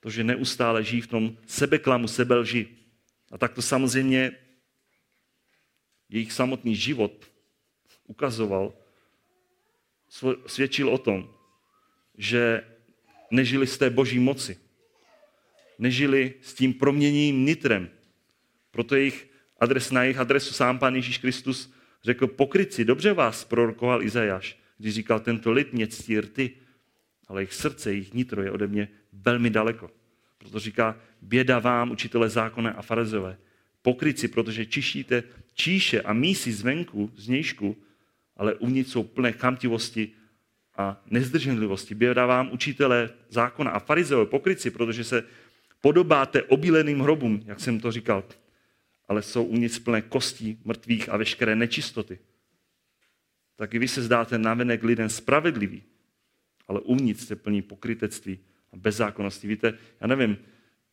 to, 0.00 0.10
že 0.10 0.24
neustále 0.24 0.84
žijí 0.84 1.00
v 1.00 1.06
tom 1.06 1.36
sebeklamu, 1.46 2.08
sebelži. 2.08 2.68
A 3.30 3.38
tak 3.38 3.54
to 3.54 3.62
samozřejmě 3.62 4.32
jejich 6.08 6.32
samotný 6.32 6.76
život 6.76 7.30
ukazoval, 8.06 8.72
svědčil 10.46 10.88
o 10.88 10.98
tom, 10.98 11.34
že 12.14 12.64
nežili 13.30 13.66
z 13.66 13.78
té 13.78 13.90
boží 13.90 14.18
moci. 14.18 14.58
Nežili 15.78 16.34
s 16.42 16.54
tím 16.54 16.74
proměněným 16.74 17.44
nitrem. 17.44 17.90
Proto 18.70 18.96
jejich 18.96 19.30
adres, 19.60 19.90
na 19.90 20.02
jejich 20.02 20.18
adresu 20.18 20.54
sám 20.54 20.78
pán 20.78 20.94
Ježíš 20.96 21.18
Kristus 21.18 21.72
řekl, 22.04 22.26
pokryci, 22.26 22.84
dobře 22.84 23.12
vás 23.12 23.44
prorokoval 23.44 24.02
Izajáš, 24.02 24.58
když 24.78 24.94
říkal, 24.94 25.20
tento 25.20 25.52
lid 25.52 25.72
mě 25.72 25.86
ctí 25.86 26.20
rty, 26.20 26.50
ale 27.28 27.40
jejich 27.40 27.54
srdce, 27.54 27.90
jejich 27.90 28.14
nitro 28.14 28.42
je 28.42 28.50
ode 28.50 28.66
mě 28.66 28.88
velmi 29.24 29.50
daleko. 29.50 29.90
Proto 30.38 30.58
říká, 30.58 30.96
běda 31.22 31.58
vám, 31.58 31.90
učitele 31.90 32.28
zákona 32.28 32.70
a 32.70 32.82
farizové, 32.82 33.38
pokryci, 33.82 34.28
protože 34.28 34.66
čišíte 34.66 35.22
číše 35.54 36.02
a 36.02 36.12
mísy 36.12 36.52
zvenku, 36.52 37.10
znějšku, 37.16 37.76
ale 38.36 38.54
uvnitř 38.54 38.90
jsou 38.90 39.02
plné 39.02 39.32
chamtivosti 39.32 40.12
a 40.76 41.02
nezdrženlivosti. 41.10 41.94
Běda 41.94 42.26
vám, 42.26 42.52
učitele 42.52 43.10
zákona 43.28 43.70
a 43.70 43.78
farizeové, 43.78 44.26
pokryci, 44.26 44.70
protože 44.70 45.04
se 45.04 45.24
podobáte 45.80 46.42
obíleným 46.42 47.00
hrobům, 47.00 47.42
jak 47.46 47.60
jsem 47.60 47.80
to 47.80 47.92
říkal, 47.92 48.24
ale 49.08 49.22
jsou 49.22 49.44
uvnitř 49.44 49.78
plné 49.78 50.02
kostí, 50.02 50.58
mrtvých 50.64 51.08
a 51.08 51.16
veškeré 51.16 51.56
nečistoty. 51.56 52.18
Tak 53.56 53.74
i 53.74 53.78
vy 53.78 53.88
se 53.88 54.02
zdáte 54.02 54.38
navenek 54.38 54.82
lidem 54.82 55.08
spravedlivý, 55.08 55.82
ale 56.68 56.80
uvnitř 56.80 57.22
jste 57.22 57.36
plní 57.36 57.62
pokrytectví 57.62 58.38
a 58.72 58.76
bezzákonnosti. 58.76 59.48
Víte, 59.48 59.78
já 60.00 60.06
nevím, 60.06 60.38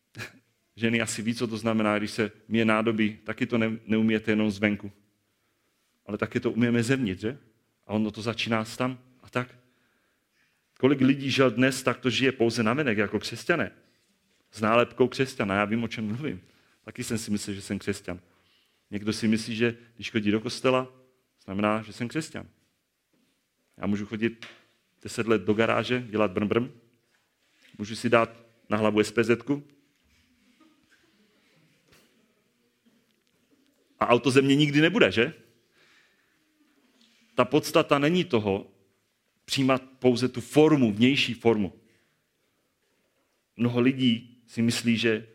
ženy 0.76 1.02
asi 1.02 1.22
ví, 1.22 1.36
co 1.36 1.48
to 1.48 1.58
znamená, 1.58 1.98
když 1.98 2.12
se 2.12 2.32
mě 2.48 2.66
nádobí, 2.66 3.18
taky 3.24 3.46
to 3.46 3.58
ne, 3.58 3.78
neumíte 3.88 4.32
jenom 4.32 4.52
zvenku. 4.52 4.92
Ale 6.06 6.18
taky 6.18 6.40
to 6.40 6.52
umíme 6.52 6.84
zevnitř, 6.84 7.22
že? 7.22 7.38
A 7.88 7.94
ono 7.94 8.12
to 8.12 8.22
začíná 8.22 8.66
tam 8.78 9.00
a 9.24 9.30
tak. 9.30 9.56
Kolik 10.80 11.02
lidí 11.02 11.32
žil 11.32 11.52
dnes, 11.52 11.84
tak 11.84 12.00
to 12.00 12.10
žije 12.10 12.32
pouze 12.32 12.64
navenek 12.64 12.98
jako 12.98 13.20
křesťané. 13.20 13.72
S 14.52 14.62
nálepkou 14.62 15.08
křesťana, 15.08 15.56
já 15.56 15.66
vím, 15.66 15.84
o 15.84 15.88
čem 15.88 16.08
mluvím. 16.08 16.42
Taky 16.84 17.04
jsem 17.04 17.18
si 17.18 17.32
myslel, 17.32 17.56
že 17.56 17.62
jsem 17.62 17.80
křesťan. 17.80 18.20
Někdo 18.92 19.14
si 19.14 19.28
myslí, 19.28 19.56
že 19.56 19.78
když 19.96 20.12
chodí 20.12 20.32
do 20.32 20.40
kostela, 20.40 20.94
znamená, 21.46 21.82
že 21.82 21.94
jsem 21.94 22.08
křesťan. 22.08 22.48
Já 23.78 23.88
můžu 23.88 24.06
chodit 24.06 24.46
10 25.04 25.28
let 25.28 25.42
do 25.42 25.54
garáže, 25.54 26.06
dělat 26.10 26.32
brm, 26.32 26.48
brm. 26.48 26.72
Můžu 27.78 27.96
si 27.96 28.10
dát 28.10 28.46
na 28.70 28.78
hlavu 28.78 29.04
SPZ. 29.04 29.30
A 34.00 34.08
auto 34.08 34.32
ze 34.32 34.42
mě 34.42 34.56
nikdy 34.56 34.82
nebude, 34.82 35.12
že? 35.12 35.34
Ta 37.36 37.46
podstata 37.46 38.00
není 38.00 38.24
toho 38.24 38.72
přijímat 39.46 39.82
pouze 40.00 40.28
tu 40.28 40.42
formu, 40.42 40.92
vnější 40.92 41.34
formu. 41.34 41.74
Mnoho 43.58 43.80
lidí 43.80 44.44
si 44.48 44.62
myslí, 44.62 44.98
že 44.98 45.28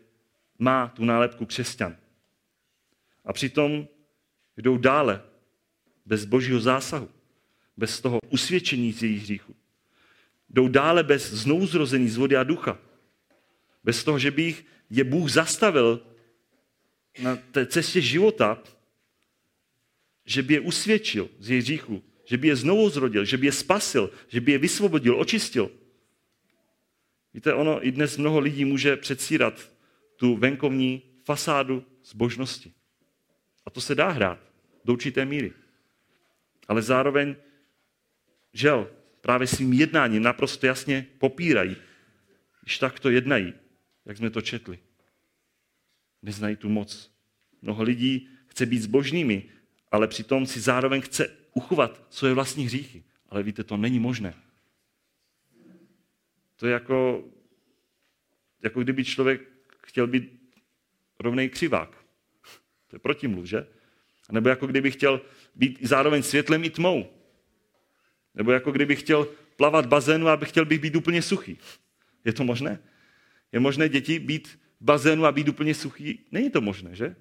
má 0.59 0.87
tu 0.87 1.05
nálepku 1.05 1.45
křesťan. 1.45 1.97
A 3.25 3.33
přitom 3.33 3.87
jdou 4.57 4.77
dále, 4.77 5.23
bez 6.05 6.25
božího 6.25 6.59
zásahu, 6.59 7.09
bez 7.77 8.01
toho 8.01 8.19
usvědčení 8.29 8.93
z 8.93 9.03
jejich 9.03 9.21
hříchu. 9.21 9.55
Jdou 10.53 10.67
dále 10.67 11.03
bez 11.03 11.31
znouzrození 11.33 12.09
z 12.09 12.17
vody 12.17 12.35
a 12.37 12.43
ducha. 12.43 12.79
Bez 13.83 14.03
toho, 14.03 14.19
že 14.19 14.31
by 14.31 14.55
je 14.89 15.03
Bůh 15.03 15.31
zastavil 15.31 16.01
na 17.21 17.35
té 17.35 17.65
cestě 17.65 18.01
života, 18.01 18.63
že 20.25 20.43
by 20.43 20.53
je 20.53 20.59
usvědčil 20.59 21.29
z 21.39 21.49
jejich 21.49 21.63
hříchu, 21.63 22.03
že 22.25 22.37
by 22.37 22.47
je 22.47 22.55
znovu 22.55 22.89
zrodil, 22.89 23.25
že 23.25 23.37
by 23.37 23.45
je 23.45 23.51
spasil, 23.51 24.11
že 24.27 24.41
by 24.41 24.51
je 24.51 24.57
vysvobodil, 24.57 25.19
očistil. 25.19 25.71
Víte, 27.33 27.53
ono 27.53 27.87
i 27.87 27.91
dnes 27.91 28.17
mnoho 28.17 28.39
lidí 28.39 28.65
může 28.65 28.97
předsírat 28.97 29.71
tu 30.15 30.35
venkovní 30.35 31.01
fasádu 31.23 31.85
zbožnosti. 32.03 32.73
A 33.65 33.69
to 33.69 33.81
se 33.81 33.95
dá 33.95 34.09
hrát 34.09 34.39
do 34.85 34.93
určité 34.93 35.25
míry. 35.25 35.53
Ale 36.67 36.81
zároveň, 36.81 37.35
žel, 38.53 38.91
právě 39.21 39.47
svým 39.47 39.73
jednáním 39.73 40.23
naprosto 40.23 40.65
jasně 40.65 41.07
popírají, 41.17 41.75
když 42.61 42.77
takto 42.77 43.09
jednají, 43.09 43.53
jak 44.05 44.17
jsme 44.17 44.29
to 44.29 44.41
četli. 44.41 44.79
Neznají 46.21 46.55
tu 46.55 46.69
moc. 46.69 47.11
Mnoho 47.61 47.83
lidí 47.83 48.29
chce 48.47 48.65
být 48.65 48.81
zbožnými, 48.81 49.49
ale 49.91 50.07
přitom 50.07 50.45
si 50.45 50.59
zároveň 50.59 51.01
chce 51.01 51.37
uchovat 51.53 52.05
svoje 52.09 52.33
vlastní 52.33 52.65
hříchy. 52.65 53.03
Ale 53.29 53.43
víte, 53.43 53.63
to 53.63 53.77
není 53.77 53.99
možné. 53.99 54.33
To 56.55 56.67
je 56.67 56.73
jako, 56.73 57.23
jako 58.63 58.81
kdyby 58.81 59.05
člověk 59.05 59.41
chtěl 59.83 60.07
být 60.07 60.53
rovnej 61.19 61.49
křivák. 61.49 62.05
To 62.87 62.95
je 62.95 62.99
protimluv, 62.99 63.45
že? 63.45 63.67
Nebo 64.31 64.49
jako 64.49 64.67
kdyby 64.67 64.91
chtěl 64.91 65.21
být 65.55 65.79
zároveň 65.81 66.23
světlem 66.23 66.63
i 66.63 66.69
tmou. 66.69 67.20
Nebo 68.35 68.51
jako 68.51 68.71
kdyby 68.71 68.95
chtěl 68.95 69.27
plavat 69.55 69.85
bazénu 69.85 70.27
a 70.27 70.37
chtěl 70.37 70.65
bych 70.65 70.79
být 70.79 70.95
úplně 70.95 71.21
suchý. 71.21 71.57
Je 72.25 72.33
to 72.33 72.43
možné? 72.43 72.79
Je 73.51 73.59
možné 73.59 73.89
děti 73.89 74.19
být 74.19 74.47
v 74.81 74.85
bazénu 74.85 75.25
a 75.25 75.31
být 75.31 75.49
úplně 75.49 75.73
suchý? 75.73 76.19
Není 76.31 76.49
to 76.49 76.61
možné, 76.61 76.95
že? 76.95 77.15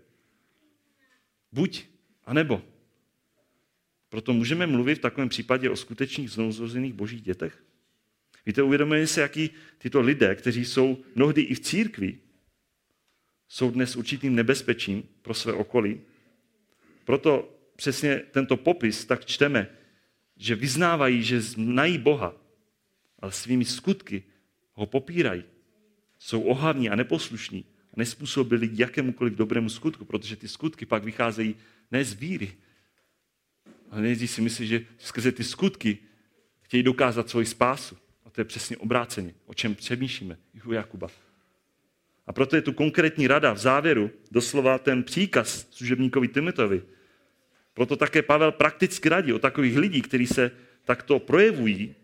Buď, 1.53 1.85
a 2.25 2.35
nebo. 2.35 2.63
Proto 4.09 4.33
můžeme 4.33 4.67
mluvit 4.67 4.95
v 4.95 5.01
takovém 5.01 5.29
případě 5.29 5.71
o 5.71 5.77
skutečných 5.77 6.31
znouzrozených 6.31 6.93
božích 6.93 7.23
dětech? 7.23 7.65
Víte, 8.47 8.63
uvědomujeme 8.63 9.07
se, 9.07 9.21
jaký 9.21 9.51
tyto 9.79 10.01
lidé, 10.01 10.35
kteří 10.35 10.65
jsou 10.65 10.99
mnohdy 11.15 11.43
i 11.43 11.55
v 11.55 11.61
církvi, 11.61 12.19
jsou 13.49 13.71
dnes 13.71 13.97
určitým 13.97 14.35
nebezpečím 14.35 15.09
pro 15.23 15.35
své 15.35 15.53
okolí. 15.53 16.01
Proto 17.05 17.59
přesně 17.77 18.23
tento 18.31 18.57
popis 18.57 19.05
tak 19.05 19.25
čteme, 19.25 19.69
že 20.41 20.55
vyznávají, 20.55 21.23
že 21.23 21.41
znají 21.41 21.99
Boha, 21.99 22.35
ale 23.19 23.33
svými 23.33 23.65
skutky 23.65 24.23
ho 24.73 24.87
popírají. 24.87 25.45
Jsou 26.19 26.43
ohavní 26.43 26.91
a 26.91 26.97
neposlušní 26.97 27.65
a 27.93 27.95
nespůsobili 27.97 28.71
jakémukoliv 28.73 29.35
dobrému 29.35 29.69
skutku, 29.69 30.05
protože 30.05 30.37
ty 30.37 30.49
skutky 30.49 30.87
pak 30.87 31.05
vycházejí 31.05 31.57
ne 31.91 32.05
z 32.05 32.13
víry, 32.13 32.53
ale 33.91 34.03
nejdřív 34.03 34.31
si 34.31 34.41
myslí, 34.41 34.67
že 34.67 34.87
skrze 34.99 35.33
ty 35.33 35.45
skutky 35.45 35.99
chtějí 36.61 36.83
dokázat 36.83 37.31
svoji 37.31 37.47
spásu. 37.47 37.97
A 38.25 38.31
to 38.31 38.41
je 38.41 38.45
přesně 38.45 38.77
obráceně, 38.77 39.35
o 39.47 39.55
čem 39.55 39.75
přemýšlíme 39.75 40.39
i 40.55 40.63
u 40.63 40.73
Jakuba. 40.73 41.09
A 42.27 42.33
proto 42.33 42.57
je 42.57 42.63
tu 42.63 42.73
konkrétní 42.73 43.27
rada 43.27 43.53
v 43.53 43.59
závěru, 43.59 44.11
doslova 44.31 44.79
ten 44.79 45.03
příkaz 45.03 45.67
služebníkovi 45.71 46.29
Timotovi. 46.29 46.83
Proto 47.81 47.97
také 47.97 48.23
Pavel 48.23 48.53
prakticky 48.53 49.09
radí 49.09 49.33
o 49.33 49.39
takových 49.39 49.77
lidí, 49.77 50.03
kteří 50.03 50.27
se 50.27 50.51
takto 50.85 51.19
projevují 51.19 51.95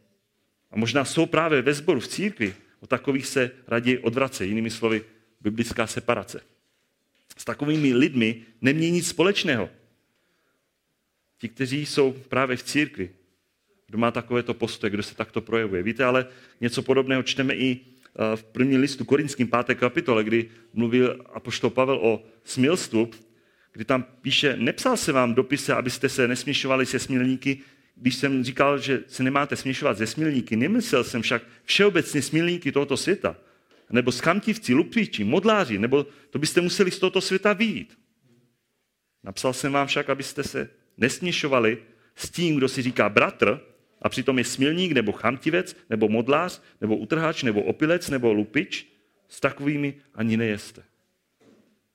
a 0.70 0.76
možná 0.76 1.04
jsou 1.04 1.26
právě 1.26 1.62
ve 1.62 1.74
sboru 1.74 2.00
v 2.00 2.08
církvi, 2.08 2.54
o 2.80 2.86
takových 2.86 3.26
se 3.26 3.50
raději 3.68 3.98
odvrace, 3.98 4.46
jinými 4.46 4.70
slovy 4.70 5.04
biblická 5.40 5.86
separace. 5.86 6.40
S 7.36 7.44
takovými 7.44 7.94
lidmi 7.94 8.42
nemění 8.60 8.92
nic 8.92 9.08
společného. 9.08 9.68
Ti, 11.38 11.48
kteří 11.48 11.86
jsou 11.86 12.12
právě 12.12 12.56
v 12.56 12.62
církvi, 12.62 13.10
kdo 13.86 13.98
má 13.98 14.10
takovéto 14.10 14.54
postoje, 14.54 14.90
kdo 14.90 15.02
se 15.02 15.14
takto 15.14 15.40
projevuje. 15.40 15.82
Víte, 15.82 16.04
ale 16.04 16.26
něco 16.60 16.82
podobného 16.82 17.22
čteme 17.22 17.54
i 17.54 17.80
eh, 17.80 18.36
v 18.36 18.44
prvním 18.44 18.80
listu 18.80 19.04
korinským 19.04 19.50
5. 19.66 19.78
kapitole, 19.78 20.24
kdy 20.24 20.50
mluvil 20.72 21.24
apoštol 21.32 21.70
Pavel 21.70 21.98
o 22.02 22.24
smilstvu, 22.44 23.10
kdy 23.76 23.84
tam 23.84 24.02
píše, 24.02 24.56
nepsal 24.56 24.96
se 24.96 25.12
vám 25.12 25.34
dopise, 25.34 25.74
abyste 25.74 26.08
se 26.08 26.28
nesměšovali 26.28 26.86
se 26.86 26.98
smilníky, 26.98 27.58
když 27.96 28.14
jsem 28.14 28.44
říkal, 28.44 28.78
že 28.78 29.04
se 29.06 29.22
nemáte 29.22 29.56
směšovat 29.56 29.98
ze 29.98 30.06
smilníky, 30.06 30.56
nemyslel 30.56 31.04
jsem 31.04 31.22
však 31.22 31.42
všeobecně 31.64 32.22
smilníky 32.22 32.72
tohoto 32.72 32.96
světa, 32.96 33.36
nebo 33.90 34.12
skamtivci, 34.12 34.74
lupíči, 34.74 35.24
modláři, 35.24 35.78
nebo 35.78 36.06
to 36.30 36.38
byste 36.38 36.60
museli 36.60 36.90
z 36.90 36.98
tohoto 36.98 37.20
světa 37.20 37.52
vyjít. 37.52 37.98
Napsal 39.24 39.52
jsem 39.52 39.72
vám 39.72 39.86
však, 39.86 40.10
abyste 40.10 40.42
se 40.42 40.70
nesměšovali 40.96 41.78
s 42.14 42.30
tím, 42.30 42.56
kdo 42.56 42.68
si 42.68 42.82
říká 42.82 43.08
bratr, 43.08 43.60
a 44.02 44.08
přitom 44.08 44.38
je 44.38 44.44
smilník, 44.44 44.92
nebo 44.92 45.12
chamtivec, 45.12 45.76
nebo 45.90 46.08
modlář, 46.08 46.62
nebo 46.80 46.96
utrhač, 46.96 47.42
nebo 47.42 47.62
opilec, 47.62 48.10
nebo 48.10 48.32
lupič, 48.32 48.86
s 49.28 49.40
takovými 49.40 49.94
ani 50.14 50.36
nejeste. 50.36 50.82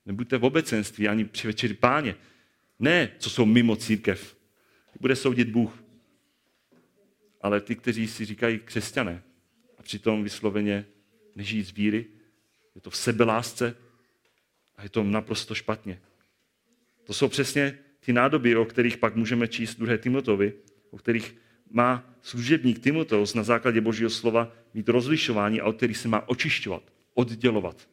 Nebuďte 0.05 0.37
v 0.37 0.45
obecenství 0.45 1.07
ani 1.07 1.25
při 1.25 1.47
večeri 1.47 1.73
páně. 1.73 2.15
Ne, 2.79 3.11
co 3.19 3.29
jsou 3.29 3.45
mimo 3.45 3.75
církev. 3.75 4.37
Bude 4.99 5.15
soudit 5.15 5.49
Bůh. 5.49 5.83
Ale 7.41 7.61
ty, 7.61 7.75
kteří 7.75 8.07
si 8.07 8.25
říkají 8.25 8.59
křesťané 8.59 9.23
a 9.77 9.83
přitom 9.83 10.23
vysloveně 10.23 10.85
nežijí 11.35 11.63
z 11.63 11.71
víry, 11.71 12.05
je 12.75 12.81
to 12.81 12.89
v 12.89 12.97
sebelásce 12.97 13.75
a 14.75 14.83
je 14.83 14.89
to 14.89 15.03
naprosto 15.03 15.55
špatně. 15.55 16.01
To 17.03 17.13
jsou 17.13 17.27
přesně 17.27 17.79
ty 17.99 18.13
nádoby, 18.13 18.55
o 18.55 18.65
kterých 18.65 18.97
pak 18.97 19.15
můžeme 19.15 19.47
číst 19.47 19.75
druhé 19.75 19.97
Timotovi, 19.97 20.53
o 20.89 20.97
kterých 20.97 21.35
má 21.71 22.15
služebník 22.21 22.79
Timoteus 22.79 23.33
na 23.33 23.43
základě 23.43 23.81
Božího 23.81 24.09
slova 24.09 24.51
mít 24.73 24.89
rozlišování 24.89 25.61
a 25.61 25.65
od 25.65 25.77
kterých 25.77 25.97
se 25.97 26.07
má 26.07 26.29
očišťovat, 26.29 26.83
oddělovat. 27.13 27.89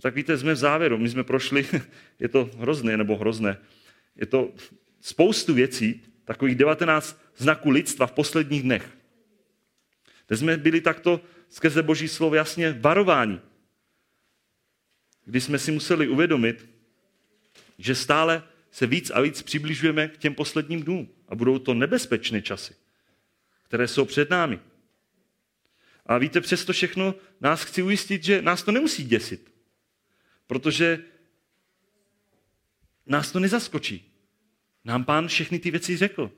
Tak 0.00 0.14
víte, 0.14 0.38
jsme 0.38 0.52
v 0.52 0.56
závěru, 0.56 0.98
my 0.98 1.08
jsme 1.08 1.24
prošli, 1.24 1.66
je 2.20 2.28
to 2.28 2.50
hrozné 2.58 2.96
nebo 2.96 3.16
hrozné, 3.16 3.58
je 4.16 4.26
to 4.26 4.54
spoustu 5.00 5.54
věcí, 5.54 6.02
takových 6.24 6.54
19 6.54 7.22
znaků 7.36 7.70
lidstva 7.70 8.06
v 8.06 8.12
posledních 8.12 8.62
dnech. 8.62 8.96
Kde 10.26 10.36
jsme 10.36 10.56
byli 10.56 10.80
takto 10.80 11.20
skrze 11.48 11.82
Boží 11.82 12.08
slovo 12.08 12.34
jasně 12.34 12.72
varováni. 12.72 13.40
Kdy 15.24 15.40
jsme 15.40 15.58
si 15.58 15.72
museli 15.72 16.08
uvědomit, 16.08 16.68
že 17.78 17.94
stále 17.94 18.42
se 18.70 18.86
víc 18.86 19.10
a 19.10 19.20
víc 19.20 19.42
přibližujeme 19.42 20.08
k 20.08 20.16
těm 20.16 20.34
posledním 20.34 20.82
dnům. 20.82 21.08
A 21.28 21.34
budou 21.34 21.58
to 21.58 21.74
nebezpečné 21.74 22.42
časy, 22.42 22.74
které 23.62 23.88
jsou 23.88 24.04
před 24.04 24.30
námi. 24.30 24.60
A 26.06 26.18
víte, 26.18 26.40
přesto 26.40 26.72
všechno 26.72 27.14
nás 27.40 27.62
chci 27.62 27.82
ujistit, 27.82 28.24
že 28.24 28.42
nás 28.42 28.62
to 28.62 28.72
nemusí 28.72 29.04
děsit. 29.04 29.55
Protože 30.46 31.04
nás 33.06 33.32
to 33.32 33.40
nezaskočí. 33.40 34.12
Nám 34.84 35.04
pán 35.04 35.28
všechny 35.28 35.58
ty 35.58 35.70
věci 35.70 35.96
řekl. 35.96 36.30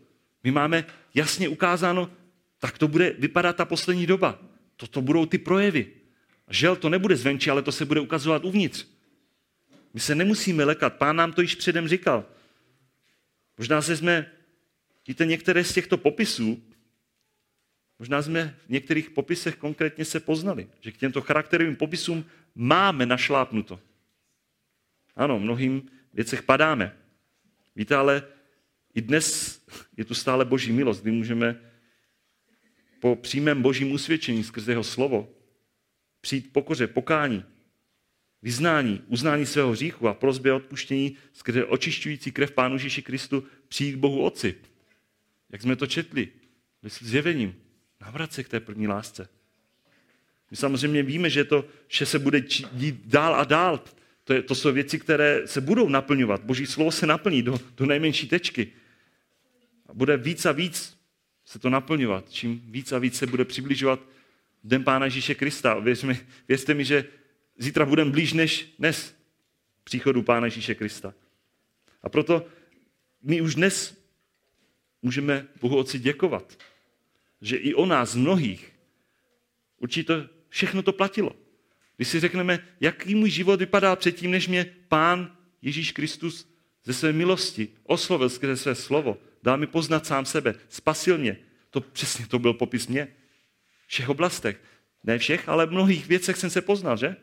My 0.44 0.50
máme 0.50 0.84
jasně 1.14 1.48
ukázáno, 1.48 2.10
tak 2.58 2.78
to 2.78 2.88
bude 2.88 3.14
vypadat 3.18 3.56
ta 3.56 3.64
poslední 3.64 4.06
doba. 4.06 4.38
Toto 4.76 5.02
budou 5.02 5.26
ty 5.26 5.38
projevy. 5.38 5.92
Žel 6.50 6.76
to 6.76 6.88
nebude 6.88 7.16
zvenčí, 7.16 7.50
ale 7.50 7.62
to 7.62 7.72
se 7.72 7.84
bude 7.84 8.00
ukazovat 8.00 8.44
uvnitř. 8.44 8.86
My 9.94 10.00
se 10.00 10.14
nemusíme 10.14 10.64
lekat. 10.64 10.94
Pán 10.94 11.16
nám 11.16 11.32
to 11.32 11.42
již 11.42 11.54
předem 11.54 11.88
říkal. 11.88 12.24
Možná 13.58 13.82
se 13.82 13.96
jsme, 13.96 14.30
víte, 15.08 15.26
některé 15.26 15.64
z 15.64 15.72
těchto 15.72 15.98
popisů, 15.98 16.62
možná 17.98 18.22
jsme 18.22 18.56
v 18.66 18.70
některých 18.70 19.10
popisech 19.10 19.56
konkrétně 19.56 20.04
se 20.04 20.20
poznali, 20.20 20.68
že 20.80 20.92
k 20.92 20.96
těmto 20.96 21.20
charakterovým 21.20 21.76
popisům 21.76 22.24
máme 22.54 23.06
našlápnuto. 23.06 23.80
Ano, 25.18 25.38
mnohým 25.38 25.90
věcech 26.14 26.42
padáme. 26.42 26.96
Víte, 27.76 27.96
ale 27.96 28.22
i 28.94 29.00
dnes 29.00 29.58
je 29.96 30.04
tu 30.04 30.14
stále 30.14 30.44
boží 30.44 30.72
milost, 30.72 31.02
kdy 31.02 31.10
můžeme 31.10 31.60
po 33.00 33.16
přímém 33.16 33.62
božím 33.62 33.92
usvědčení 33.92 34.44
skrze 34.44 34.72
jeho 34.72 34.84
slovo 34.84 35.34
přijít 36.20 36.52
pokoře, 36.52 36.86
pokání, 36.86 37.44
vyznání, 38.42 39.02
uznání 39.06 39.46
svého 39.46 39.70
hříchu 39.70 40.08
a 40.08 40.14
prozbě 40.14 40.52
odpuštění 40.52 41.16
skrze 41.32 41.64
očišťující 41.64 42.32
krev 42.32 42.52
Pánu 42.52 42.74
Ježíši 42.74 43.02
Kristu 43.02 43.44
přijít 43.68 43.92
k 43.92 43.98
Bohu 43.98 44.22
Otci. 44.22 44.54
Jak 45.50 45.62
jsme 45.62 45.76
to 45.76 45.86
četli, 45.86 46.28
s 46.82 47.02
zjevením, 47.02 47.54
navrat 48.00 48.32
se 48.32 48.44
k 48.44 48.48
té 48.48 48.60
první 48.60 48.88
lásce. 48.88 49.28
My 50.50 50.56
samozřejmě 50.56 51.02
víme, 51.02 51.30
že 51.30 51.44
to 51.44 51.64
že 51.88 52.06
se 52.06 52.18
bude 52.18 52.40
dít 52.72 53.00
dál 53.04 53.34
a 53.34 53.44
dál. 53.44 53.84
To, 54.28 54.34
je, 54.34 54.42
to 54.42 54.54
jsou 54.54 54.72
věci, 54.72 54.98
které 54.98 55.42
se 55.46 55.60
budou 55.60 55.88
naplňovat. 55.88 56.44
Boží 56.44 56.66
slovo 56.66 56.92
se 56.92 57.06
naplní 57.06 57.42
do, 57.42 57.60
do 57.76 57.86
nejmenší 57.86 58.28
tečky. 58.28 58.72
A 59.86 59.94
bude 59.94 60.16
víc 60.16 60.46
a 60.46 60.52
víc 60.52 60.98
se 61.44 61.58
to 61.58 61.70
naplňovat. 61.70 62.30
Čím 62.30 62.62
víc 62.64 62.92
a 62.92 62.98
víc 62.98 63.16
se 63.16 63.26
bude 63.26 63.44
přibližovat 63.44 64.00
den 64.64 64.84
Pána 64.84 65.04
Ježíše 65.04 65.34
Krista. 65.34 65.78
Věř 65.78 66.02
mi, 66.02 66.20
věřte 66.48 66.74
mi, 66.74 66.84
že 66.84 67.04
zítra 67.58 67.86
budeme 67.86 68.10
blíž 68.10 68.32
než 68.32 68.74
dnes 68.78 69.14
příchodu 69.84 70.22
Pána 70.22 70.46
Ježíše 70.46 70.74
Krista. 70.74 71.14
A 72.02 72.08
proto 72.08 72.46
my 73.22 73.40
už 73.40 73.54
dnes 73.54 74.04
můžeme 75.02 75.46
Bohu 75.60 75.76
Otci 75.76 75.98
děkovat, 75.98 76.58
že 77.40 77.56
i 77.56 77.74
o 77.74 77.86
nás 77.86 78.14
mnohých 78.14 78.72
určitě 79.78 80.28
všechno 80.48 80.82
to 80.82 80.92
platilo. 80.92 81.47
Když 81.98 82.08
si 82.08 82.20
řekneme, 82.20 82.58
jaký 82.80 83.14
můj 83.14 83.30
život 83.30 83.60
vypadá 83.60 83.96
předtím, 83.96 84.30
než 84.30 84.48
mě 84.48 84.74
Pán 84.88 85.36
Ježíš 85.62 85.92
Kristus 85.92 86.48
ze 86.84 86.94
své 86.94 87.12
milosti 87.12 87.68
oslovil 87.82 88.28
skrze 88.28 88.56
své 88.56 88.74
slovo, 88.74 89.18
dal 89.42 89.56
mi 89.56 89.66
poznat 89.66 90.06
sám 90.06 90.24
sebe, 90.24 90.54
spasil 90.68 91.18
mě. 91.18 91.36
To 91.70 91.80
přesně 91.80 92.26
to 92.26 92.38
byl 92.38 92.54
popis 92.54 92.86
mě. 92.86 93.08
Všech 93.86 94.08
oblastech. 94.08 94.60
Ne 95.04 95.18
všech, 95.18 95.48
ale 95.48 95.66
v 95.66 95.72
mnohých 95.72 96.06
věcech 96.06 96.36
jsem 96.36 96.50
se 96.50 96.62
poznal, 96.62 96.96
že? 96.96 97.16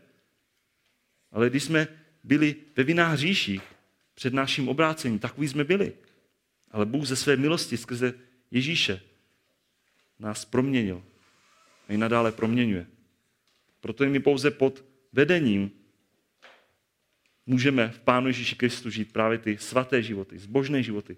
Ale 1.32 1.50
když 1.50 1.64
jsme 1.64 1.88
byli 2.24 2.56
ve 2.76 2.84
vinách 2.84 3.14
hříších 3.14 3.62
před 4.14 4.34
naším 4.34 4.70
obrácením, 4.70 5.20
takový 5.20 5.48
jsme 5.48 5.64
byli. 5.64 5.94
Ale 6.72 6.86
Bůh 6.86 7.06
ze 7.06 7.16
své 7.16 7.36
milosti 7.36 7.78
skrze 7.78 8.14
Ježíše 8.52 9.02
nás 10.20 10.46
proměnil. 10.46 11.04
A 11.88 11.94
i 11.94 11.98
nadále 11.98 12.32
proměňuje. 12.32 12.95
Proto 13.86 14.06
my 14.06 14.20
pouze 14.20 14.52
pod 14.52 14.86
vedením 15.14 15.72
můžeme 17.46 17.90
v 17.90 18.00
Pánu 18.00 18.28
Ježíši 18.28 18.56
Kristu 18.56 18.90
žít 18.90 19.14
právě 19.14 19.38
ty 19.38 19.58
svaté 19.58 20.04
životy, 20.04 20.40
zbožné 20.40 20.84
životy. 20.84 21.18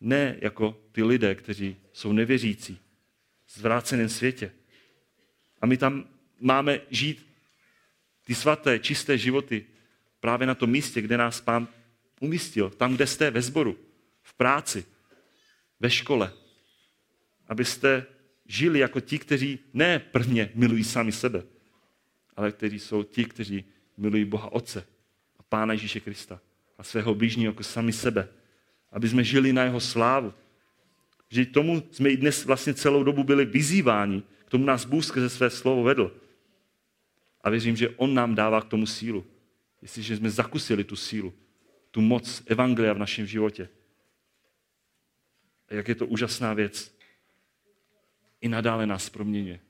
Ne 0.00 0.36
jako 0.40 0.82
ty 0.92 1.02
lidé, 1.02 1.34
kteří 1.34 1.76
jsou 1.92 2.12
nevěřící, 2.12 2.78
v 3.46 3.58
zvráceném 3.58 4.08
světě. 4.08 4.52
A 5.60 5.66
my 5.66 5.76
tam 5.76 6.08
máme 6.40 6.80
žít 6.90 7.26
ty 8.24 8.34
svaté, 8.34 8.78
čisté 8.78 9.18
životy 9.18 9.66
právě 10.20 10.46
na 10.46 10.54
tom 10.54 10.70
místě, 10.70 11.00
kde 11.00 11.16
nás 11.16 11.40
Pán 11.40 11.68
umístil. 12.20 12.70
Tam, 12.70 12.94
kde 12.94 13.06
jste, 13.06 13.30
ve 13.30 13.42
sboru, 13.42 13.78
v 14.22 14.34
práci, 14.34 14.84
ve 15.80 15.90
škole. 15.90 16.32
Abyste 17.48 18.06
žili 18.52 18.78
jako 18.78 19.00
ti, 19.00 19.18
kteří 19.18 19.58
ne 19.72 19.98
prvně 19.98 20.50
milují 20.54 20.84
sami 20.84 21.12
sebe, 21.12 21.42
ale 22.36 22.52
kteří 22.52 22.78
jsou 22.78 23.02
ti, 23.02 23.24
kteří 23.24 23.64
milují 23.96 24.24
Boha 24.24 24.52
Otce 24.52 24.86
a 25.38 25.42
Pána 25.42 25.72
Ježíše 25.72 26.00
Krista 26.00 26.40
a 26.78 26.82
svého 26.82 27.14
blížního 27.14 27.50
jako 27.52 27.62
sami 27.62 27.92
sebe. 27.92 28.28
Aby 28.90 29.08
jsme 29.08 29.24
žili 29.24 29.52
na 29.52 29.62
jeho 29.64 29.80
slávu. 29.80 30.34
Že 31.28 31.46
tomu 31.46 31.82
jsme 31.90 32.10
i 32.10 32.16
dnes 32.16 32.44
vlastně 32.44 32.74
celou 32.74 33.04
dobu 33.04 33.24
byli 33.24 33.44
vyzýváni, 33.44 34.22
k 34.44 34.50
tomu 34.50 34.64
nás 34.64 34.84
Bůh 34.84 35.04
skrze 35.04 35.28
své 35.28 35.50
slovo 35.50 35.82
vedl. 35.82 36.16
A 37.40 37.50
věřím, 37.50 37.76
že 37.76 37.88
On 37.88 38.14
nám 38.14 38.34
dává 38.34 38.60
k 38.60 38.68
tomu 38.68 38.86
sílu. 38.86 39.26
Jestliže 39.82 40.16
jsme 40.16 40.30
zakusili 40.30 40.84
tu 40.84 40.96
sílu, 40.96 41.34
tu 41.90 42.00
moc 42.00 42.42
Evangelia 42.46 42.92
v 42.92 42.98
našem 42.98 43.26
životě. 43.26 43.68
A 45.68 45.74
jak 45.74 45.88
je 45.88 45.94
to 45.94 46.06
úžasná 46.06 46.54
věc. 46.54 47.01
I 48.42 48.48
nadále 48.48 48.86
nás 48.86 49.10
proměňuje. 49.10 49.60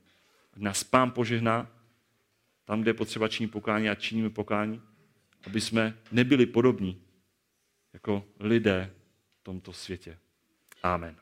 Nás 0.57 0.85
Pán 0.85 1.11
požehná, 1.11 1.71
tam, 2.65 2.81
kde 2.81 2.91
je 2.91 2.95
potřeba 2.95 3.29
činit 3.29 3.49
pokání 3.49 3.89
a 3.89 3.95
činíme 3.95 4.31
pokání, 4.31 4.83
aby 5.47 5.61
jsme 5.61 5.99
nebyli 6.13 6.47
podobní 6.47 7.03
jako 7.93 8.25
lidé 8.41 8.91
v 9.41 9.43
tomto 9.43 9.73
světě. 9.73 10.19
Amen. 10.83 11.22